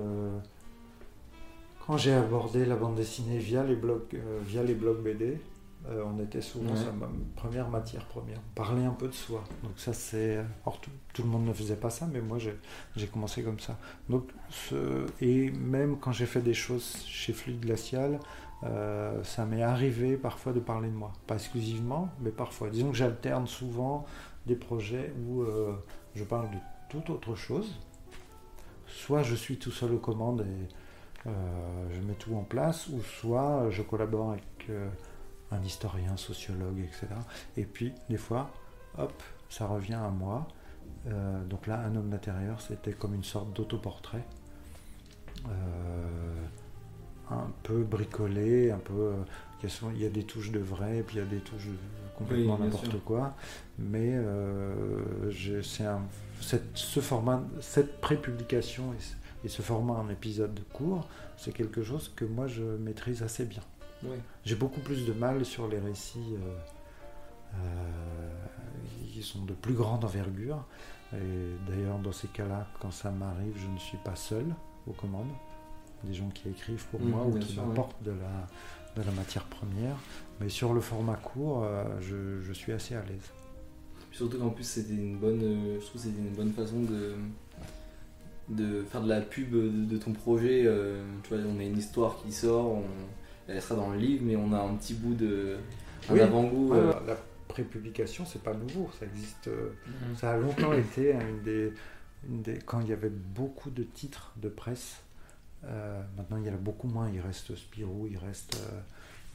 Quand 1.89 1.97
j'ai 1.97 2.13
abordé 2.13 2.65
la 2.65 2.75
bande 2.75 2.93
dessinée 2.93 3.39
via 3.39 3.63
les 3.63 3.75
blogs, 3.75 4.15
via 4.45 4.61
les 4.61 4.75
blogs 4.75 5.01
BD, 5.01 5.39
euh, 5.87 6.03
on 6.05 6.23
était 6.23 6.39
souvent 6.39 6.75
sa 6.75 6.93
première 7.35 7.67
matière 7.67 8.05
première. 8.05 8.39
Parler 8.53 8.85
un 8.85 8.91
peu 8.91 9.07
de 9.07 9.13
soi. 9.13 9.43
Donc 9.63 9.71
ça 9.77 9.91
c'est... 9.91 10.37
Or 10.67 10.79
tout, 10.79 11.23
le 11.23 11.27
monde 11.27 11.47
ne 11.47 11.53
faisait 11.53 11.77
pas 11.77 11.89
ça, 11.89 12.05
mais 12.05 12.21
moi 12.21 12.37
j'ai 12.37 13.07
commencé 13.07 13.41
comme 13.41 13.59
ça. 13.59 13.75
Donc, 14.07 14.29
ce... 14.51 15.07
Et 15.19 15.49
même 15.49 15.97
quand 15.97 16.11
j'ai 16.11 16.27
fait 16.27 16.41
des 16.41 16.53
choses 16.53 16.97
chez 17.07 17.33
Fluide 17.33 17.61
Glacial, 17.61 18.19
euh, 18.65 19.23
ça 19.23 19.47
m'est 19.47 19.63
arrivé 19.63 20.15
parfois 20.15 20.53
de 20.53 20.59
parler 20.59 20.89
de 20.89 20.95
moi. 20.95 21.11
Pas 21.25 21.37
exclusivement, 21.37 22.09
mais 22.21 22.29
parfois. 22.29 22.69
Disons 22.69 22.91
que 22.91 22.97
j'alterne 22.97 23.47
souvent 23.47 24.05
des 24.45 24.55
projets 24.55 25.11
où 25.25 25.41
euh, 25.41 25.73
je 26.13 26.23
parle 26.23 26.51
de 26.51 26.57
toute 26.87 27.09
autre 27.09 27.33
chose. 27.33 27.79
Soit 28.85 29.23
je 29.23 29.33
suis 29.33 29.57
tout 29.57 29.71
seul 29.71 29.93
aux 29.93 29.97
commandes 29.97 30.41
et 30.41 30.67
je 31.25 31.99
mets 32.01 32.13
tout 32.13 32.35
en 32.35 32.43
place, 32.43 32.87
ou 32.87 33.01
soit 33.01 33.69
je 33.69 33.81
collabore 33.81 34.31
avec 34.31 34.69
un 35.51 35.63
historien, 35.63 36.15
sociologue, 36.17 36.79
etc. 36.79 37.07
Et 37.57 37.65
puis, 37.65 37.93
des 38.09 38.17
fois, 38.17 38.51
hop, 38.97 39.13
ça 39.49 39.67
revient 39.67 39.95
à 39.95 40.09
moi. 40.09 40.47
Euh, 41.07 41.43
donc 41.45 41.67
là, 41.67 41.79
un 41.79 41.95
homme 41.95 42.09
d'intérieur, 42.09 42.61
c'était 42.61 42.93
comme 42.93 43.13
une 43.13 43.23
sorte 43.23 43.53
d'autoportrait. 43.53 44.23
Euh, 45.47 46.45
un 47.31 47.51
peu 47.63 47.83
bricolé, 47.83 48.71
un 48.71 48.77
peu. 48.77 48.93
Euh, 48.93 49.23
il 49.93 50.01
y, 50.01 50.05
a 50.05 50.09
des 50.09 50.23
touches 50.23 50.51
de 50.51 50.59
vrai, 50.59 51.03
puis 51.05 51.17
il 51.17 51.19
y 51.19 51.21
a 51.21 51.25
des 51.25 51.39
touches 51.39 51.65
de 51.65 51.75
complètement 52.17 52.57
n'importe 52.57 52.97
quoi. 53.03 53.35
Mais 53.77 54.13
c'est 55.61 55.83
cette, 56.39 56.77
ce 56.77 57.01
format, 57.01 57.43
cette 57.59 57.99
prépublication 57.99 58.93
et, 58.93 58.97
et 59.43 59.47
ce 59.47 59.61
format 59.61 59.93
en 59.93 60.09
épisode 60.09 60.59
court, 60.73 61.07
c'est 61.37 61.53
quelque 61.53 61.83
chose 61.83 62.11
que 62.15 62.25
moi 62.25 62.47
je 62.47 62.63
maîtrise 62.63 63.23
assez 63.23 63.45
bien. 63.45 63.61
J'ai 64.45 64.55
beaucoup 64.55 64.79
plus 64.79 65.05
de 65.05 65.13
mal 65.13 65.45
sur 65.45 65.67
les 65.67 65.79
récits 65.79 66.35
euh, 66.35 66.55
euh, 67.55 68.29
qui 69.11 69.21
sont 69.21 69.43
de 69.43 69.53
plus 69.53 69.73
grande 69.73 70.05
envergure. 70.05 70.65
Et 71.13 71.55
d'ailleurs, 71.67 71.99
dans 71.99 72.11
ces 72.11 72.27
cas-là, 72.27 72.67
quand 72.79 72.91
ça 72.91 73.11
m'arrive, 73.11 73.53
je 73.57 73.67
ne 73.67 73.77
suis 73.77 73.97
pas 73.97 74.15
seul 74.15 74.45
aux 74.87 74.93
commandes. 74.93 75.31
Des 76.03 76.13
gens 76.13 76.29
qui 76.29 76.47
écrivent 76.47 76.85
pour 76.91 77.01
moi 77.01 77.25
ou 77.25 77.37
qui 77.39 77.57
m'apportent 77.57 78.01
de, 78.03 78.11
la, 78.11 79.01
de 79.01 79.05
la 79.05 79.11
matière 79.11 79.43
première. 79.45 79.97
Mais 80.39 80.47
sur 80.47 80.73
le 80.73 80.79
format 80.79 81.15
court, 81.15 81.63
euh, 81.63 81.83
je, 82.41 82.53
suis 82.53 82.71
assez 82.71 82.95
à 82.95 83.03
l'aise. 83.03 83.31
Surtout 84.11 84.39
qu'en 84.39 84.49
plus, 84.49 84.63
c'était 84.63 84.93
une 84.93 85.17
bonne, 85.17 85.77
je 85.79 85.85
trouve 85.85 86.01
c'était 86.01 86.19
une 86.19 86.33
bonne 86.33 86.53
façon 86.53 86.81
de, 86.83 87.15
de 88.49 88.83
faire 88.83 89.01
de 89.01 89.09
la 89.09 89.21
pub 89.21 89.51
de, 89.51 89.97
ton 89.97 90.11
projet. 90.11 90.67
tu 91.23 91.33
vois, 91.33 91.43
on 91.47 91.59
a 91.59 91.63
une 91.63 91.77
histoire 91.77 92.17
qui 92.21 92.31
sort, 92.31 92.71
on, 92.71 92.83
elle 93.49 93.61
sera 93.61 93.75
dans 93.75 93.89
le 93.89 93.97
livre, 93.97 94.23
mais 94.25 94.35
on 94.35 94.53
a 94.53 94.59
un 94.59 94.75
petit 94.75 94.93
bout 94.93 95.15
de. 95.15 95.57
avant-goût. 96.09 96.73
Euh. 96.73 96.93
La 97.07 97.17
prépublication, 97.47 98.25
c'est 98.25 98.43
pas 98.43 98.53
nouveau, 98.53 98.89
ça 98.99 99.05
existe. 99.05 99.47
Euh. 99.47 99.71
Ça 100.15 100.31
a 100.31 100.37
longtemps 100.37 100.73
été 100.73 101.13
une 101.13 101.41
des, 101.43 101.73
des, 102.23 102.59
Quand 102.59 102.81
il 102.81 102.89
y 102.89 102.93
avait 102.93 103.09
beaucoup 103.09 103.71
de 103.71 103.83
titres 103.83 104.33
de 104.37 104.49
presse, 104.49 105.01
euh, 105.65 106.01
maintenant 106.15 106.37
il 106.37 106.45
y 106.45 106.49
en 106.49 106.53
a 106.53 106.57
beaucoup 106.57 106.87
moins, 106.87 107.09
il 107.09 107.19
reste 107.19 107.55
Spirou, 107.55 108.07
il 108.09 108.17
reste, 108.17 108.57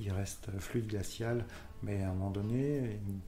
il 0.01 0.11
reste 0.13 0.51
Fluide 0.59 0.87
Glacial, 0.87 1.45
mais 1.83 2.03
à 2.03 2.11
un 2.11 2.15
moment 2.15 2.31
donné, 2.31 3.01
une, 3.07 3.21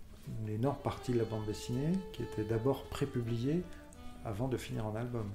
énorme 0.49 0.79
partie 0.83 1.13
de 1.13 1.19
la 1.19 1.25
bande 1.25 1.47
dessinée 1.47 1.93
qui 2.13 2.23
était 2.25 2.43
d'abord 2.43 2.85
prépubliée 2.85 3.63
avant 4.25 4.49
de 4.49 4.57
finir 4.57 4.85
en 4.87 4.97
album. 4.97 5.31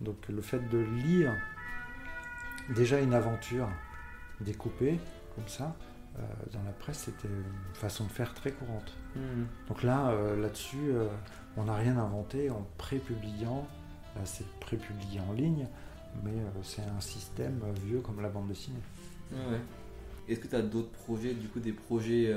Donc 0.00 0.16
le 0.28 0.42
fait 0.42 0.68
de 0.68 0.78
lire 0.78 1.32
déjà 2.74 3.00
une 3.00 3.14
aventure 3.14 3.68
découpé 4.40 4.98
comme 5.34 5.48
ça. 5.48 5.76
Euh, 6.18 6.22
dans 6.52 6.62
la 6.64 6.72
presse, 6.72 6.98
c'était 7.04 7.28
une 7.28 7.44
façon 7.74 8.04
de 8.04 8.10
faire 8.10 8.34
très 8.34 8.50
courante. 8.50 8.92
Hmm. 9.14 9.44
Donc 9.68 9.82
là, 9.82 10.10
euh, 10.10 10.40
là-dessus, 10.40 10.90
euh, 10.90 11.06
on 11.56 11.64
n'a 11.64 11.74
rien 11.74 11.96
inventé 11.96 12.50
en 12.50 12.66
prépubliant. 12.78 13.66
c'est 14.24 14.46
prépublié 14.58 15.20
en 15.20 15.32
ligne, 15.32 15.68
mais 16.24 16.34
c'est 16.62 16.82
un 16.82 17.00
système 17.00 17.60
vieux 17.86 18.00
comme 18.00 18.20
la 18.20 18.28
bande 18.28 18.48
dessinée. 18.48 18.82
Est-ce 20.28 20.40
que 20.40 20.48
tu 20.48 20.56
as 20.56 20.62
d'autres 20.62 20.90
projets, 20.90 21.34
du 21.34 21.48
coup, 21.48 21.60
des 21.60 21.72
projets 21.72 22.34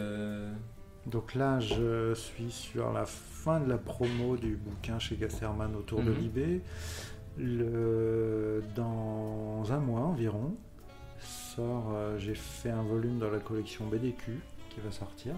Donc 1.07 1.33
là, 1.33 1.59
je 1.59 2.13
suis 2.13 2.51
sur 2.51 2.93
la 2.93 3.05
fin 3.05 3.59
de 3.59 3.67
la 3.67 3.77
promo 3.77 4.37
du 4.37 4.55
bouquin 4.55 4.99
chez 4.99 5.15
Gasserman 5.15 5.75
autour 5.75 6.03
de 6.03 6.11
mhm. 6.11 6.21
Dans 7.37 8.73
un 9.71 9.79
mois 9.79 10.01
environ, 10.01 10.55
euh, 11.59 12.17
j'ai 12.17 12.35
fait 12.35 12.69
un 12.69 12.83
volume 12.83 13.19
dans 13.19 13.29
la 13.29 13.39
collection 13.39 13.87
BDQ 13.87 14.39
qui 14.69 14.79
va 14.79 14.91
sortir 14.91 15.35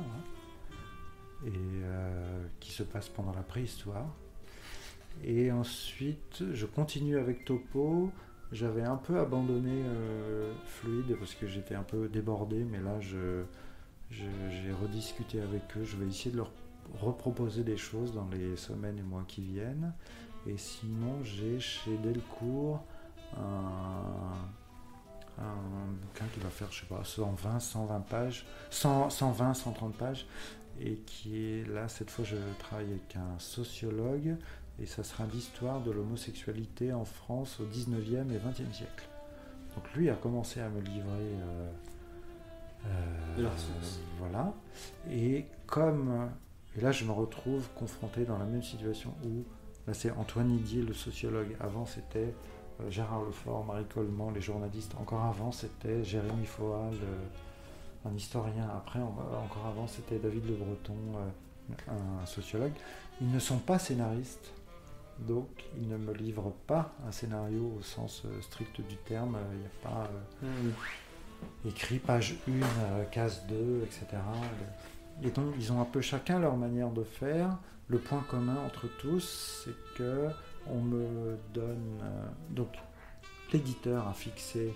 et 1.45 1.49
euh, 1.49 2.45
qui 2.59 2.71
se 2.71 2.83
passe 2.83 3.09
pendant 3.09 3.33
la 3.33 3.43
préhistoire. 3.43 4.07
Et 5.23 5.51
ensuite, 5.51 6.43
je 6.53 6.65
continue 6.65 7.17
avec 7.17 7.45
Topo. 7.45 8.11
J'avais 8.51 8.83
un 8.83 8.97
peu 8.97 9.19
abandonné 9.19 9.81
euh, 9.85 10.53
Fluide 10.65 11.15
parce 11.17 11.33
que 11.33 11.47
j'étais 11.47 11.75
un 11.75 11.83
peu 11.83 12.07
débordé, 12.07 12.63
mais 12.63 12.79
là, 12.79 12.99
j'ai 12.99 14.71
rediscuté 14.81 15.41
avec 15.41 15.63
eux. 15.77 15.83
Je 15.83 15.97
vais 15.97 16.07
essayer 16.07 16.31
de 16.31 16.37
leur 16.37 16.51
reproposer 16.93 17.63
des 17.63 17.77
choses 17.77 18.13
dans 18.13 18.27
les 18.29 18.55
semaines 18.55 18.99
et 18.99 19.03
mois 19.03 19.23
qui 19.27 19.41
viennent. 19.41 19.93
Et 20.47 20.57
sinon, 20.57 21.23
j'ai 21.23 21.59
chez 21.59 21.97
Delcourt 21.97 22.83
un 23.37 24.47
un 25.37 25.91
bouquin 26.01 26.25
qui 26.33 26.39
va 26.39 26.49
faire, 26.49 26.71
je 26.71 26.81
sais 26.81 26.85
pas, 26.85 27.03
120, 27.03 27.59
120 27.59 27.99
pages, 28.01 28.45
120, 28.69 29.53
130 29.53 29.95
pages, 29.95 30.25
et 30.79 30.95
qui 31.05 31.37
est 31.37 31.67
là, 31.67 31.87
cette 31.87 32.09
fois, 32.09 32.25
je 32.25 32.37
travaille 32.59 32.91
avec 32.91 33.15
un 33.15 33.39
sociologue, 33.39 34.35
et 34.79 34.85
ça 34.85 35.03
sera 35.03 35.25
l'histoire 35.25 35.81
de 35.81 35.91
l'homosexualité 35.91 36.93
en 36.93 37.05
France 37.05 37.59
au 37.59 37.65
19e 37.65 38.31
et 38.31 38.37
20e 38.37 38.73
siècle. 38.73 39.07
Donc 39.75 39.93
lui 39.93 40.09
a 40.09 40.15
commencé 40.15 40.61
à 40.61 40.69
me 40.69 40.81
livrer. 40.81 41.07
Euh, 41.09 41.69
euh, 42.85 43.49
voilà. 44.19 44.53
Et 45.09 45.45
comme. 45.65 46.29
Et 46.77 46.81
là, 46.81 46.91
je 46.91 47.05
me 47.05 47.11
retrouve 47.11 47.67
confronté 47.73 48.25
dans 48.25 48.37
la 48.37 48.45
même 48.45 48.63
situation 48.63 49.13
où. 49.23 49.43
Là, 49.87 49.93
c'est 49.93 50.11
Antoine 50.11 50.47
Didier, 50.47 50.81
le 50.81 50.93
sociologue. 50.93 51.55
Avant, 51.59 51.85
c'était 51.85 52.33
euh, 52.81 52.89
Gérard 52.89 53.23
Lefort, 53.23 53.63
Marie 53.65 53.85
Coleman, 53.85 54.33
les 54.33 54.41
journalistes. 54.41 54.93
Encore 54.99 55.23
avant, 55.23 55.51
c'était 55.51 56.03
Jérémy 56.03 56.45
Foal, 56.45 56.93
euh, 56.93 58.09
un 58.09 58.15
historien. 58.15 58.67
Après, 58.75 58.99
encore 58.99 59.65
avant, 59.67 59.87
c'était 59.87 60.17
David 60.17 60.47
Le 60.47 60.55
Breton, 60.55 60.97
euh, 61.15 61.91
un 62.21 62.25
sociologue. 62.25 62.73
Ils 63.21 63.31
ne 63.31 63.39
sont 63.39 63.59
pas 63.59 63.79
scénaristes, 63.79 64.53
donc 65.19 65.47
ils 65.77 65.87
ne 65.87 65.97
me 65.97 66.13
livrent 66.13 66.53
pas 66.67 66.91
un 67.07 67.11
scénario 67.11 67.73
au 67.77 67.81
sens 67.81 68.23
strict 68.41 68.81
du 68.81 68.97
terme. 68.97 69.37
Il 69.53 69.59
n'y 69.59 69.65
a 69.65 69.89
pas 69.89 70.09
hmm. 70.41 71.67
écrit 71.67 71.99
page 71.99 72.35
1, 72.47 73.05
case 73.05 73.45
2, 73.47 73.83
etc. 73.83 74.21
Et 75.23 75.31
donc, 75.31 75.53
ils 75.57 75.71
ont 75.71 75.81
un 75.81 75.85
peu 75.85 76.01
chacun 76.01 76.39
leur 76.39 76.57
manière 76.57 76.89
de 76.89 77.03
faire. 77.03 77.57
Le 77.87 77.99
point 77.99 78.23
commun 78.29 78.57
entre 78.65 78.87
tous, 78.99 79.63
c'est 79.63 79.95
que 79.95 80.27
on 80.67 80.81
me 80.81 81.37
donne. 81.53 81.99
Euh, 82.01 82.25
donc, 82.49 82.69
l'éditeur 83.53 84.07
a 84.07 84.13
fixé 84.13 84.73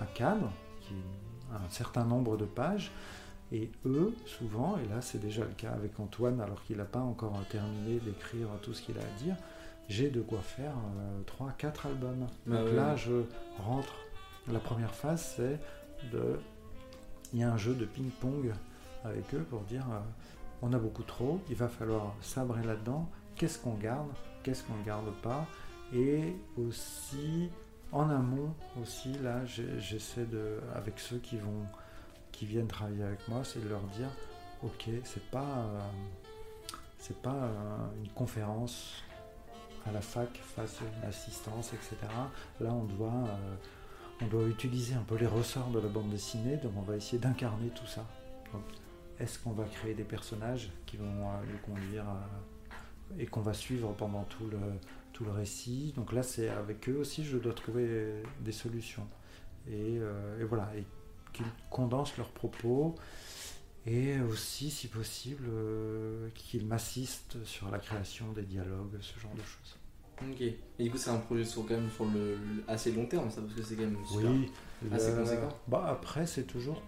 un 0.00 0.06
cadre, 0.06 0.50
qui 0.80 0.94
un 1.52 1.68
certain 1.68 2.04
nombre 2.04 2.36
de 2.36 2.44
pages, 2.44 2.90
et 3.52 3.70
eux, 3.84 4.14
souvent, 4.24 4.76
et 4.78 4.88
là 4.88 5.00
c'est 5.00 5.20
déjà 5.20 5.44
le 5.44 5.52
cas 5.52 5.70
avec 5.70 6.00
Antoine, 6.00 6.40
alors 6.40 6.62
qu'il 6.64 6.78
n'a 6.78 6.84
pas 6.84 7.00
encore 7.00 7.38
terminé 7.48 8.00
d'écrire 8.00 8.48
tout 8.62 8.74
ce 8.74 8.82
qu'il 8.82 8.98
a 8.98 9.02
à 9.02 9.22
dire, 9.22 9.36
j'ai 9.88 10.10
de 10.10 10.20
quoi 10.20 10.40
faire 10.40 10.74
3-4 11.26 11.64
euh, 11.86 11.88
albums. 11.90 12.26
Bah 12.46 12.58
Donc 12.58 12.74
là, 12.74 12.96
je 12.96 13.22
rentre. 13.58 13.94
La 14.52 14.58
première 14.60 14.94
phase, 14.94 15.34
c'est 15.36 15.58
de 16.12 16.38
il 17.32 17.40
y 17.40 17.42
a 17.42 17.52
un 17.52 17.56
jeu 17.56 17.74
de 17.74 17.84
ping-pong 17.84 18.52
avec 19.04 19.34
eux 19.34 19.44
pour 19.50 19.62
dire 19.62 19.84
euh, 19.90 20.00
on 20.62 20.72
a 20.72 20.78
beaucoup 20.78 21.02
trop, 21.02 21.40
il 21.48 21.56
va 21.56 21.68
falloir 21.68 22.14
sabrer 22.20 22.62
là-dedans, 22.62 23.08
qu'est-ce 23.36 23.58
qu'on 23.58 23.74
garde, 23.74 24.08
qu'est-ce 24.42 24.64
qu'on 24.64 24.76
ne 24.76 24.84
garde 24.84 25.12
pas, 25.22 25.46
et 25.92 26.34
aussi 26.56 27.50
en 27.92 28.10
amont 28.10 28.52
aussi 28.82 29.12
là 29.22 29.44
j'essaie 29.44 30.24
de 30.24 30.58
avec 30.74 30.98
ceux 30.98 31.18
qui 31.18 32.46
viennent 32.46 32.66
travailler 32.66 33.04
avec 33.04 33.28
moi, 33.28 33.42
c'est 33.44 33.62
de 33.62 33.68
leur 33.68 33.82
dire 33.82 34.10
ok 34.62 34.88
c'est 35.04 35.30
pas 35.30 35.40
euh, 35.40 37.14
pas 37.22 37.30
euh, 37.34 37.76
une 38.02 38.10
conférence 38.10 39.04
à 39.86 39.92
la 39.92 40.00
fac 40.00 40.28
face 40.42 40.80
à 40.82 40.98
une 40.98 41.08
assistance 41.08 41.72
etc. 41.72 41.96
Là 42.60 42.70
on 42.72 42.84
doit 42.84 43.28
on 44.20 44.26
doit 44.26 44.44
utiliser 44.48 44.94
un 44.94 45.02
peu 45.02 45.16
les 45.16 45.26
ressorts 45.26 45.70
de 45.70 45.78
la 45.78 45.88
bande 45.88 46.10
dessinée, 46.10 46.56
donc 46.56 46.72
on 46.76 46.82
va 46.82 46.96
essayer 46.96 47.18
d'incarner 47.18 47.68
tout 47.68 47.86
ça. 47.86 48.04
Est-ce 49.18 49.38
qu'on 49.38 49.52
va 49.52 49.64
créer 49.64 49.94
des 49.94 50.04
personnages 50.04 50.70
qui 50.84 50.96
vont 50.96 51.04
euh, 51.06 51.32
nous 51.50 51.58
conduire 51.58 52.04
et 53.18 53.26
qu'on 53.26 53.40
va 53.40 53.54
suivre 53.54 53.92
pendant 53.94 54.24
tout 54.24 54.46
le, 54.48 54.58
tout 55.12 55.24
le 55.24 55.30
récit? 55.30 55.92
Donc 55.96 56.12
là, 56.12 56.22
c'est 56.22 56.48
avec 56.48 56.88
eux 56.88 56.98
aussi, 56.98 57.24
je 57.24 57.38
dois 57.38 57.54
trouver 57.54 58.22
des 58.40 58.52
solutions. 58.52 59.06
Et, 59.68 59.98
euh, 59.98 60.44
voilà, 60.48 60.70
et 60.76 60.84
qu'ils 61.32 61.46
condensent 61.70 62.16
leurs 62.18 62.30
propos 62.30 62.94
et 63.86 64.20
aussi, 64.20 64.70
si 64.70 64.88
possible, 64.88 65.44
euh, 65.48 66.28
qu'ils 66.34 66.66
m'assistent 66.66 67.42
sur 67.44 67.70
la 67.70 67.78
création 67.78 68.32
des 68.32 68.42
dialogues, 68.42 68.96
ce 69.00 69.18
genre 69.20 69.34
de 69.34 69.42
choses. 69.42 69.78
Ok. 70.22 70.40
Et 70.40 70.84
du 70.84 70.90
coup, 70.90 70.96
c'est 70.96 71.10
un 71.10 71.18
projet 71.18 71.44
sur, 71.44 71.62
quand 71.66 71.74
même 71.74 71.90
sur 71.90 72.06
le, 72.06 72.36
assez 72.66 72.90
long 72.90 73.06
terme, 73.06 73.30
ça, 73.30 73.42
parce 73.42 73.54
que 73.54 73.62
c'est 73.62 73.76
quand 73.76 73.82
même 73.82 73.98
super, 74.04 74.30
oui, 74.30 74.50
assez 74.90 75.12
conséquent. 75.12 75.48
Bah 75.68 75.86
après, 75.88 76.26
c'est 76.26 76.44
toujours 76.44 76.82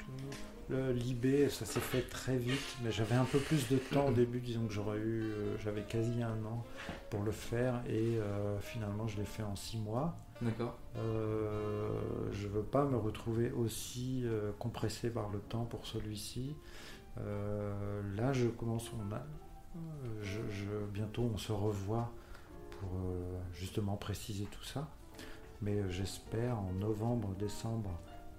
l'IB, 0.71 1.49
ça 1.49 1.65
s'est 1.65 1.81
fait 1.81 2.03
très 2.03 2.37
vite, 2.37 2.77
mais 2.83 2.91
j'avais 2.93 3.15
un 3.15 3.25
peu 3.25 3.39
plus 3.39 3.69
de 3.69 3.77
temps 3.77 4.09
au 4.09 4.13
début, 4.13 4.41
disons 4.41 4.67
que 4.67 4.73
j'aurais 4.73 4.99
eu, 4.99 5.23
euh, 5.23 5.57
j'avais 5.59 5.83
quasi 5.83 6.23
un 6.23 6.45
an 6.45 6.65
pour 7.11 7.23
le 7.23 7.33
faire, 7.33 7.83
et 7.89 8.19
euh, 8.19 8.59
finalement, 8.61 9.07
je 9.07 9.17
l'ai 9.17 9.25
fait 9.25 9.43
en 9.43 9.57
six 9.57 9.79
mois. 9.79 10.17
D'accord. 10.43 10.79
Euh, 10.97 11.91
je 12.33 12.47
veux 12.47 12.63
pas 12.63 12.85
me 12.85 12.97
retrouver 12.97 13.51
aussi 13.51 14.23
euh, 14.25 14.53
compressé 14.59 15.11
par 15.11 15.31
le 15.31 15.41
temps 15.41 15.65
pour 15.65 15.87
celui-ci. 15.87 16.55
là, 17.17 18.33
je 18.33 18.47
commence, 18.47 18.91
on 18.93 19.13
a, 19.15 19.27
je, 20.23 20.41
bientôt, 20.93 21.31
on 21.35 21.39
se 21.39 21.53
revoit 21.53 22.13
pour 22.71 22.91
justement 23.53 23.97
préciser 23.97 24.45
tout 24.45 24.65
ça. 24.65 24.89
Mais 25.61 25.91
j'espère 25.91 26.59
en 26.61 26.73
novembre, 26.79 27.35
décembre 27.37 27.91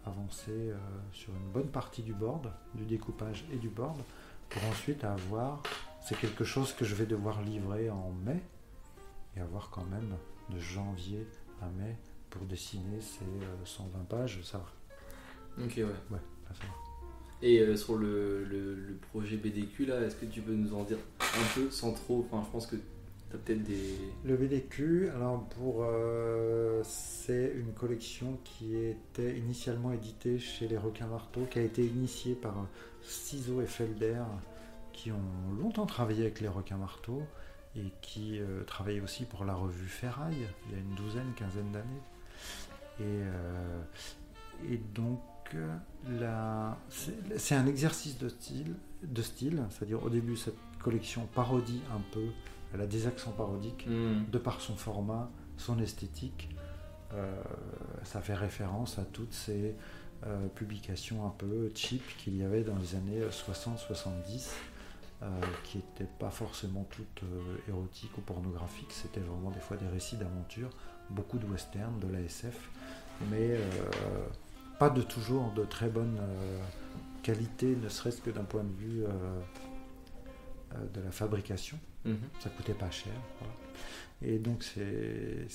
avancer 0.06 0.52
euh, 0.52 0.78
sur 1.12 1.34
une 1.36 1.52
bonne 1.52 1.70
partie 1.70 2.02
du 2.02 2.14
board, 2.14 2.52
du 2.74 2.86
découpage 2.86 3.46
et 3.52 3.58
du 3.58 3.70
board, 3.70 3.98
pour 4.50 4.64
ensuite 4.66 5.04
avoir, 5.04 5.62
c'est 6.02 6.18
quelque 6.18 6.44
chose 6.44 6.74
que 6.74 6.86
je 6.86 6.96
vais 6.96 7.06
devoir 7.06 7.42
livrer 7.42 7.90
en 7.90 8.12
mai, 8.26 8.42
et 9.36 9.42
avoir 9.42 9.70
quand 9.70 9.86
même 9.86 10.16
de 10.50 10.60
janvier 10.60 11.28
à 11.62 11.68
mai 11.68 11.98
pour 12.30 12.44
dessiner 12.44 13.02
ces 13.02 13.26
120 13.66 14.08
pages, 14.08 14.40
ça 14.44 14.58
va. 14.58 15.64
Ok, 15.64 15.74
ouais. 15.78 15.84
Ouais, 15.84 16.20
ça 16.48 16.66
va. 16.66 16.90
Et 17.42 17.78
sur 17.78 17.96
le, 17.96 18.44
le, 18.44 18.76
le, 18.76 18.96
projet 18.96 19.38
BDQ, 19.38 19.86
là, 19.86 20.02
est-ce 20.02 20.16
que 20.16 20.26
tu 20.26 20.42
peux 20.42 20.54
nous 20.54 20.74
en 20.74 20.84
dire 20.84 20.98
un 21.22 21.56
peu, 21.56 21.72
sans 21.72 21.94
trop, 21.94 22.26
enfin 22.30 22.44
je 22.46 22.52
pense 22.52 22.68
que 22.68 22.76
Le 24.26 24.36
BDQ, 24.36 25.10
alors 25.16 25.44
pour, 25.50 25.84
euh, 25.84 26.82
c'est 26.84 27.54
une 27.56 27.74
collection 27.74 28.40
qui 28.44 28.76
était 28.76 29.38
initialement 29.38 29.92
éditée 29.92 30.40
chez 30.40 30.68
les 30.68 30.78
requins 30.78 31.08
marteaux, 31.08 31.46
qui 31.50 31.60
a 31.60 31.62
été 31.62 31.86
initiée 31.86 32.34
par 32.34 32.56
Ciseaux 33.04 33.62
et 33.62 33.68
Felder, 33.68 34.24
qui 34.94 35.12
ont 35.12 35.62
longtemps 35.62 35.86
travaillé 35.86 36.24
avec 36.24 36.42
les 36.42 36.48
requins 36.48 36.78
marteaux 36.78 37.24
et 37.76 37.92
qui 38.02 38.40
euh, 38.40 38.64
travaillaient 38.64 39.02
aussi 39.02 39.26
pour 39.26 39.46
la 39.46 39.54
revue 39.54 39.88
Ferraille 39.88 40.48
il 40.66 40.72
y 40.72 40.76
a 40.76 40.80
une 40.80 40.96
douzaine, 40.96 41.32
quinzaine 41.36 41.72
d'années. 41.72 42.02
Et, 43.00 43.04
euh, 43.04 43.82
donc 44.94 45.22
c'est 47.30 47.56
un 47.56 47.66
exercice 47.66 48.18
de 48.20 48.30
style 48.30 49.64
c'est-à-dire 49.70 50.04
au 50.04 50.10
début 50.10 50.36
cette 50.36 50.58
collection 50.80 51.28
parodie 51.34 51.82
un 51.92 52.02
peu 52.12 52.26
elle 52.74 52.82
a 52.82 52.88
des 52.88 53.08
accents 53.08 53.32
parodiques 53.32 53.88
hmm. 53.88 54.30
de 54.30 54.38
par 54.38 54.62
son 54.62 54.76
format, 54.76 55.30
son 55.58 55.80
esthétique. 55.80 56.50
Euh, 57.14 57.42
ça 58.04 58.22
fait 58.22 58.36
référence 58.36 59.00
à 59.00 59.04
toutes 59.04 59.34
ces 59.34 59.76
euh, 60.26 60.48
publications 60.50 61.26
un 61.26 61.32
peu 61.32 61.72
cheap 61.74 62.04
qu'il 62.18 62.38
y 62.38 62.44
avait 62.44 62.64
dans 62.64 62.76
les 62.76 62.96
années 62.96 63.22
60-70, 63.30 64.52
euh, 65.22 65.28
qui 65.64 65.78
n'étaient 65.78 66.12
pas 66.20 66.30
forcément 66.30 66.88
toutes 66.92 67.24
érotiques 67.68 68.18
ou 68.18 68.22
pornographiques. 68.22 68.92
C'était 68.92 69.22
vraiment 69.22 69.50
des 69.50 69.60
fois 69.60 69.78
des 69.78 69.88
récits 69.88 70.18
d'aventure, 70.18 70.70
beaucoup 71.10 71.40
de 71.40 71.46
western, 71.46 72.00
de 72.00 72.08
la 72.08 72.22
SF, 72.22 72.70
mais 73.30 73.58
pas 74.78 74.90
de 74.90 75.02
toujours 75.02 75.52
de 75.54 75.66
très 75.66 75.90
bonne 75.90 76.20
qualité, 77.24 77.76
ne 77.76 77.90
serait-ce 77.90 78.22
que 78.22 78.30
d'un 78.30 78.44
point 78.44 78.64
de 78.64 78.74
vue 78.74 79.04
de 80.94 81.02
la 81.02 81.12
fabrication. 81.12 81.80
Mhm. 82.06 82.18
Ça 82.40 82.50
coûtait 82.50 82.74
pas 82.74 82.92
cher. 82.92 83.14
Et 84.22 84.38
donc, 84.38 84.64
c'est, 84.64 85.48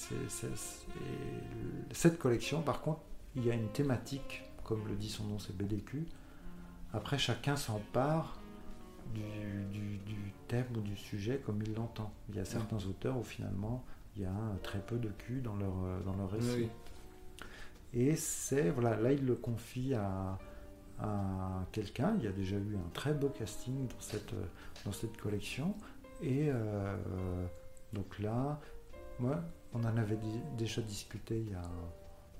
cette 1.93 2.19
collection, 2.19 2.63
par 2.63 2.81
contre, 2.81 3.01
il 3.37 3.45
y 3.45 3.51
a 3.51 3.55
une 3.55 3.69
thématique, 3.69 4.45
comme 4.63 4.87
le 4.89 4.95
dit 4.95 5.11
son 5.11 5.25
nom, 5.25 5.39
c'est 5.39 5.57
BDQ. 5.57 6.07
Après, 6.93 7.19
chacun 7.19 7.57
s'empare 7.57 8.41
du, 9.13 9.23
du, 9.73 10.33
thème 10.49 10.67
ou 10.77 10.81
du 10.81 10.97
sujet 10.97 11.41
comme 11.45 11.63
il 11.63 11.75
l'entend. 11.75 12.13
Il 12.29 12.37
y 12.37 12.39
a 12.39 12.45
certains 12.45 12.85
auteurs 12.87 13.19
où 13.19 13.23
finalement, 13.23 13.85
il 14.17 14.23
y 14.23 14.27
a 14.27 14.59
très 14.63 14.81
peu 14.81 14.99
de 14.99 15.09
cul 15.09 15.41
dans 15.41 15.57
leur, 15.57 15.75
dans 16.05 16.17
leur 16.17 16.31
récit. 16.31 16.69
Et 17.93 18.17
c'est, 18.17 18.71
voilà, 18.71 18.97
là, 18.97 19.13
il 19.13 19.25
le 19.25 19.35
confie 19.35 19.95
à, 19.95 20.39
à 21.01 21.67
quelqu'un. 21.73 22.15
Il 22.19 22.25
y 22.25 22.29
a 22.29 22.33
déjà 22.33 22.57
eu 22.57 22.77
un 22.77 22.91
très 22.93 23.15
beau 23.15 23.29
casting 23.29 23.87
dans 23.89 24.01
cette, 24.01 24.35
dans 24.85 24.93
cette 24.93 25.17
collection. 25.17 25.75
Et 26.23 26.49
euh, 26.51 26.97
donc 27.93 28.19
là, 28.19 28.61
on 29.21 29.85
en 29.85 29.97
avait 29.97 30.19
déjà 30.57 30.83
discuté 30.83 31.41
il 31.41 31.53
y 31.53 31.55
a 31.55 31.63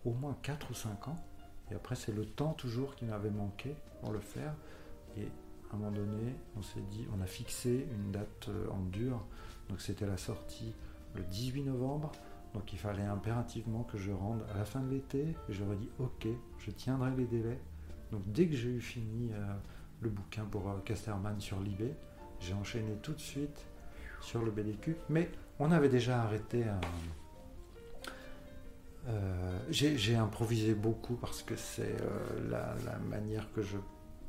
au 0.05 0.13
moins 0.13 0.37
4 0.43 0.71
ou 0.71 0.75
5 0.75 1.09
ans. 1.09 1.17
Et 1.71 1.75
après, 1.75 1.95
c'est 1.95 2.13
le 2.13 2.27
temps 2.27 2.53
toujours 2.53 2.95
qui 2.95 3.05
m'avait 3.05 3.31
manqué 3.31 3.75
pour 4.01 4.13
le 4.13 4.21
faire. 4.21 4.55
Et 5.17 5.29
à 5.71 5.75
un 5.75 5.79
moment 5.79 5.93
donné, 5.93 6.35
on 6.57 6.63
s'est 6.63 6.83
dit, 6.91 7.07
on 7.17 7.23
a 7.23 7.27
fixé 7.27 7.89
une 7.93 8.13
date 8.13 8.49
euh, 8.49 8.69
en 8.71 8.81
dur. 8.81 9.25
Donc 9.69 9.81
c'était 9.81 10.07
la 10.07 10.19
sortie 10.19 10.75
le 11.15 11.23
18 11.23 11.65
novembre. 11.65 12.13
Donc 12.53 12.73
il 12.73 12.79
fallait 12.79 13.05
impérativement 13.05 13.83
que 13.83 13.99
je 13.99 14.13
rende 14.13 14.45
à 14.55 14.59
la 14.59 14.65
fin 14.65 14.81
de 14.81 14.91
l'été. 14.91 15.37
Et 15.49 15.53
j'aurais 15.53 15.77
dit, 15.77 15.89
ok, 15.99 16.29
je 16.59 16.71
tiendrai 16.71 17.11
les 17.17 17.25
délais. 17.25 17.61
Donc 18.15 18.23
dès 18.27 18.47
que 18.47 18.55
j'ai 18.55 18.69
eu 18.69 18.81
fini 18.81 19.33
euh, 19.33 19.55
le 20.01 20.09
bouquin 20.09 20.45
pour 20.45 20.73
Casterman 20.85 21.41
sur 21.41 21.59
l'eBay, 21.59 21.97
j'ai 22.39 22.55
enchaîné 22.55 22.93
tout 23.03 23.13
de 23.13 23.21
suite 23.21 23.67
sur 24.21 24.45
le 24.45 24.53
BDQ, 24.53 24.97
mais 25.09 25.29
on 25.59 25.73
avait 25.73 25.89
déjà 25.89 26.23
arrêté 26.23 26.63
un... 26.63 26.81
Euh, 29.09 29.59
j'ai 29.69 30.15
improvisé 30.15 30.75
beaucoup 30.75 31.17
parce 31.17 31.43
que 31.43 31.57
c'est 31.57 31.97
euh, 32.01 32.51
la, 32.51 32.99
manière 33.11 33.53
que 33.53 33.63
je 33.63 33.77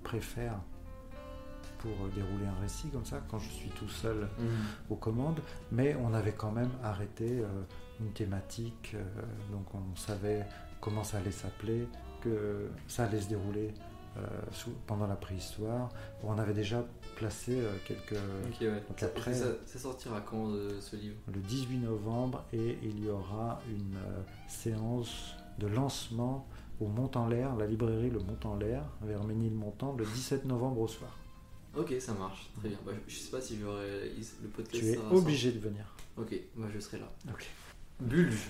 préfère 0.04 0.60
pour 1.78 2.10
dérouler 2.16 2.48
un 2.48 2.60
récit 2.62 2.90
comme 2.90 3.06
ça, 3.06 3.22
quand 3.30 3.38
je 3.38 3.50
suis 3.50 3.70
tout 3.70 3.88
seul 3.88 4.28
mhm. 4.40 4.48
aux 4.90 4.96
commandes, 4.96 5.40
mais 5.72 5.96
on 5.96 6.12
avait 6.16 6.34
quand 6.34 6.52
même 6.52 6.72
arrêté 6.84 7.40
euh, 7.40 7.48
une 8.02 8.12
thématique, 8.12 8.96
donc 9.52 9.68
on 9.76 9.96
savait 9.96 10.46
comment 10.82 11.04
ça 11.04 11.20
allait 11.20 11.32
s'appeler, 11.32 11.88
que 12.26 12.68
ça 12.88 13.06
allait 13.06 13.22
se 13.22 13.30
dérouler 13.30 13.72
pendant 14.88 15.08
la 15.08 15.16
préhistoire. 15.16 15.90
On 16.24 16.38
avait 16.38 16.54
déjà 16.54 16.86
placé 17.16 17.60
euh, 17.60 17.72
quelques. 17.86 18.14
Donc 18.88 19.04
après, 19.04 19.34
ça, 19.34 19.80
sortira 19.80 20.22
quand 20.22 20.50
euh, 20.50 20.80
ce 20.82 20.96
livre? 20.96 21.16
Le 21.34 21.40
18 21.40 21.78
novembre 21.80 22.44
et 22.54 22.78
il 22.84 23.04
y 23.04 23.10
aura 23.10 23.62
une 23.70 23.96
euh, 23.96 24.22
séance 24.48 25.36
de 25.60 25.68
lancement 25.68 26.48
au 26.82 26.88
Mont-en-l'Air, 26.88 27.56
la 27.56 27.66
librairie 27.66 28.10
Le 28.10 28.20
Mont-en-l'Air, 28.20 28.84
vers 29.02 29.24
Ménilmontant, 29.24 29.96
le 29.98 30.06
17 30.06 30.46
novembre 30.46 30.82
au 30.82 30.88
soir. 30.88 31.18
Ok, 31.76 31.94
ça 32.00 32.14
marche, 32.14 32.50
très 32.60 32.70
bien. 32.70 32.78
Bah, 32.86 32.92
je 33.08 33.16
sais 33.16 33.32
pas 33.32 33.42
si 33.42 33.58
j'aurai 33.60 34.12
le 34.42 34.50
podcast. 34.50 34.84
Tu 34.84 34.92
es 34.92 34.98
obligé 34.98 35.52
de 35.52 35.60
venir. 35.60 35.86
Ok, 36.18 36.36
moi 36.56 36.68
je 36.74 36.80
serai 36.80 37.00
là. 37.00 37.12
Ok. 37.30 37.48
Bulge. 38.00 38.50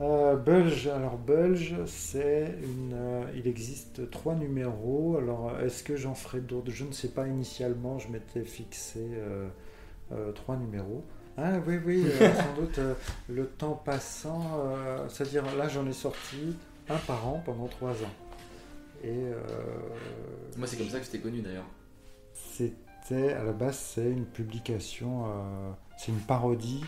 Euh, 0.00 0.36
Bulge, 0.36 0.88
alors 0.88 1.16
Bulge, 1.16 1.76
c'est 1.86 2.56
une. 2.62 2.92
Euh, 2.94 3.24
il 3.36 3.46
existe 3.46 4.10
trois 4.10 4.34
numéros. 4.34 5.16
Alors, 5.16 5.58
est-ce 5.60 5.84
que 5.84 5.96
j'en 5.96 6.14
ferai 6.14 6.40
d'autres? 6.40 6.72
Je 6.72 6.84
ne 6.84 6.92
sais 6.92 7.08
pas. 7.08 7.26
Initialement, 7.28 7.98
je 7.98 8.08
m'étais 8.08 8.42
fixé 8.44 9.00
euh, 9.12 10.32
trois 10.32 10.56
numéros. 10.56 11.04
Ah 11.36 11.58
oui, 11.66 11.78
oui, 11.84 12.04
sans 12.20 12.60
doute 12.60 12.78
le 13.28 13.46
temps 13.46 13.80
passant, 13.82 14.66
c'est-à-dire 15.08 15.44
là, 15.56 15.66
j'en 15.66 15.86
ai 15.86 15.92
sorti 15.94 16.56
un 16.90 16.98
par 16.98 17.26
an 17.26 17.42
pendant 17.44 17.68
trois 17.68 17.92
ans. 17.92 18.12
Et 19.02 19.08
euh, 19.08 19.40
Moi, 20.58 20.66
c'est 20.66 20.76
comme 20.76 20.88
ça 20.88 20.98
que 21.00 21.06
je 21.06 21.10
t'ai 21.10 21.20
connu 21.20 21.40
d'ailleurs. 21.40 21.64
c'était 22.34 23.32
à 23.32 23.42
la 23.44 23.52
base 23.52 23.78
c'est 23.78 24.10
une 24.10 24.26
publication, 24.26 25.24
euh, 25.26 25.70
c'est 25.98 26.12
une 26.12 26.20
parodie 26.20 26.84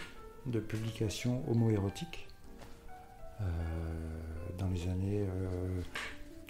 de 0.47 0.61
publication 0.61 1.43
homoérotique 1.51 2.24
euh, 2.24 2.24
dans 4.59 4.69
les 4.69 4.89
années 4.89 5.27
euh, 5.27 5.81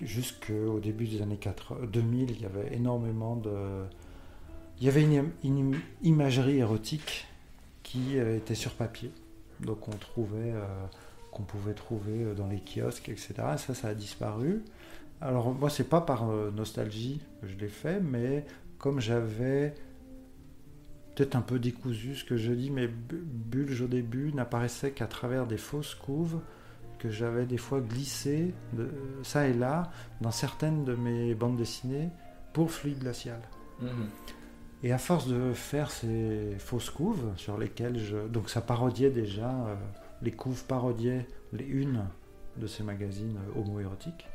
jusqu'au 0.03 0.81
début 0.81 1.07
des 1.07 1.23
années 1.23 1.37
80, 1.37 1.87
2000. 1.93 2.31
Il 2.31 2.41
y 2.41 2.47
avait 2.47 2.75
énormément 2.75 3.37
de, 3.37 3.85
il 4.79 4.85
y 4.85 4.89
avait 4.89 5.03
une, 5.43 5.77
imagerie 6.03 6.59
érotique 6.59 7.27
qui 7.83 8.19
euh, 8.19 8.37
était 8.37 8.55
sur 8.55 8.73
papier, 8.73 9.11
donc 9.61 9.89
on 9.89 9.97
trouvait, 9.97 10.53
euh, 10.53 10.65
qu'on 11.31 11.43
pouvait 11.43 11.75
trouver 11.75 12.25
euh, 12.25 12.35
dans 12.35 12.47
les 12.47 12.61
kiosques, 12.61 13.09
etc. 13.09 13.35
Et 13.55 13.59
ça, 13.59 13.75
ça 13.75 13.89
a 13.89 13.95
disparu. 13.95 14.63
Alors 15.21 15.53
moi, 15.55 15.71
c'est 15.71 15.89
pas 15.89 16.01
par 16.01 16.29
euh, 16.29 16.51
nostalgie 16.51 17.21
que 17.41 17.47
je 17.49 17.57
l'ai 17.57 17.69
fait, 17.69 18.01
mais 18.01 18.45
comme 18.79 19.01
j'avais 19.01 19.75
peut-être 21.15 21.37
un 21.37 21.43
peu 21.43 21.59
décousu 21.59 22.17
ce 22.17 22.25
que 22.25 22.37
je 22.37 22.53
dis, 22.53 22.71
mais 22.71 22.89
Bu- 22.89 23.23
Bulge 23.25 23.83
au 23.83 23.87
début 23.87 24.33
n'apparaissait 24.33 24.91
qu'à 24.91 25.07
travers 25.07 25.47
des 25.47 25.59
fausses 25.59 25.95
couves 25.95 26.41
que 27.05 27.11
j'avais 27.11 27.45
des 27.45 27.59
fois 27.59 27.83
glissées 27.83 28.55
de, 28.73 28.89
ça 29.23 29.47
et 29.47 29.53
là 29.53 29.91
dans 30.23 30.31
certaines 30.31 30.87
de 30.87 30.95
mes 30.95 31.35
bandes 31.35 31.59
dessinées 31.59 32.09
pour 32.55 32.71
Fluide 32.71 33.01
Glacial. 33.01 33.41
Mhm. 33.83 34.09
Et 34.83 34.91
à 34.91 34.97
force 34.97 35.29
de 35.29 35.53
faire 35.53 35.91
ces 35.91 36.57
fausses 36.59 36.89
couves 36.89 37.33
sur 37.37 37.59
lesquelles 37.59 37.99
je... 37.99 38.17
Donc 38.29 38.49
ça 38.49 38.63
parodiait 38.63 39.11
déjà, 39.11 39.51
euh, 39.51 39.75
les 40.23 40.33
couves 40.33 40.65
parodiaient 40.65 41.27
les 41.53 41.67
unes 41.67 42.07
de 42.57 42.67
ces 42.67 42.83
magazines 42.83 43.37
euh, 43.37 43.61
homo-érotiques. 43.61 44.27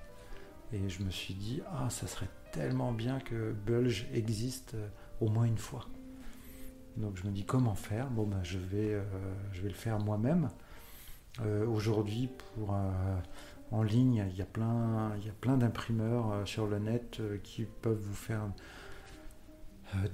Et 0.71 0.89
je 0.89 1.01
me 1.01 1.09
suis 1.09 1.33
dit, 1.33 1.61
ah, 1.71 1.89
ça 1.89 2.05
serait 2.05 2.29
tellement 2.51 2.91
bien 2.91 3.19
que 3.19 3.51
Bulge 3.65 4.07
existe 4.13 4.75
euh, 4.75 4.87
au 5.21 5.29
moins 5.29 5.45
une 5.45 5.57
fois. 5.57 5.87
Donc 6.97 7.17
je 7.17 7.25
me 7.25 7.31
dis, 7.31 7.45
comment 7.45 7.75
faire? 7.75 8.11
Bon, 8.11 8.27
ben, 8.27 8.43
je, 8.43 8.59
vais, 8.59 8.93
euh, 8.93 9.03
je 9.53 9.61
vais 9.61 9.69
le 9.69 9.75
faire 9.75 9.97
moi-même. 9.97 10.49
Euh, 11.45 11.65
Aujourd'hui, 11.67 12.29
pour... 12.55 12.73
euh, 12.73 12.91
en 13.71 13.83
ligne, 13.83 14.25
il 14.31 14.35
y 14.35 14.41
a 14.41 14.45
plein, 14.45 15.11
il 15.19 15.27
y 15.27 15.29
a 15.29 15.33
plein 15.39 15.55
d'imprimeurs 15.55 16.31
euh, 16.31 16.45
sur 16.45 16.65
le 16.65 16.79
net 16.79 17.21
qui 17.43 17.65
peuvent 17.65 17.99
vous 18.01 18.15
faire 18.15 18.41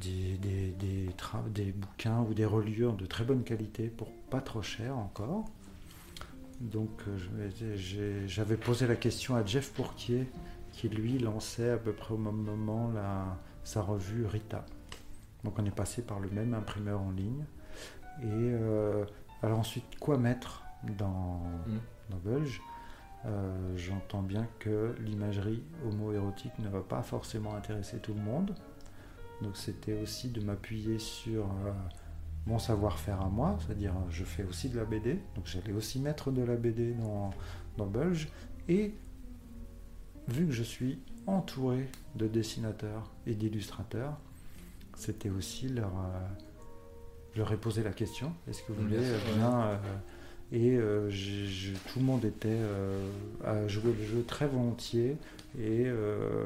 des, 0.01 0.37
des, 0.37 0.71
des, 0.71 1.09
des 1.53 1.71
bouquins 1.71 2.21
ou 2.21 2.33
des 2.33 2.45
reliures 2.45 2.93
de 2.93 3.05
très 3.05 3.23
bonne 3.23 3.43
qualité 3.43 3.87
pour 3.87 4.11
pas 4.29 4.41
trop 4.41 4.61
cher 4.61 4.97
encore. 4.97 5.45
Donc 6.59 6.89
j'avais 8.27 8.57
posé 8.57 8.87
la 8.87 8.95
question 8.97 9.35
à 9.35 9.45
Jeff 9.45 9.71
Pourquier 9.73 10.27
qui 10.73 10.89
lui 10.89 11.17
lançait 11.17 11.69
à 11.71 11.77
peu 11.77 11.93
près 11.93 12.13
au 12.13 12.17
même 12.17 12.35
moment 12.35 12.91
la- 12.93 13.37
sa 13.63 13.81
revue 13.81 14.25
Rita. 14.25 14.65
Donc 15.45 15.59
on 15.59 15.65
est 15.65 15.75
passé 15.75 16.01
par 16.01 16.19
le 16.19 16.29
même 16.29 16.53
imprimeur 16.53 17.01
en 17.01 17.11
ligne. 17.11 17.45
Et 18.21 18.53
alors 19.43 19.59
ensuite, 19.59 19.97
quoi 19.99 20.17
mettre? 20.17 20.64
Dans, 20.97 21.41
Mm. 21.67 21.77
dans 22.11 22.17
Bulge 22.17 22.61
Euh, 23.25 23.75
J'entends 23.75 24.21
bien 24.21 24.47
que 24.59 24.93
l'imagerie 24.99 25.63
homo-érotique 25.87 26.51
ne 26.59 26.69
va 26.69 26.81
pas 26.81 27.01
forcément 27.01 27.55
intéresser 27.55 27.97
tout 27.97 28.13
le 28.13 28.21
monde. 28.21 28.53
Donc 29.41 29.57
c'était 29.57 29.99
aussi 29.99 30.29
de 30.29 30.41
m'appuyer 30.41 30.99
sur 30.99 31.45
euh, 31.45 31.71
mon 32.45 32.59
savoir-faire 32.59 33.19
à 33.21 33.29
moi, 33.29 33.57
c'est-à-dire 33.59 33.93
euh, 33.93 34.11
je 34.11 34.23
fais 34.23 34.43
aussi 34.43 34.69
de 34.69 34.77
la 34.77 34.85
BD, 34.85 35.19
donc 35.35 35.45
j'allais 35.47 35.73
aussi 35.73 35.99
mettre 35.99 36.29
de 36.31 36.43
la 36.43 36.55
BD 36.55 36.93
dans, 36.93 37.31
dans 37.77 37.87
Bulge. 37.87 38.29
Et 38.69 38.93
vu 40.27 40.45
que 40.45 40.51
je 40.51 40.63
suis 40.63 40.99
entouré 41.25 41.89
de 42.15 42.27
dessinateurs 42.27 43.09
et 43.25 43.33
d'illustrateurs, 43.33 44.17
c'était 44.95 45.31
aussi 45.31 45.67
leur, 45.67 45.89
euh, 45.97 46.27
je 47.33 47.39
leur 47.39 47.51
ai 47.51 47.57
posé 47.57 47.81
la 47.81 47.91
question, 47.91 48.33
est-ce 48.47 48.61
que 48.61 48.71
vous 48.71 48.83
voulez 48.83 48.99
bien... 49.35 49.61
euh, 49.63 49.77
et 50.55 50.77
euh, 50.77 51.09
tout 51.91 51.99
le 51.99 52.05
monde 52.05 52.23
était 52.23 52.47
euh, 52.49 53.09
à 53.43 53.67
jouer 53.67 53.93
le 53.99 54.05
jeu 54.05 54.23
très 54.25 54.47
volontiers 54.47 55.17
et 55.59 55.83
euh, 55.85 56.45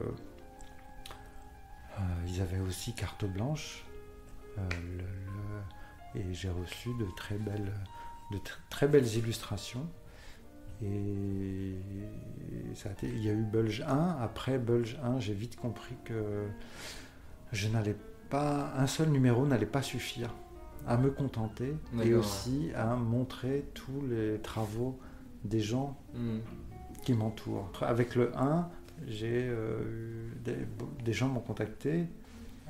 ils 2.28 2.42
avaient 2.42 2.60
aussi 2.60 2.94
carte 2.94 3.26
blanche. 3.26 3.86
et 6.16 6.34
j'ai 6.34 6.50
reçu 6.50 6.90
de 7.00 7.06
très 7.16 7.36
belles, 7.38 7.72
de 8.32 8.38
tr- 8.38 8.58
très 8.72 8.88
belles 8.88 9.16
illustrations. 9.16 9.86
Et 10.82 11.76
il 13.04 13.24
y 13.24 13.30
a 13.30 13.34
eu 13.34 13.44
Bulge 13.44 13.84
1. 13.86 14.18
Après 14.22 14.58
Bulge 14.58 14.98
1, 15.04 15.20
j'ai 15.20 15.34
vite 15.34 15.56
compris 15.56 15.96
que 16.04 16.48
je 17.52 17.68
n'allais 17.68 17.98
pas, 18.30 18.74
un 18.76 18.88
seul 18.88 19.10
numéro 19.10 19.46
n'allait 19.46 19.66
pas 19.68 19.82
suffire 19.84 20.34
à 20.88 20.98
me 20.98 21.10
contenter 21.12 21.76
et 22.04 22.14
aussi 22.14 22.70
à 22.76 22.96
montrer 22.96 23.66
tous 23.74 24.02
les 24.10 24.40
travaux 24.40 24.98
des 25.44 25.60
gens 25.62 25.98
Mhm. 26.16 26.40
qui 27.04 27.14
m'entourent. 27.14 27.70
Avec 27.82 28.16
le 28.16 28.36
1, 28.38 28.68
j'ai 29.08 29.48
euh, 29.48 29.82
eu 29.84 30.38
des, 30.44 30.58
des 31.06 31.14
gens 31.14 31.28
m'ont 31.30 31.40
contacté 31.40 32.06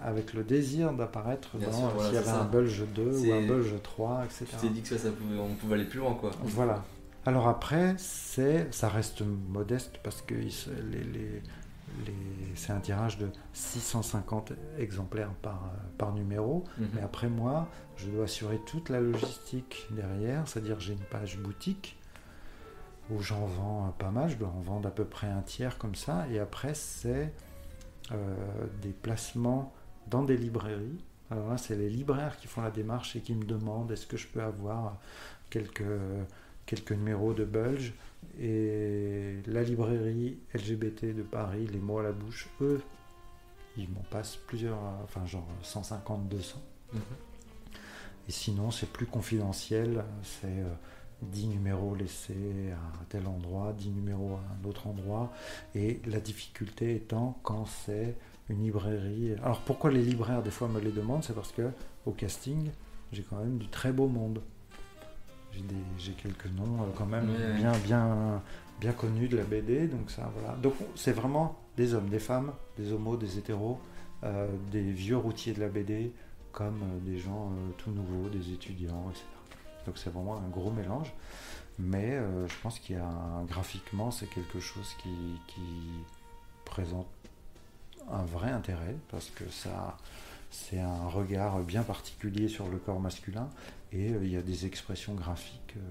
avec 0.02 0.34
le 0.34 0.44
désir 0.44 0.94
d'apparaître 0.94 1.58
dans 1.58 1.70
voilà, 1.72 2.06
s'il 2.06 2.14
y 2.14 2.18
avait 2.18 2.26
ça. 2.28 2.42
un 2.42 2.46
Bulge 2.46 2.84
2 2.96 3.28
ou 3.28 3.34
un 3.34 3.46
Bulge 3.48 3.74
3, 3.84 4.24
etc. 4.26 4.46
Tu 4.52 4.56
t'es 4.68 4.70
dit 4.74 4.82
que 4.82 4.88
ça, 4.88 4.98
ça 4.98 5.12
pouvait, 5.12 5.38
on 5.40 5.56
pouvait 5.56 5.76
aller 5.76 5.86
plus 5.86 6.00
loin, 6.00 6.14
quoi. 6.14 6.32
Voilà. 6.44 6.84
Alors 7.26 7.48
après, 7.50 7.96
c'est, 7.98 8.74
ça 8.74 8.88
reste 8.88 9.24
modeste 9.50 10.00
parce 10.04 10.22
que 10.22 10.34
les- 10.36 11.42
c'est 12.56 12.72
un 12.72 12.80
tirage 12.80 13.18
de 13.18 13.30
650 13.54 14.54
exemplaires 14.78 15.32
par, 15.42 15.72
par 15.98 16.14
numéro. 16.14 16.64
Mhm. 16.78 16.88
Mais 16.96 17.02
après 17.02 17.30
moi, 17.30 17.68
je 17.98 18.08
dois 18.10 18.26
assurer 18.26 18.60
toute 18.66 18.90
la 18.90 19.00
logistique 19.00 19.88
derrière, 19.92 20.48
c'est-à-dire 20.48 20.80
j'ai 20.80 20.94
une 20.94 21.00
page 21.00 21.38
boutique 21.38 21.98
où 23.10 23.22
j'en 23.22 23.46
vends 23.46 23.94
pas 23.98 24.12
mal, 24.12 24.30
je 24.30 24.36
dois 24.36 24.50
en 24.50 24.62
vendre 24.62 24.88
à 24.88 24.92
peu 24.92 25.06
près 25.06 25.28
un 25.28 25.42
tiers 25.42 25.78
comme 25.78 25.96
ça, 25.96 26.28
et 26.32 26.40
après 26.40 26.74
c'est 26.76 27.34
euh, 28.12 28.36
des 28.82 28.92
placements 28.92 29.74
dans 30.08 30.24
des 30.24 30.38
librairies. 30.38 31.04
Alors 31.32 31.50
là, 31.50 31.58
c'est 31.58 31.76
les 31.76 31.90
libraires 31.90 32.38
qui 32.38 32.48
font 32.48 32.62
la 32.62 32.72
démarche 32.72 33.16
et 33.16 33.22
qui 33.22 33.36
me 33.36 33.44
demandent 33.46 33.92
est-ce 33.92 34.08
que 34.08 34.18
je 34.18 34.28
peux 34.28 34.42
avoir 34.42 34.98
quelques, 35.50 35.84
quelques 36.66 36.92
numéros 36.92 37.34
de 37.34 37.46
Bulge. 37.46 37.94
Et 38.40 39.38
la 39.48 39.64
librairie 39.64 40.38
LGBT 40.54 41.16
de 41.16 41.24
Paris, 41.24 41.68
les 41.68 41.80
mots 41.80 42.00
à 42.00 42.04
la 42.04 42.12
bouche, 42.12 42.48
eux, 42.62 42.82
ils 43.78 43.90
m'en 43.90 44.04
passent 44.10 44.38
plusieurs, 44.48 44.80
enfin 45.04 45.26
genre 45.26 45.48
150, 45.62 46.30
200. 46.30 46.62
Mhm. 46.94 47.02
Et 48.28 48.32
sinon, 48.32 48.72
c'est 48.72 48.90
plus 48.90 49.06
confidentiel. 49.06 50.04
C'est 50.22 50.48
euh, 50.48 50.74
10 51.24 51.48
numéros 51.48 51.96
laissés 51.96 52.72
à 52.72 53.06
tel 53.10 53.28
endroit, 53.28 53.74
10 53.74 53.90
numéros 53.90 54.36
à 54.36 54.40
un 54.54 54.70
autre 54.70 54.88
endroit. 54.88 55.34
Et 55.76 56.00
la 56.06 56.20
difficulté 56.20 56.96
étant 56.96 57.40
quand 57.44 57.66
c'est 57.66 58.16
une 58.50 58.64
librairie. 58.64 59.34
Alors 59.44 59.62
pourquoi 59.62 59.92
les 59.92 60.02
libraires, 60.02 60.44
des 60.44 60.52
fois, 60.52 60.68
me 60.68 60.80
les 60.80 60.92
demandent 60.92 61.24
C'est 61.24 61.34
parce 61.34 61.52
que 61.52 61.72
au 62.06 62.12
casting, 62.12 62.70
j'ai 63.12 63.24
quand 63.24 63.38
même 63.38 63.58
du 63.58 63.68
très 63.68 63.92
beau 63.92 64.08
monde. 64.08 64.42
J'ai 65.98 66.14
quelques 66.14 66.46
noms 66.48 66.84
euh, 66.84 66.86
quand 66.96 67.06
même 67.06 67.28
bien, 67.58 67.72
bien, 67.84 68.42
bien 68.80 68.92
connus 68.94 69.28
de 69.28 69.38
la 69.38 69.44
BD. 69.44 69.88
Donc 69.88 70.10
ça, 70.12 70.32
voilà. 70.36 70.56
Donc 70.58 70.74
c'est 70.96 71.12
vraiment 71.12 71.58
des 71.78 71.94
hommes, 71.94 72.10
des 72.10 72.20
femmes, 72.20 72.54
des 72.78 72.92
homos, 72.94 73.18
des 73.18 73.38
hétéros, 73.38 73.80
euh, 74.24 74.48
des 74.72 74.82
vieux 74.92 75.18
routiers 75.18 75.54
de 75.54 75.60
la 75.60 75.68
BD, 75.70 76.14
comme 76.52 76.82
euh, 76.84 77.00
des 77.02 77.18
gens 77.20 77.52
euh, 77.52 77.72
tout 77.78 77.92
nouveaux, 77.92 78.30
des 78.30 78.52
étudiants, 78.54 79.10
etc. 79.10 79.26
Donc 79.86 79.98
c'est 79.98 80.10
vraiment 80.12 80.38
un 80.38 80.48
gros 80.50 80.72
mélange. 80.72 81.12
Mais 81.82 82.20
je 82.48 82.54
pense 82.62 82.78
qu'il 82.78 82.98
y 82.98 83.00
a 83.00 83.06
un- 83.06 83.46
graphiquement, 83.46 84.12
c'est 84.12 84.28
quelque 84.30 84.60
chose 84.60 84.94
qui, 85.02 85.10
qui 85.48 85.62
présente 86.66 87.08
un 88.12 88.24
vrai 88.24 88.52
intérêt 88.52 88.98
parce 89.10 89.30
que 89.30 89.50
ça, 89.50 89.96
c'est 90.52 90.82
un 90.82 91.08
regard 91.08 91.60
bien 91.60 91.84
particulier 91.84 92.50
sur 92.50 92.68
le 92.68 92.78
corps 92.80 93.00
masculin 93.00 93.48
et 93.92 94.12
euh, 94.12 94.20
il 94.24 94.32
y 94.32 94.38
a 94.38 94.42
des 94.42 94.66
expressions 94.66 95.14
graphiques 95.16 95.76
euh, 95.78 95.82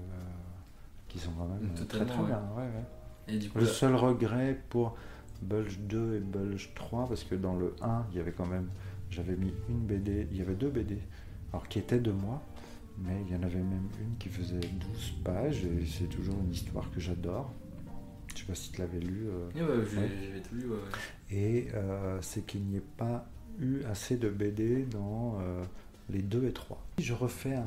qui 1.07 1.19
sont 1.19 1.31
quand 1.31 1.47
même 1.47 1.69
euh, 1.79 1.85
très 1.85 2.05
très 2.05 2.19
ouais. 2.19 2.25
bien. 2.27 2.41
ouais, 2.55 2.63
ouais. 2.63 2.85
Et 3.33 3.37
du 3.37 3.49
coup, 3.49 3.59
Le 3.59 3.65
là- 3.65 3.71
seul 3.71 3.95
regret 3.95 4.59
pour 4.69 4.95
Bulge 5.41 5.79
2 5.79 6.15
et 6.15 6.19
Bulge 6.19 6.71
3, 6.75 7.07
parce 7.07 7.23
que 7.23 7.35
dans 7.35 7.55
le 7.55 7.75
1, 7.81 8.05
il 8.11 8.17
y 8.17 8.19
avait 8.19 8.31
quand 8.31 8.45
même, 8.47 8.69
j'avais 9.09 9.35
mis 9.35 9.53
une 9.69 9.79
BD, 9.79 10.27
il 10.31 10.37
y 10.37 10.41
avait 10.41 10.55
deux 10.55 10.69
BD, 10.69 10.97
alors 11.53 11.67
qui 11.67 11.79
étaient 11.79 11.99
de 11.99 12.11
moi, 12.11 12.41
mais 12.97 13.21
il 13.27 13.33
y 13.33 13.37
en 13.37 13.43
avait 13.43 13.61
même 13.61 13.87
une 14.01 14.17
qui 14.17 14.29
faisait 14.29 14.59
12 14.59 15.13
pages, 15.23 15.63
et 15.65 15.85
c'est 15.85 16.09
toujours 16.09 16.35
une 16.43 16.51
histoire 16.51 16.89
que 16.91 16.99
j'adore. 16.99 17.51
Je 18.35 18.41
sais 18.41 18.45
pas 18.45 18.55
si 18.55 18.71
tu 18.71 18.79
l'avais 18.81 18.99
lu. 18.99 19.27
euh, 19.27 19.49
j'avais 19.55 20.41
tout 20.41 20.55
lu, 20.55 20.65
et 21.31 21.67
euh, 21.73 22.17
c'est 22.21 22.45
qu'il 22.45 22.63
n'y 22.63 22.77
ait 22.77 22.83
pas 22.97 23.27
eu 23.59 23.83
assez 23.83 24.17
de 24.17 24.29
BD 24.29 24.85
dans 24.85 25.37
euh, 25.41 25.63
les 26.09 26.21
2 26.21 26.45
et 26.47 26.53
3. 26.53 26.77
Je 26.99 27.13
refais 27.13 27.53
un, 27.55 27.65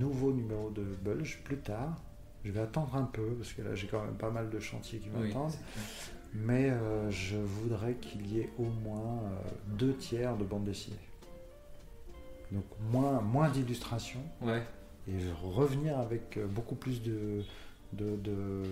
nouveau 0.00 0.32
numéro 0.32 0.70
de 0.70 0.82
Bulge 0.82 1.40
plus 1.44 1.58
tard. 1.58 1.96
Je 2.44 2.52
vais 2.52 2.60
attendre 2.60 2.94
un 2.96 3.04
peu 3.04 3.26
parce 3.34 3.52
que 3.52 3.62
là 3.62 3.74
j'ai 3.74 3.86
quand 3.88 4.02
même 4.04 4.14
pas 4.14 4.30
mal 4.30 4.48
de 4.50 4.58
chantiers 4.60 4.98
qui 5.00 5.08
m'attendent. 5.10 5.52
mais 6.34 6.70
euh, 6.70 7.10
je 7.10 7.36
voudrais 7.36 7.94
qu'il 7.94 8.26
y 8.32 8.40
ait 8.40 8.50
au 8.58 8.64
moins 8.64 9.18
euh, 9.24 9.48
deux 9.76 9.94
tiers 9.94 10.36
de 10.36 10.44
bande 10.44 10.64
dessinée. 10.64 10.96
Donc 12.52 12.64
moins, 12.90 13.20
moins 13.20 13.48
d'illustrations 13.50 14.22
Ouais. 14.40 14.62
et 15.08 15.16
revenir 15.42 15.98
avec 15.98 16.36
euh, 16.38 16.46
beaucoup 16.46 16.74
plus 16.76 17.02
de, 17.02 17.42
de, 17.92 18.16
de- 18.16 18.62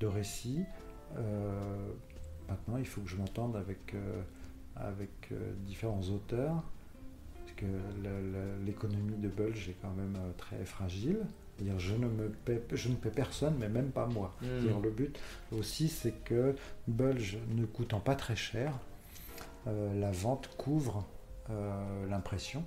de 0.00 0.06
récits. 0.06 0.64
Euh, 1.16 1.88
maintenant, 2.48 2.76
il 2.78 2.86
faut 2.86 3.00
que 3.02 3.08
je 3.08 3.16
m'entende 3.16 3.56
avec, 3.56 3.94
avec 4.76 5.10
différents 5.66 6.02
auteurs, 6.10 6.62
que 7.58 7.66
l'économie 8.64 9.16
de 9.16 9.28
Bulge 9.28 9.68
est 9.68 9.76
quand 9.82 9.92
même 9.96 10.16
euh, 10.16 10.32
très 10.36 10.64
fragile. 10.64 11.18
C'est-à-dire, 11.56 11.78
je 11.78 11.94
ne, 11.94 12.06
me 12.06 12.28
paie, 12.28 12.62
je 12.72 12.88
ne 12.88 12.94
paie 12.94 13.10
personne, 13.10 13.56
mais 13.58 13.68
même 13.68 13.90
pas 13.90 14.06
moi. 14.06 14.34
Mm. 14.40 14.46
C'est-à-dire, 14.46 14.80
le 14.80 14.90
but 14.90 15.18
aussi, 15.52 15.88
c'est 15.88 16.24
que 16.24 16.54
Bulge 16.86 17.38
ne 17.50 17.66
coûtant 17.66 18.00
pas 18.00 18.14
très 18.14 18.36
cher, 18.36 18.78
euh, 19.66 19.98
la 19.98 20.12
vente 20.12 20.48
couvre 20.56 21.04
euh, 21.50 22.06
l'impression. 22.08 22.64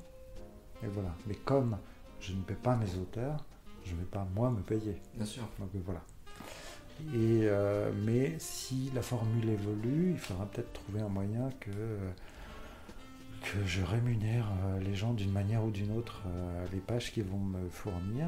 Et 0.84 0.88
voilà. 0.88 1.16
Mais 1.28 1.36
comme 1.36 1.78
je 2.20 2.34
ne 2.34 2.42
paie 2.42 2.56
pas 2.56 2.76
mes 2.76 2.96
auteurs, 2.96 3.46
je 3.86 3.94
ne 3.94 4.00
vais 4.00 4.06
pas 4.06 4.28
moi 4.36 4.52
me 4.52 4.62
payer. 4.62 4.98
Bien 5.16 5.26
sûr. 5.26 5.44
Donc 5.60 5.70
voilà. 5.86 6.02
Et, 7.14 7.42
euh, 7.44 7.92
mais 8.06 8.36
si 8.40 8.92
la 8.94 9.02
formule 9.02 9.50
évolue, 9.50 10.12
il 10.12 10.20
faudra 10.20 10.46
peut-être 10.46 10.72
trouver 10.74 11.02
un 11.02 11.08
moyen 11.08 11.50
que, 11.60 11.72
que 13.42 13.66
je 13.66 13.84
rémunère 13.84 14.48
euh, 14.66 14.80
les 14.80 14.96
gens 14.96 15.14
d'une 15.14 15.32
manière 15.32 15.64
ou 15.64 15.72
d'une 15.72 15.98
autre 15.98 16.22
euh, 16.28 16.66
les 16.72 16.80
pages 16.80 17.12
qu'ils 17.12 17.24
vont 17.26 17.40
me 17.40 17.68
fournir. 17.70 18.28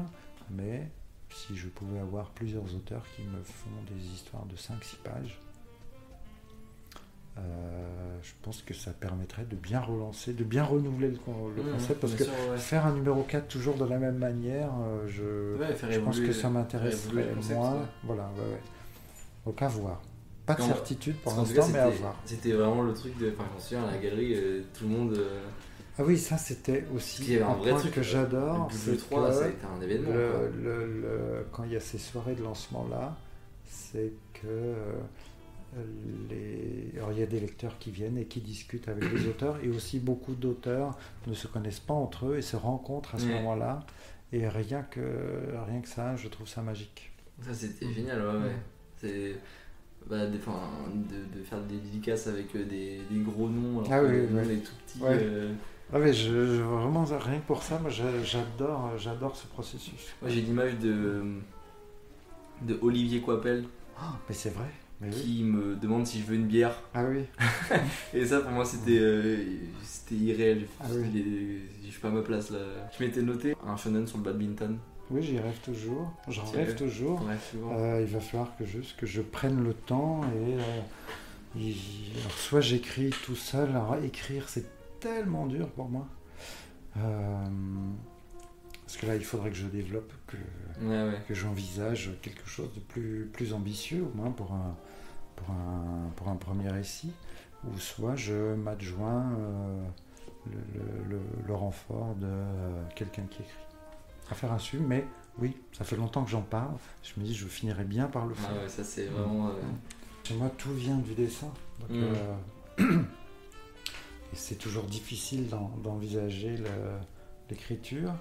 Mais 0.50 0.88
si 1.30 1.56
je 1.56 1.68
pouvais 1.68 1.98
avoir 1.98 2.30
plusieurs 2.30 2.64
auteurs 2.74 3.04
qui 3.16 3.22
me 3.22 3.42
font 3.42 3.70
des 3.94 4.04
histoires 4.06 4.44
de 4.46 4.56
5-6 4.56 4.96
pages, 5.02 5.38
euh, 7.36 8.18
je 8.22 8.30
pense 8.42 8.62
que 8.62 8.74
ça 8.74 8.92
permettrait 8.92 9.44
de 9.44 9.56
bien 9.56 9.80
relancer, 9.80 10.32
de 10.34 10.44
bien 10.44 10.62
renouveler 10.64 11.08
le, 11.10 11.62
Mmh, 11.62 11.72
concept. 11.72 12.00
Parce 12.00 12.14
que 12.14 12.24
sûr, 12.24 12.32
ouais. 12.50 12.56
faire 12.58 12.86
un 12.86 12.92
numéro 12.94 13.22
4 13.22 13.48
toujours 13.48 13.74
de 13.76 13.84
la 13.84 13.98
même 13.98 14.18
manière, 14.18 14.70
je, 15.08 15.56
Ouais, 15.58 15.74
pense 16.00 16.20
que 16.20 16.32
ça 16.32 16.48
concept, 17.34 17.58
moins. 17.58 17.72
ouais. 17.74 17.86
Voilà, 18.04 18.30
ouais, 18.36 18.52
ouais. 18.52 18.60
Donc 19.46 19.60
à 19.62 19.68
voir. 19.68 20.00
Pas 20.46 20.54
de 20.54 20.60
Non, 20.60 20.66
certitude 20.68 21.16
pour 21.16 21.34
l'instant, 21.36 21.68
mais 21.72 21.78
à 21.78 21.88
voir. 21.90 22.16
C'était 22.26 22.52
vraiment 22.52 22.82
le 22.82 22.92
truc 22.92 23.16
de. 23.18 23.32
Enfin, 23.38 23.78
à 23.78 23.90
la 23.92 23.98
galerie, 23.98 24.34
euh, 24.34 24.62
tout 24.74 24.84
le 24.84 24.90
monde. 24.90 25.14
euh, 25.14 25.40
Ah 25.98 26.02
oui, 26.04 26.18
ça 26.18 26.36
c'était 26.36 26.84
aussi 26.94 27.36
un 27.36 27.48
un 27.48 27.54
vrai 27.54 27.70
point 27.70 27.80
truc, 27.80 27.94
que 27.94 28.00
euh, 28.00 28.02
j'adore. 28.02 28.68
le 28.70 28.76
c'est 28.76 28.90
Double 28.90 29.02
3, 29.02 29.28
que 29.28 29.34
ça 29.34 29.44
a 29.44 29.48
été 29.48 29.66
un 29.66 29.80
événement. 29.80 30.10
le- 30.12 30.30
quoi. 30.30 30.40
le- 30.62 31.00
le- 31.00 31.46
quand 31.52 31.64
il 31.64 31.72
y 31.72 31.76
a 31.76 31.80
ces 31.80 31.98
soirées 31.98 32.34
de 32.34 32.42
lancement 32.42 32.86
là, 32.90 33.16
c'est 33.64 34.12
que 34.34 34.74
les... 36.30 36.92
Alors, 36.98 37.12
il 37.12 37.18
y 37.18 37.22
a 37.22 37.26
des 37.26 37.40
lecteurs 37.40 37.78
qui 37.78 37.90
viennent 37.90 38.18
et 38.18 38.26
qui 38.26 38.40
discutent 38.40 38.88
avec 38.88 39.10
les 39.10 39.26
auteurs, 39.28 39.56
et 39.62 39.68
aussi 39.68 39.98
beaucoup 39.98 40.34
d'auteurs 40.34 40.96
ne 41.26 41.34
se 41.34 41.46
connaissent 41.46 41.80
pas 41.80 41.94
entre 41.94 42.26
eux 42.26 42.36
et 42.38 42.42
se 42.42 42.56
rencontrent 42.56 43.14
à 43.14 43.18
ce 43.18 43.26
Ouais. 43.26 43.34
moment-là. 43.34 43.80
Et 44.32 44.48
rien 44.48 44.82
que, 44.82 45.00
rien 45.66 45.80
que 45.80 45.88
ça, 45.88 46.16
je 46.16 46.28
trouve 46.28 46.48
ça 46.48 46.60
magique. 46.62 47.12
Ça, 47.40 47.54
c'était 47.54 47.92
génial, 47.92 48.20
ouais, 48.20 48.42
ouais. 48.42 48.56
C'est. 49.00 49.36
Bah, 50.08 50.26
des, 50.26 50.36
enfin, 50.38 50.60
de, 50.94 51.38
de 51.38 51.44
faire 51.44 51.60
des 51.62 51.76
dédicaces 51.76 52.26
avec 52.26 52.54
euh, 52.56 52.64
des, 52.64 53.00
des 53.10 53.20
gros 53.22 53.48
noms, 53.48 53.80
alors 53.80 53.90
Ah 53.92 54.00
que 54.00 54.06
oui, 54.06 54.26
on 54.34 54.38
est 54.50 54.56
tout 54.56 54.72
petits. 54.86 55.00
Ouais. 55.02 55.18
euh, 55.18 55.52
Ah 55.92 55.98
mais 55.98 56.12
je, 56.12 56.28
je- 56.28 56.62
vraiment 56.62 57.04
rien 57.04 57.38
que 57.40 57.46
pour 57.46 57.62
ça, 57.62 57.78
moi 57.78 57.88
j'a- 57.90 58.22
j'adore, 58.22 58.92
j'adore 58.98 59.34
ce 59.34 59.46
processus. 59.46 60.12
Moi, 60.20 60.30
j'ai 60.30 60.42
l'image 60.42 60.78
de. 60.78 61.22
de 62.62 62.78
Olivier 62.82 63.20
Coipel 63.20 63.64
Mais 64.28 64.34
c'est 64.34 64.50
vrai. 64.54 64.66
Mais 65.00 65.08
oui. 65.08 65.20
qui 65.22 65.42
me 65.42 65.74
demande 65.74 66.06
si 66.06 66.20
je 66.20 66.26
veux 66.26 66.34
une 66.36 66.46
bière. 66.46 66.74
Ah 66.94 67.04
oui. 67.04 67.24
Et 68.14 68.24
ça, 68.26 68.40
pour 68.40 68.52
moi, 68.52 68.64
c'était 68.64 68.98
euh, 69.00 69.38
c'était 69.82 70.14
irréel. 70.14 70.66
Ah 70.80 70.84
oui. 70.92 71.60
Je 71.84 71.90
suis 71.90 72.00
pas 72.00 72.08
à 72.08 72.12
ma 72.12 72.22
place 72.22 72.50
là. 72.50 72.58
Je 72.96 73.02
m'étais 73.04 73.22
noté 73.22 73.56
un 73.66 73.76
shonen 73.76 74.06
sur 74.06 74.18
le 74.18 74.24
badminton. 74.24 74.78
Oui, 75.10 75.22
j'y 75.22 75.38
rêve 75.38 75.58
toujours. 75.62 76.10
J'en 76.28 76.44
rêve 76.46 76.74
toujours. 76.76 77.20
Euh, 77.72 78.00
il 78.00 78.06
va 78.06 78.20
falloir 78.20 78.56
que 78.56 78.64
juste 78.64 78.96
que 78.96 79.06
je 79.06 79.20
prenne 79.22 79.62
le 79.62 79.74
temps 79.74 80.22
et 80.24 80.54
euh, 80.54 80.80
il- 81.56 81.76
alors, 82.20 82.32
soit 82.32 82.60
j'écris 82.60 83.10
tout 83.24 83.36
seul. 83.36 83.68
Alors 83.70 83.96
écrire 84.02 84.48
c'est 84.48 84.66
tellement 85.00 85.46
dur 85.46 85.68
pour 85.68 85.88
moi. 85.88 86.06
Euh, 86.96 87.44
parce 88.86 88.96
que 88.96 89.06
là 89.06 89.16
il 89.16 89.24
faudrait 89.24 89.50
que 89.50 89.56
je 89.56 89.66
développe, 89.66 90.12
que, 90.26 90.36
Ouais, 90.84 91.02
ouais. 91.12 91.18
que 91.28 91.34
j'envisage 91.34 92.10
quelque 92.22 92.46
chose 92.48 92.72
de 92.74 92.80
plus, 92.80 93.28
plus 93.32 93.52
ambitieux 93.52 94.04
au 94.04 94.16
moins 94.16 94.30
pour 94.30 94.52
un, 94.52 94.74
pour 95.36 95.50
un, 95.50 96.10
pour 96.16 96.28
un 96.28 96.36
premier 96.36 96.70
récit. 96.70 97.12
Ou 97.66 97.78
soit 97.78 98.14
je 98.16 98.54
m'adjoins 98.54 99.32
euh, 99.38 99.84
le, 100.46 100.52
le- 100.80 101.08
le- 101.10 101.46
le 101.46 101.54
renfort 101.54 102.14
de 102.16 102.26
euh, 102.26 102.82
quelqu'un 102.94 103.24
qui 103.30 103.42
écrit. 103.42 103.54
À 104.30 104.34
faire 104.34 104.52
un 104.52 104.58
su, 104.58 104.78
mais 104.78 105.06
oui, 105.38 105.56
ça 105.72 105.84
fait 105.84 105.96
longtemps 105.96 106.24
que 106.24 106.30
j'en 106.30 106.42
parle. 106.42 106.74
Je 107.02 107.20
me 107.20 107.26
dis, 107.26 107.34
je 107.34 107.46
finirai 107.46 107.84
bien 107.84 108.06
par 108.06 108.26
le 108.26 108.34
faire. 108.34 108.50
Ah 108.58 108.62
ouais, 108.62 108.68
ça 108.68 108.82
c'est 108.84 109.06
vraiment. 109.06 109.48
euh, 109.48 109.52
Chez 110.24 110.34
moi, 110.34 110.50
tout 110.56 110.72
vient 110.72 110.96
du 110.96 111.14
dessin. 111.14 111.52
Donc, 111.80 111.90
Mm. 111.90 112.02
euh, 112.80 113.02
et 114.32 114.36
c'est 114.36 114.56
toujours 114.56 114.84
difficile 114.84 115.48
d'en- 115.48 115.68
d'envisager 115.82 116.56
l'écriture. 117.50 118.12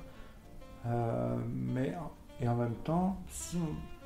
Euh, 0.86 1.38
mais 1.56 1.95
et 2.41 2.47
en 2.47 2.56
même 2.56 2.76
temps, 2.84 3.18
si, 3.30 3.58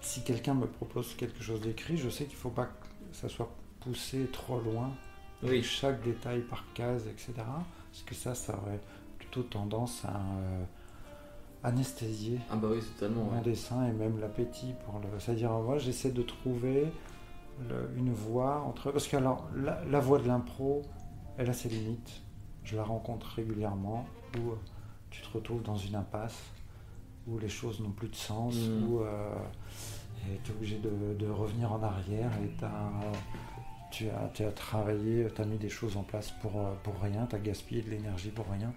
si 0.01 0.23
quelqu'un 0.23 0.53
me 0.53 0.67
propose 0.67 1.15
quelque 1.15 1.41
chose 1.41 1.61
d'écrit, 1.61 1.97
je 1.97 2.09
sais 2.09 2.25
qu'il 2.25 2.35
ne 2.35 2.41
faut 2.41 2.49
pas 2.51 2.65
que 2.65 2.85
ça 3.13 3.27
soit 3.29 3.49
poussé 3.79 4.27
trop 4.31 4.59
loin. 4.59 4.91
Oui. 5.43 5.63
Chaque 5.63 6.03
détail 6.03 6.41
par 6.41 6.65
case, 6.73 7.07
etc. 7.07 7.33
Parce 7.37 8.03
que 8.05 8.13
ça, 8.15 8.35
ça 8.35 8.57
aurait 8.61 8.79
plutôt 9.17 9.43
tendance 9.43 10.03
à 10.05 10.19
anesthésier 11.63 12.39
Ah 12.51 12.55
bah 12.55 12.67
oui, 12.71 12.79
totalement. 12.81 13.25
mon 13.25 13.37
Ouais. 13.37 13.41
dessin 13.43 13.85
et 13.87 13.91
même 13.91 14.19
l'appétit 14.19 14.73
pour 14.85 14.99
le. 14.99 15.19
C'est-à-dire, 15.19 15.51
moi, 15.51 15.77
j'essaie 15.77 16.11
de 16.11 16.21
trouver 16.21 16.87
le- 17.67 17.89
une 17.97 18.11
voie 18.13 18.61
entre. 18.61 18.91
Parce 18.91 19.07
que, 19.07 19.17
alors, 19.17 19.47
la, 19.55 19.83
la 19.85 19.99
voie 19.99 20.19
de 20.19 20.27
l'impro, 20.27 20.83
elle 21.37 21.49
a 21.49 21.53
ses 21.53 21.69
limites. 21.69 22.21
Je 22.63 22.75
la 22.75 22.83
rencontre 22.83 23.27
régulièrement 23.35 24.05
où 24.37 24.51
euh, 24.51 24.55
tu 25.09 25.21
te 25.21 25.29
retrouves 25.33 25.63
dans 25.63 25.77
une 25.77 25.95
impasse, 25.95 26.37
où 27.27 27.39
les 27.39 27.49
choses 27.49 27.79
n'ont 27.79 27.91
plus 27.91 28.09
de 28.09 28.15
sens, 28.15 28.55
Mm. 28.55 28.87
où 28.89 28.99
euh, 29.01 29.33
tu 30.43 30.51
es 30.51 30.55
obligé 30.55 30.77
de, 30.79 31.15
de 31.17 31.29
revenir 31.29 31.71
en 31.71 31.81
arrière 31.81 32.29
et 32.43 32.49
tu 33.91 34.09
as, 34.09 34.29
tu 34.33 34.43
as 34.43 34.51
travaillé, 34.51 35.27
tu 35.33 35.41
as 35.41 35.45
mis 35.45 35.57
des 35.57 35.69
choses 35.69 35.95
en 35.97 36.03
place 36.03 36.31
pour, 36.41 36.59
euh, 36.59 36.73
pour 36.83 36.99
rien, 37.01 37.25
tu 37.25 37.35
as 37.35 37.39
gaspillé 37.39 37.81
de 37.81 37.89
l'énergie 37.89 38.29
pour 38.31 38.45
rien. 38.51 38.73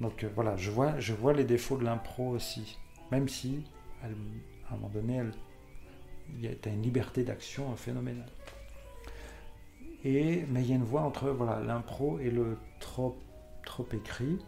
Donc 0.00 0.24
euh, 0.24 0.28
voilà, 0.34 0.56
je 0.56 0.70
vois, 0.70 0.98
je 1.00 1.12
vois 1.12 1.32
les 1.32 1.44
défauts 1.44 1.76
de 1.76 1.84
l'impro 1.84 2.28
aussi. 2.30 2.78
Même 3.10 3.28
si, 3.28 3.64
elle- 4.02 4.14
à 4.68 4.74
un 4.74 4.76
moment 4.76 4.88
donné, 4.88 5.22
tu 6.40 6.68
as 6.68 6.72
une 6.72 6.82
liberté 6.82 7.22
d'action 7.22 7.74
phénoménale. 7.76 8.30
Et, 10.04 10.44
mais 10.50 10.62
il 10.62 10.68
y 10.70 10.72
a 10.72 10.76
une 10.76 10.84
voie 10.84 11.02
entre 11.02 11.30
voilà, 11.30 11.60
l'impro 11.60 12.18
et 12.18 12.30
le 12.30 12.58
trop, 12.80 13.16
trop 13.64 13.86
écrit. 13.92 14.38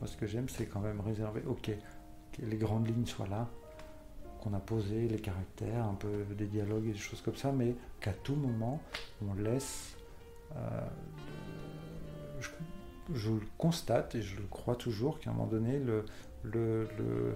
Moi, 0.00 0.06
ce 0.06 0.16
que 0.16 0.26
j'aime, 0.26 0.48
c'est 0.48 0.66
quand 0.66 0.80
même 0.80 1.00
réserver, 1.00 1.42
ok, 1.46 1.70
que 2.32 2.42
les 2.42 2.56
grandes 2.56 2.88
lignes 2.88 3.06
soient 3.06 3.28
là, 3.28 3.48
qu'on 4.40 4.54
a 4.54 4.58
posé 4.60 5.08
les 5.08 5.18
caractères, 5.20 5.84
un 5.84 5.94
peu 5.94 6.24
des 6.36 6.46
dialogues 6.46 6.86
et 6.88 6.92
des 6.92 6.98
choses 6.98 7.20
comme 7.20 7.36
ça, 7.36 7.52
mais 7.52 7.74
qu'à 8.00 8.12
tout 8.12 8.34
moment, 8.34 8.80
on 9.28 9.34
laisse. 9.34 9.96
euh, 10.56 10.80
je 13.14 13.30
le 13.30 13.40
constate 13.58 14.14
et 14.14 14.22
je 14.22 14.36
le 14.36 14.46
crois 14.50 14.76
toujours 14.76 15.18
qu'à 15.18 15.30
un 15.30 15.32
moment 15.34 15.46
donné, 15.46 15.78
le, 15.78 16.04
le- 16.44 16.88
le- 16.98 17.34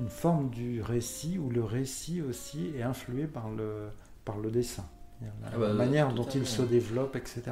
une 0.00 0.08
forme 0.08 0.50
du 0.50 0.82
récit 0.82 1.38
où 1.38 1.50
le 1.50 1.62
récit 1.62 2.20
aussi 2.22 2.72
est 2.76 2.82
influé 2.82 3.26
par 3.26 3.50
le, 3.50 3.88
par 4.24 4.38
le 4.38 4.50
dessin. 4.50 4.84
La 5.22 5.28
Ah 5.54 5.58
bah, 5.58 5.72
manière 5.72 6.12
dont 6.12 6.24
il 6.26 6.46
se 6.46 6.62
développe, 6.62 7.14
etc. 7.16 7.42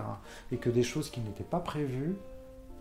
Et 0.51 0.57
que 0.57 0.69
des 0.69 0.83
choses 0.83 1.11
qui 1.11 1.21
n'étaient 1.21 1.45
pas 1.45 1.61
prévues, 1.61 2.17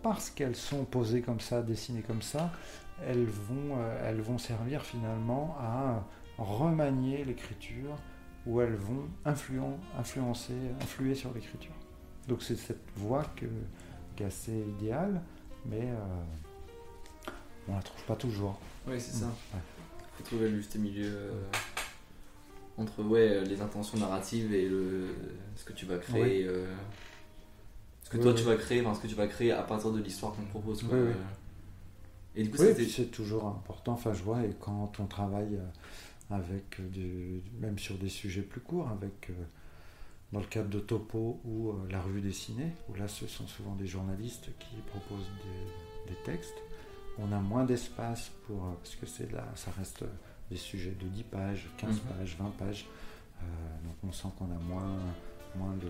parce 0.02 0.30
qu'elles 0.30 0.56
sont 0.56 0.84
posées 0.84 1.22
comme 1.22 1.38
ça, 1.40 1.62
dessinées 1.62 2.02
comme 2.02 2.22
ça, 2.22 2.50
elles 3.06 3.24
vont, 3.24 3.76
euh, 3.78 4.08
elles 4.08 4.20
vont 4.20 4.38
servir 4.38 4.82
finalement 4.82 5.56
à 5.60 6.04
remanier 6.38 7.24
l'écriture 7.24 7.96
ou 8.46 8.60
elles 8.60 8.74
vont 8.74 9.06
influen- 9.24 9.78
influencer, 9.98 10.54
influer 10.82 11.14
sur 11.14 11.32
l'écriture. 11.32 11.72
Donc 12.28 12.42
c'est 12.42 12.56
cette 12.56 12.82
voie 12.96 13.24
que, 13.36 13.46
est 14.22 14.26
assez 14.26 14.52
idéale, 14.52 15.20
mais 15.66 15.82
euh, 15.82 17.32
on 17.68 17.74
la 17.74 17.82
trouve 17.82 18.02
pas 18.04 18.16
toujours. 18.16 18.58
Oui, 18.86 19.00
c'est 19.00 19.12
ça. 19.12 19.26
Ouais. 19.26 19.60
Faut 20.18 20.24
trouver 20.24 20.48
le 20.50 20.56
juste 20.58 20.76
milieu 20.76 21.06
euh, 21.06 21.32
entre 22.76 23.02
ouais, 23.02 23.44
les 23.44 23.60
intentions 23.60 23.98
narratives 23.98 24.52
et 24.52 24.68
le, 24.68 25.14
ce 25.56 25.64
que 25.64 25.72
tu 25.72 25.86
vas 25.86 25.98
créer. 25.98 26.44
euh, 26.46 26.66
ce 28.04 28.10
que 28.10 28.16
Oui, 28.16 28.22
toi 28.22 28.32
oui. 28.32 28.38
tu 28.38 28.44
vas 28.44 28.56
créer, 28.56 28.80
enfin 28.84 28.94
ce 28.94 29.00
que 29.00 29.06
tu 29.06 29.14
vas 29.14 29.26
créer 29.26 29.52
à 29.52 29.62
partir 29.62 29.90
de 29.92 30.00
l'histoire 30.00 30.34
qu'on 30.34 30.42
te 30.42 30.50
propose. 30.50 30.82
Quoi. 30.82 30.94
Euh, 30.96 31.12
Et 32.36 32.42
du 32.42 32.50
coup, 32.50 32.58
Oui, 32.62 32.90
c'est 32.90 33.10
toujours 33.10 33.46
important. 33.46 33.92
Enfin, 33.92 34.12
je 34.12 34.22
vois, 34.22 34.42
et 34.44 34.54
quand 34.60 34.92
on 35.00 35.06
travaille 35.06 35.56
euh, 35.56 36.34
avec 36.36 36.78
même 37.60 37.78
sur 37.78 37.96
des 37.96 38.08
sujets 38.08 38.42
plus 38.42 38.60
courts, 38.60 38.88
avec 38.90 39.30
dans 40.32 40.40
le 40.40 40.46
cadre 40.46 40.68
de 40.68 40.80
Topo 40.80 41.40
ou 41.44 41.72
la 41.90 42.00
revue 42.00 42.20
dessinée, 42.20 42.72
où 42.88 42.94
là 42.94 43.08
ce 43.08 43.26
sont 43.26 43.46
souvent 43.46 43.74
des 43.74 43.86
journalistes 43.86 44.48
qui 44.58 44.76
proposent 44.86 45.28
des, 46.06 46.14
textes. 46.24 46.54
On 47.18 47.32
a 47.32 47.40
moins 47.40 47.64
d'espace 47.64 48.30
pour, 48.46 48.74
parce 48.76 48.96
que 48.96 49.06
c'est 49.06 49.30
là, 49.32 49.46
ça 49.54 49.70
reste 49.78 50.04
des 50.50 50.56
sujets 50.56 50.94
de 50.98 51.06
10 51.06 51.22
pages, 51.24 51.66
15 51.78 51.90
mhm. 51.90 52.00
pages, 52.00 52.36
20 52.38 52.50
pages. 52.58 52.86
donc 53.84 53.94
on 54.06 54.12
sent 54.12 54.28
qu'on 54.38 54.46
a 54.46 54.58
moins, 54.68 54.98
moins 55.56 55.74
de. 55.76 55.88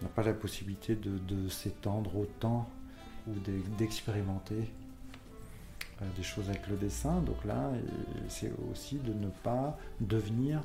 On 0.00 0.04
n'a 0.04 0.10
pas 0.10 0.22
la 0.22 0.32
possibilité 0.32 0.94
de 0.94 1.48
s'étendre 1.48 2.16
autant 2.16 2.68
ou 3.26 3.32
d'expérimenter 3.78 4.70
euh, 6.02 6.04
des 6.16 6.22
choses 6.22 6.48
avec 6.48 6.66
le 6.68 6.76
dessin. 6.76 7.20
Donc 7.20 7.44
là, 7.44 7.70
c'est 8.28 8.52
aussi 8.70 8.96
de 8.96 9.12
ne 9.12 9.28
pas 9.28 9.78
devenir 10.00 10.58
euh, 10.60 10.62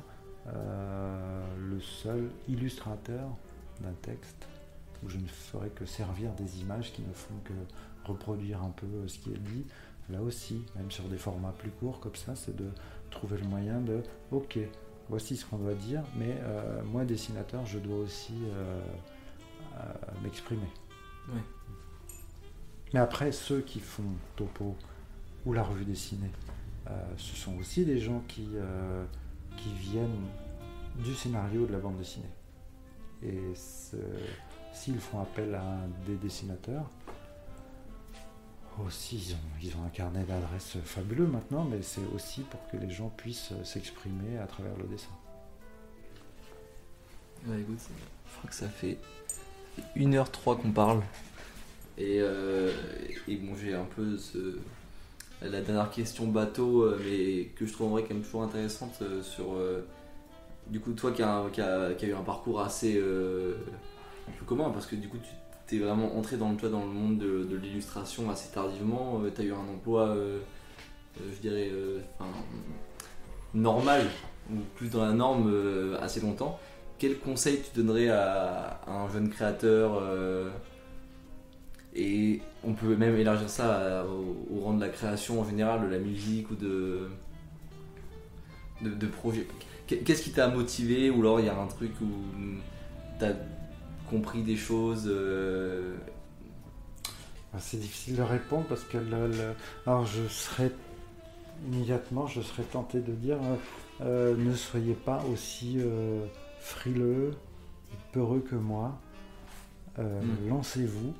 le 0.52 1.80
seul 1.80 2.30
illustrateur 2.48 3.28
d'un 3.80 3.92
texte 4.02 4.46
où 5.04 5.08
je 5.08 5.18
ne 5.18 5.26
ferai 5.26 5.68
que 5.70 5.84
servir 5.84 6.32
des 6.32 6.60
images 6.60 6.92
qui 6.92 7.02
ne 7.02 7.12
font 7.12 7.34
que 7.44 7.52
reproduire 8.08 8.62
un 8.62 8.70
peu 8.70 8.86
ce 9.08 9.18
qui 9.18 9.30
est 9.32 9.38
dit. 9.38 9.66
Là 10.08 10.22
aussi, 10.22 10.62
même 10.76 10.90
sur 10.90 11.04
des 11.04 11.18
formats 11.18 11.54
plus 11.58 11.70
courts 11.70 12.00
comme 12.00 12.14
ça, 12.14 12.36
c'est 12.36 12.54
de 12.54 12.68
trouver 13.10 13.38
le 13.38 13.46
moyen 13.48 13.80
de, 13.80 14.02
ok, 14.30 14.58
voici 15.08 15.36
ce 15.36 15.44
qu'on 15.44 15.58
doit 15.58 15.74
dire, 15.74 16.02
mais 16.16 16.36
euh, 16.42 16.82
moi, 16.84 17.04
dessinateur, 17.04 17.66
je 17.66 17.78
dois 17.78 17.98
aussi 17.98 18.34
m'exprimer. 20.22 20.68
Mais 22.94 23.00
après, 23.00 23.32
ceux 23.32 23.60
qui 23.60 23.80
font 23.80 24.04
Topo 24.36 24.76
ou 25.44 25.52
la 25.52 25.62
revue 25.62 25.84
dessinée, 25.84 26.30
euh, 26.88 26.92
ce 27.16 27.34
sont 27.36 27.56
aussi 27.58 27.84
des 27.84 27.98
gens 27.98 28.22
qui, 28.28 28.48
euh, 28.54 29.04
qui 29.56 29.72
viennent 29.74 30.26
du 30.96 31.14
scénario 31.14 31.66
de 31.66 31.72
la 31.72 31.78
bande 31.78 31.98
dessinée. 31.98 32.24
Et 33.22 33.52
s'ils 34.72 35.00
font 35.00 35.20
appel 35.20 35.54
à 35.54 35.78
des 36.06 36.16
dessinateurs, 36.16 36.90
aussi 38.84 39.16
ils 39.16 39.34
ont, 39.34 39.62
ils 39.62 39.76
ont 39.76 39.84
un 39.86 39.88
carnet 39.88 40.24
d'adresses 40.24 40.76
fabuleux 40.84 41.26
maintenant, 41.26 41.64
mais 41.64 41.80
c'est 41.82 42.04
aussi 42.14 42.42
pour 42.42 42.60
que 42.68 42.76
les 42.76 42.90
gens 42.90 43.08
puissent 43.08 43.52
s'exprimer 43.64 44.38
à 44.38 44.46
travers 44.46 44.76
le 44.76 44.84
dessin. 44.84 45.12
je 47.46 48.38
crois 48.38 48.50
que 48.50 48.54
ça 48.54 48.68
fait 48.68 48.98
1h03 49.96 50.60
qu'on 50.60 50.72
parle. 50.72 51.02
Euh, 51.98 52.72
et, 53.26 53.36
bon, 53.36 53.54
j'ai 53.56 53.74
un 53.74 53.84
peu 53.84 54.18
ce, 54.18 54.58
la 55.42 55.60
dernière 55.60 55.90
question 55.90 56.26
bateau, 56.26 56.82
euh, 56.82 57.00
mais 57.04 57.46
que 57.56 57.66
je 57.66 57.72
trouverais 57.72 58.02
quand 58.02 58.14
même 58.14 58.22
toujours 58.22 58.42
intéressante 58.42 58.98
euh, 59.02 59.22
sur. 59.22 59.56
du 60.68 60.80
coup, 60.80 60.92
toi 60.92 61.12
qui 61.12 61.22
a, 61.22 61.44
qui 61.50 62.06
eu 62.06 62.14
un 62.14 62.22
parcours 62.22 62.60
assez 62.60 62.98
un 62.98 64.32
peu 64.38 64.44
commun, 64.44 64.70
parce 64.70 64.86
que 64.86 64.96
du 64.96 65.08
coup, 65.08 65.18
tu 65.18 65.30
t'es 65.66 65.78
vraiment 65.78 66.16
entré 66.16 66.36
dans, 66.36 66.54
toi, 66.54 66.68
dans 66.68 66.84
le 66.84 66.92
monde 66.92 67.18
de, 67.18 67.56
l'illustration 67.56 68.30
assez 68.30 68.52
tardivement. 68.52 69.20
tu 69.34 69.40
as 69.40 69.44
eu 69.44 69.52
un 69.52 69.74
emploi, 69.74 70.16
je 71.18 71.40
dirais, 71.40 71.70
normal, 73.52 74.06
ou 74.50 74.58
plus 74.76 74.88
dans 74.88 75.04
la 75.04 75.12
norme 75.12 75.96
assez 76.00 76.20
longtemps. 76.20 76.58
Quel 76.98 77.18
conseil 77.18 77.60
tu 77.60 77.80
donnerais 77.80 78.08
à 78.08 78.80
un 78.86 79.08
jeune 79.10 79.28
créateur 79.28 80.00
et 81.96 82.42
on 82.62 82.74
peut 82.74 82.94
même 82.94 83.16
élargir 83.16 83.48
ça 83.48 84.04
au, 84.06 84.60
rang 84.60 84.74
de 84.74 84.80
la 84.80 84.90
création 84.90 85.40
en 85.40 85.44
général, 85.44 85.82
de 85.82 85.86
la 85.86 85.98
musique 85.98 86.50
ou 86.50 86.54
de, 86.54 87.08
de, 88.82 89.06
projets. 89.06 89.46
Qu'est-ce 89.86 90.22
qui 90.22 90.32
t'a 90.32 90.48
motivé 90.48 91.10
ou 91.10 91.20
alors 91.20 91.40
il 91.40 91.46
y 91.46 91.48
a 91.48 91.58
un 91.58 91.66
truc 91.66 91.92
où 92.02 92.06
t'as 93.18 93.32
compris 94.10 94.42
des 94.42 94.56
choses 94.56 95.04
euh, 95.06 95.96
ah, 97.54 97.58
C'est 97.60 97.78
difficile 97.78 98.16
de 98.16 98.22
répondre 98.22 98.66
parce 98.68 98.84
que 98.84 98.98
alors 99.86 100.04
je 100.04 100.26
serais 100.28 100.72
immédiatement 101.66 102.26
je 102.26 102.42
serais 102.42 102.64
tenté 102.64 103.00
de 103.00 103.12
dire 103.12 103.38
euh, 103.42 103.56
euh, 104.02 104.36
ne 104.36 104.54
soyez 104.54 104.94
pas 104.94 105.24
aussi 105.32 105.78
frileux 106.60 107.32
peureux 108.12 108.40
que 108.40 108.56
moi. 108.56 108.98
Hmm. 109.96 110.50
Lancez-vous 110.50 111.14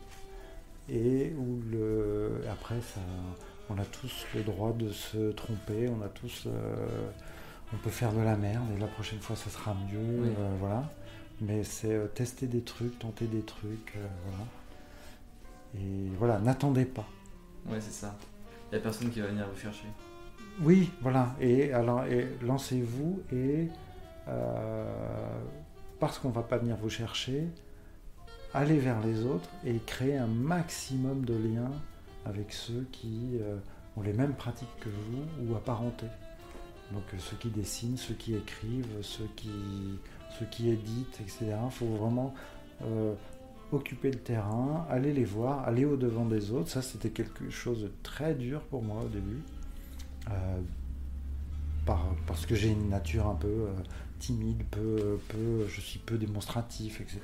et 0.88 1.32
où 1.36 1.60
le, 1.70 2.42
après 2.50 2.80
ça, 2.80 3.00
on 3.70 3.78
a 3.78 3.84
tous 3.84 4.26
le 4.34 4.42
droit 4.42 4.72
de 4.72 4.90
se 4.90 5.32
tromper, 5.32 5.88
on 5.88 6.02
a 6.02 6.08
tous, 6.08 6.44
euh, 6.46 7.08
on 7.72 7.76
peut 7.78 7.90
faire 7.90 8.12
de 8.12 8.20
la 8.20 8.36
merde 8.36 8.64
et 8.76 8.80
la 8.80 8.86
prochaine 8.86 9.20
fois 9.20 9.36
ça 9.36 9.50
sera 9.50 9.74
mieux, 9.74 10.26
euh, 10.38 10.56
voilà. 10.58 10.90
Mais 11.40 11.64
c'est 11.64 11.94
euh, 11.94 12.06
tester 12.06 12.46
des 12.46 12.62
trucs, 12.62 12.98
tenter 12.98 13.26
des 13.26 13.42
trucs, 13.42 13.94
voilà. 14.24 14.44
Et 15.74 16.08
voilà, 16.18 16.38
n'attendez 16.38 16.84
pas. 16.84 17.06
Ouais, 17.66 17.80
c'est 17.80 17.92
ça. 17.92 18.16
Il 18.70 18.74
n'y 18.74 18.78
a 18.78 18.82
personne 18.82 19.10
qui 19.10 19.20
va 19.20 19.26
venir 19.26 19.46
vous 19.52 19.60
chercher. 19.60 19.86
Oui, 20.62 20.90
voilà. 21.02 21.34
Et 21.40 21.72
alors, 21.72 22.04
lancez-vous 22.42 23.22
et 23.32 23.68
parce 26.00 26.18
qu'on 26.18 26.30
va 26.30 26.42
pas 26.42 26.58
venir 26.58 26.76
vous 26.76 26.88
chercher, 26.88 27.48
aller 28.54 28.78
vers 28.78 29.00
les 29.00 29.24
autres 29.24 29.48
et 29.64 29.78
créer 29.86 30.16
un 30.16 30.26
maximum 30.26 31.24
de 31.24 31.34
liens 31.34 31.72
avec 32.24 32.52
ceux 32.52 32.86
qui 32.92 33.38
euh, 33.40 33.56
ont 33.96 34.02
les 34.02 34.12
mêmes 34.12 34.34
pratiques 34.34 34.68
que 34.80 34.88
vous 34.88 35.24
ou 35.46 35.56
apparentés. 35.56 36.06
Donc 36.92 37.02
euh, 37.12 37.18
ceux 37.18 37.36
qui 37.36 37.50
dessinent, 37.50 37.96
ceux 37.96 38.14
qui 38.14 38.34
écrivent, 38.34 39.02
ceux 39.02 39.28
qui, 39.36 39.50
ceux 40.38 40.66
éditent, 40.66 41.20
etc. 41.20 41.56
Il 41.64 41.70
faut 41.70 41.86
vraiment 41.86 42.34
euh, 42.82 43.14
occuper 43.72 44.10
le 44.10 44.18
terrain, 44.18 44.86
aller 44.90 45.12
les 45.12 45.24
voir, 45.24 45.66
aller 45.66 45.84
au-devant 45.84 46.24
des 46.24 46.50
autres. 46.50 46.70
Ça, 46.70 46.82
c'était 46.82 47.10
quelque 47.10 47.50
chose 47.50 47.82
de 47.82 47.92
très 48.02 48.34
dur 48.34 48.62
pour 48.62 48.82
moi 48.82 49.02
au 49.02 49.08
début. 49.08 49.42
parce 52.26 52.46
que 52.46 52.54
j'ai 52.54 52.70
une 52.70 52.88
nature 52.88 53.26
un 53.28 53.34
peu 53.34 53.68
timide, 54.18 54.62
peu, 54.70 55.18
peu, 55.28 55.66
je 55.68 55.80
suis 55.80 55.98
peu 55.98 56.16
démonstratif, 56.16 57.00
etc. 57.00 57.20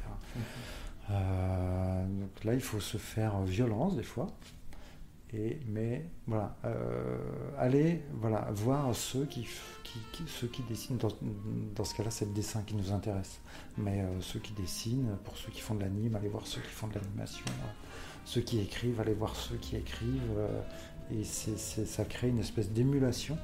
Euh, 1.10 2.06
donc 2.06 2.44
là, 2.44 2.54
il 2.54 2.60
faut 2.60 2.80
se 2.80 2.96
faire 2.96 3.42
violence 3.42 3.96
des 3.96 4.02
fois. 4.02 4.28
Et, 5.34 5.58
mais 5.66 6.04
voilà, 6.26 6.54
euh, 6.66 7.16
allez 7.58 8.02
voilà, 8.12 8.50
voir 8.52 8.94
ceux 8.94 9.24
qui, 9.24 9.48
ceux 10.26 10.46
qui 10.46 10.62
dessinent. 10.62 10.98
Dans, 10.98 11.84
ce 11.84 11.94
cas-là, 11.94 12.10
c'est 12.10 12.26
le 12.26 12.32
dessin 12.32 12.62
qui 12.62 12.74
nous 12.74 12.92
intéresse. 12.92 13.40
Mais 13.78 14.02
euh, 14.02 14.20
ceux 14.20 14.40
qui 14.40 14.52
dessinent, 14.52 15.16
pour 15.24 15.36
ceux 15.36 15.50
qui 15.50 15.60
font 15.60 15.74
de 15.74 15.80
l'anime, 15.80 16.14
allez 16.16 16.28
voir 16.28 16.46
ceux 16.46 16.60
qui 16.60 16.70
font 16.70 16.88
de 16.88 16.94
l'animation. 16.94 17.44
ceux 18.24 18.42
qui 18.42 18.60
écrivent, 18.60 19.00
allez 19.00 19.14
voir 19.14 19.34
ceux 19.34 19.56
qui 19.56 19.76
écrivent. 19.76 20.38
et 21.10 21.24
c'est, 21.24 21.56
ça 21.58 22.04
crée 22.04 22.28
une 22.28 22.40
espèce 22.40 22.70
d'émulation. 22.70 23.38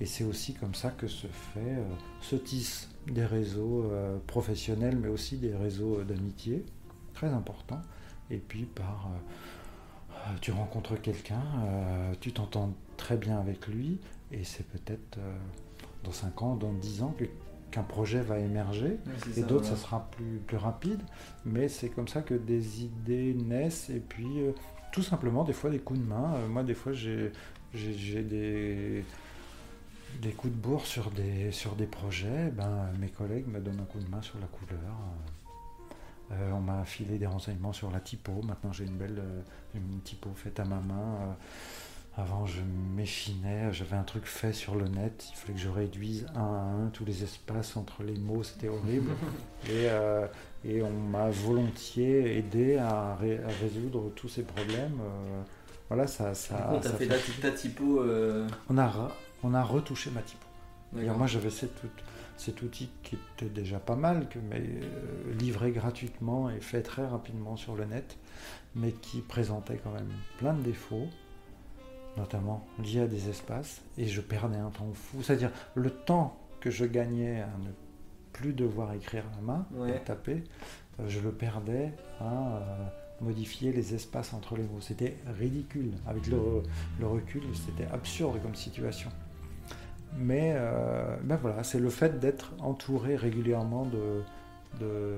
Et 0.00 0.06
c'est 0.06 0.24
aussi 0.24 0.54
comme 0.54 0.74
ça 0.74 0.90
que 0.90 1.06
se 1.06 1.26
fait, 1.26 1.76
se 2.20 2.36
tisse 2.36 2.87
des 3.12 3.24
réseaux 3.24 3.84
euh, 3.90 4.18
professionnels, 4.26 4.96
mais 4.96 5.08
aussi 5.08 5.36
des 5.36 5.54
réseaux 5.54 6.02
d'amitié, 6.02 6.64
très 7.14 7.28
importants. 7.28 7.82
Et 8.30 8.38
puis 8.38 8.64
par, 8.64 9.08
euh, 9.10 10.14
euh, 10.14 10.36
tu 10.40 10.52
rencontres 10.52 11.00
quelqu'un, 11.00 11.42
tu 12.20 12.32
t'entends 12.32 12.74
très 12.96 13.16
bien 13.16 13.38
avec 13.38 13.66
lui, 13.68 14.00
et 14.32 14.44
c'est 14.44 14.66
peut-être 14.66 15.18
dans 16.04 16.12
5 16.12 16.42
ans, 16.42 16.56
dans 16.56 16.72
10 16.72 17.02
ans 17.02 17.14
qu'un 17.70 17.82
projet 17.82 18.20
va 18.20 18.38
émerger, 18.38 18.98
et 19.36 19.42
d'autres 19.42 19.66
ça 19.66 19.76
sera 19.76 20.08
plus, 20.10 20.40
plus 20.46 20.56
rapide, 20.56 21.00
mais 21.44 21.68
c'est 21.68 21.88
comme 21.88 22.08
ça 22.08 22.22
que 22.22 22.34
des 22.34 22.84
idées 22.84 23.34
naissent, 23.34 23.88
et 23.90 24.00
puis 24.00 24.26
tout 24.92 25.02
simplement 25.02 25.44
des 25.44 25.52
fois 25.52 25.70
des 25.70 25.78
coups 25.78 26.00
de 26.00 26.04
main. 26.04 26.36
moi 26.48 26.62
des 26.62 26.74
fois 26.74 26.92
j'ai 26.92 27.32
des 28.22 29.04
des 30.20 30.32
coups 30.32 30.52
de 30.52 30.58
bourre 30.58 30.86
sur 30.86 31.10
des, 31.10 31.52
sur 31.52 31.76
des 31.76 31.86
projets, 31.86 32.50
ben, 32.52 32.90
mes 32.98 33.08
collègues 33.08 33.46
me 33.48 33.60
donnent 33.60 33.80
un 33.80 33.84
coup 33.84 34.00
de 34.00 34.08
main 34.08 34.22
sur 34.22 34.38
la 34.38 34.46
couleur. 34.46 34.94
Euh, 36.32 36.50
on 36.52 36.60
m'a 36.60 36.84
filé 36.84 37.18
des 37.18 37.26
renseignements 37.26 37.72
sur 37.72 37.90
la 37.90 38.00
typo. 38.00 38.32
Maintenant, 38.42 38.72
j'ai 38.72 38.84
une 38.84 38.96
belle 38.96 39.18
euh, 39.18 39.40
une 39.74 40.00
typo 40.02 40.30
faite 40.34 40.60
à 40.60 40.64
ma 40.64 40.80
main. 40.80 41.16
Euh, 41.20 42.20
avant, 42.20 42.44
je 42.44 42.60
m'échinais. 42.96 43.72
J'avais 43.72 43.96
un 43.96 44.02
truc 44.02 44.26
fait 44.26 44.52
sur 44.52 44.74
le 44.74 44.88
net. 44.88 45.28
Il 45.32 45.36
fallait 45.36 45.54
que 45.54 45.60
je 45.60 45.68
réduise 45.68 46.26
un 46.34 46.40
à 46.40 46.84
un 46.84 46.88
tous 46.88 47.04
les 47.04 47.22
espaces 47.22 47.76
entre 47.76 48.02
les 48.02 48.18
mots. 48.18 48.42
C'était 48.42 48.68
horrible. 48.68 49.12
et, 49.70 49.86
et, 50.64 50.82
on 50.82 50.90
m'a 50.90 51.30
volontiers 51.30 52.36
aidé 52.38 52.76
à, 52.76 53.16
résoudre 53.60 54.10
tous 54.16 54.28
ces 54.28 54.42
problèmes. 54.42 54.98
voilà, 55.88 56.08
ça. 56.08 56.34
ça, 56.34 56.72
on 56.72 56.80
fait, 56.82 57.06
fait 57.06 57.40
ta, 57.40 57.52
typo. 57.52 58.02
On 58.68 58.78
a 58.78 58.86
on 59.42 59.54
a 59.54 59.62
retouché 59.62 60.10
ma 60.10 60.22
typo. 60.22 60.44
moi 60.92 61.26
j'avais 61.26 61.50
cet, 61.50 62.62
outil 62.62 62.90
qui 63.02 63.16
était 63.16 63.48
déjà 63.50 63.78
pas 63.78 63.96
mal, 63.96 64.28
que, 64.28 64.38
mais 64.38 64.60
euh, 64.60 65.34
livré 65.38 65.70
gratuitement 65.72 66.50
et 66.50 66.60
fait 66.60 66.82
très 66.82 67.06
rapidement 67.06 67.56
sur 67.56 67.74
le 67.76 67.84
net, 67.84 68.16
mais 68.74 68.92
qui 68.92 69.20
présentait 69.20 69.78
quand 69.82 69.92
même 69.92 70.10
plein 70.38 70.54
de 70.54 70.62
défauts. 70.62 71.08
notamment 72.16 72.66
lié 72.82 73.00
à 73.02 73.06
des 73.06 73.28
espaces, 73.28 73.80
et 73.96 74.06
je 74.06 74.20
perdais 74.20 74.56
un 74.58 74.70
temps 74.70 74.92
fou. 74.92 75.22
C'est-à-dire 75.22 75.52
le 75.74 75.90
temps 75.90 76.36
que 76.60 76.68
je 76.70 76.84
gagnais 76.84 77.42
à 77.42 77.46
ne 77.64 77.70
plus 78.32 78.52
devoir 78.52 78.92
écrire 78.94 79.24
à 79.32 79.36
la 79.36 79.42
main, 79.42 79.66
Ouais. 79.72 79.94
à 79.94 79.98
taper, 80.00 80.42
euh, 81.00 81.08
je 81.08 81.20
le 81.20 81.30
perdais 81.30 81.92
à 82.20 82.56
euh, 82.56 82.86
modifier 83.20 83.72
les 83.72 83.94
espaces 83.94 84.32
entre 84.34 84.56
les 84.56 84.64
mots. 84.64 84.80
C'était 84.80 85.16
ridicule. 85.38 85.92
Avec 86.08 86.26
le, 86.26 86.38
le 86.98 87.06
recul, 87.06 87.42
c'était 87.54 87.86
absurde 87.92 88.40
comme 88.42 88.54
situation. 88.56 89.10
Mais 90.16 90.52
euh, 90.56 91.16
ben 91.22 91.36
voilà, 91.36 91.62
c'est 91.64 91.78
le 91.78 91.90
fait 91.90 92.18
d'être 92.18 92.52
entouré 92.60 93.14
régulièrement 93.16 93.84
de, 93.86 94.22
de 94.80 95.14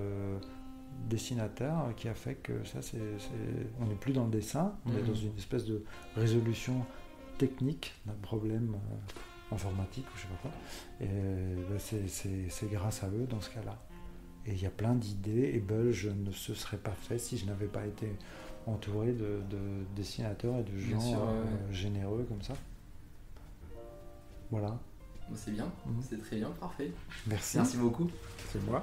dessinateurs 1.09 1.95
qui 1.97 2.09
a 2.09 2.14
fait 2.14 2.34
que 2.34 2.64
ça, 2.64 2.82
c'est, 2.82 2.99
on 3.80 3.86
n'est 3.86 3.95
plus 3.95 4.12
dans 4.12 4.24
le 4.24 4.30
dessin, 4.30 4.74
on 4.86 4.91
est 4.93 5.01
Mhm. 5.03 5.07
dans 5.09 5.14
une 5.14 5.36
espèce 5.36 5.64
de 5.64 5.84
résolution 6.16 6.84
technique 7.38 7.95
d'un 8.07 8.12
problème 8.20 8.74
euh, 8.74 9.55
informatique 9.55 10.05
ou 10.14 10.16
je 10.16 10.22
sais 10.22 10.28
pas 10.28 10.38
quoi. 10.43 10.51
Et 11.01 11.07
ben, 11.68 11.78
c'est, 11.78 12.70
grâce 12.70 13.03
à 13.03 13.09
eux 13.09 13.26
dans 13.28 13.41
ce 13.41 13.51
cas-là. 13.51 13.78
Et 14.47 14.53
il 14.53 14.62
y 14.62 14.66
a 14.66 14.70
plein 14.70 14.95
d'idées, 14.95 15.51
et 15.55 15.59
Bull, 15.59 15.91
je 15.91 16.09
ne 16.11 16.30
se 16.32 16.55
serait 16.55 16.78
pas 16.78 16.93
fait 16.93 17.18
si 17.18 17.36
je 17.38 17.47
n'avais 17.47 17.66
pas 17.66 17.86
été 17.86 18.11
entouré 18.66 19.12
de, 19.12 19.41
de 19.51 19.59
dessinateurs 19.97 20.57
et 20.59 20.62
de 20.62 20.76
gens 20.78 21.01
sûr, 21.01 21.18
euh, 21.22 21.43
ouais. 21.43 21.72
généreux 21.74 22.24
comme 22.28 22.43
ça. 22.43 22.55
Voilà, 24.51 24.78
C'est 25.34 25.53
bien, 25.53 25.66
Mhm. 25.86 26.03
c'est 26.09 26.18
très 26.18 26.36
bien, 26.36 26.51
parfait. 26.51 26.92
merci. 27.28 27.57
Merci 27.59 27.76
beaucoup. 27.76 28.11
C'est 28.53 28.61
moi. 28.66 28.82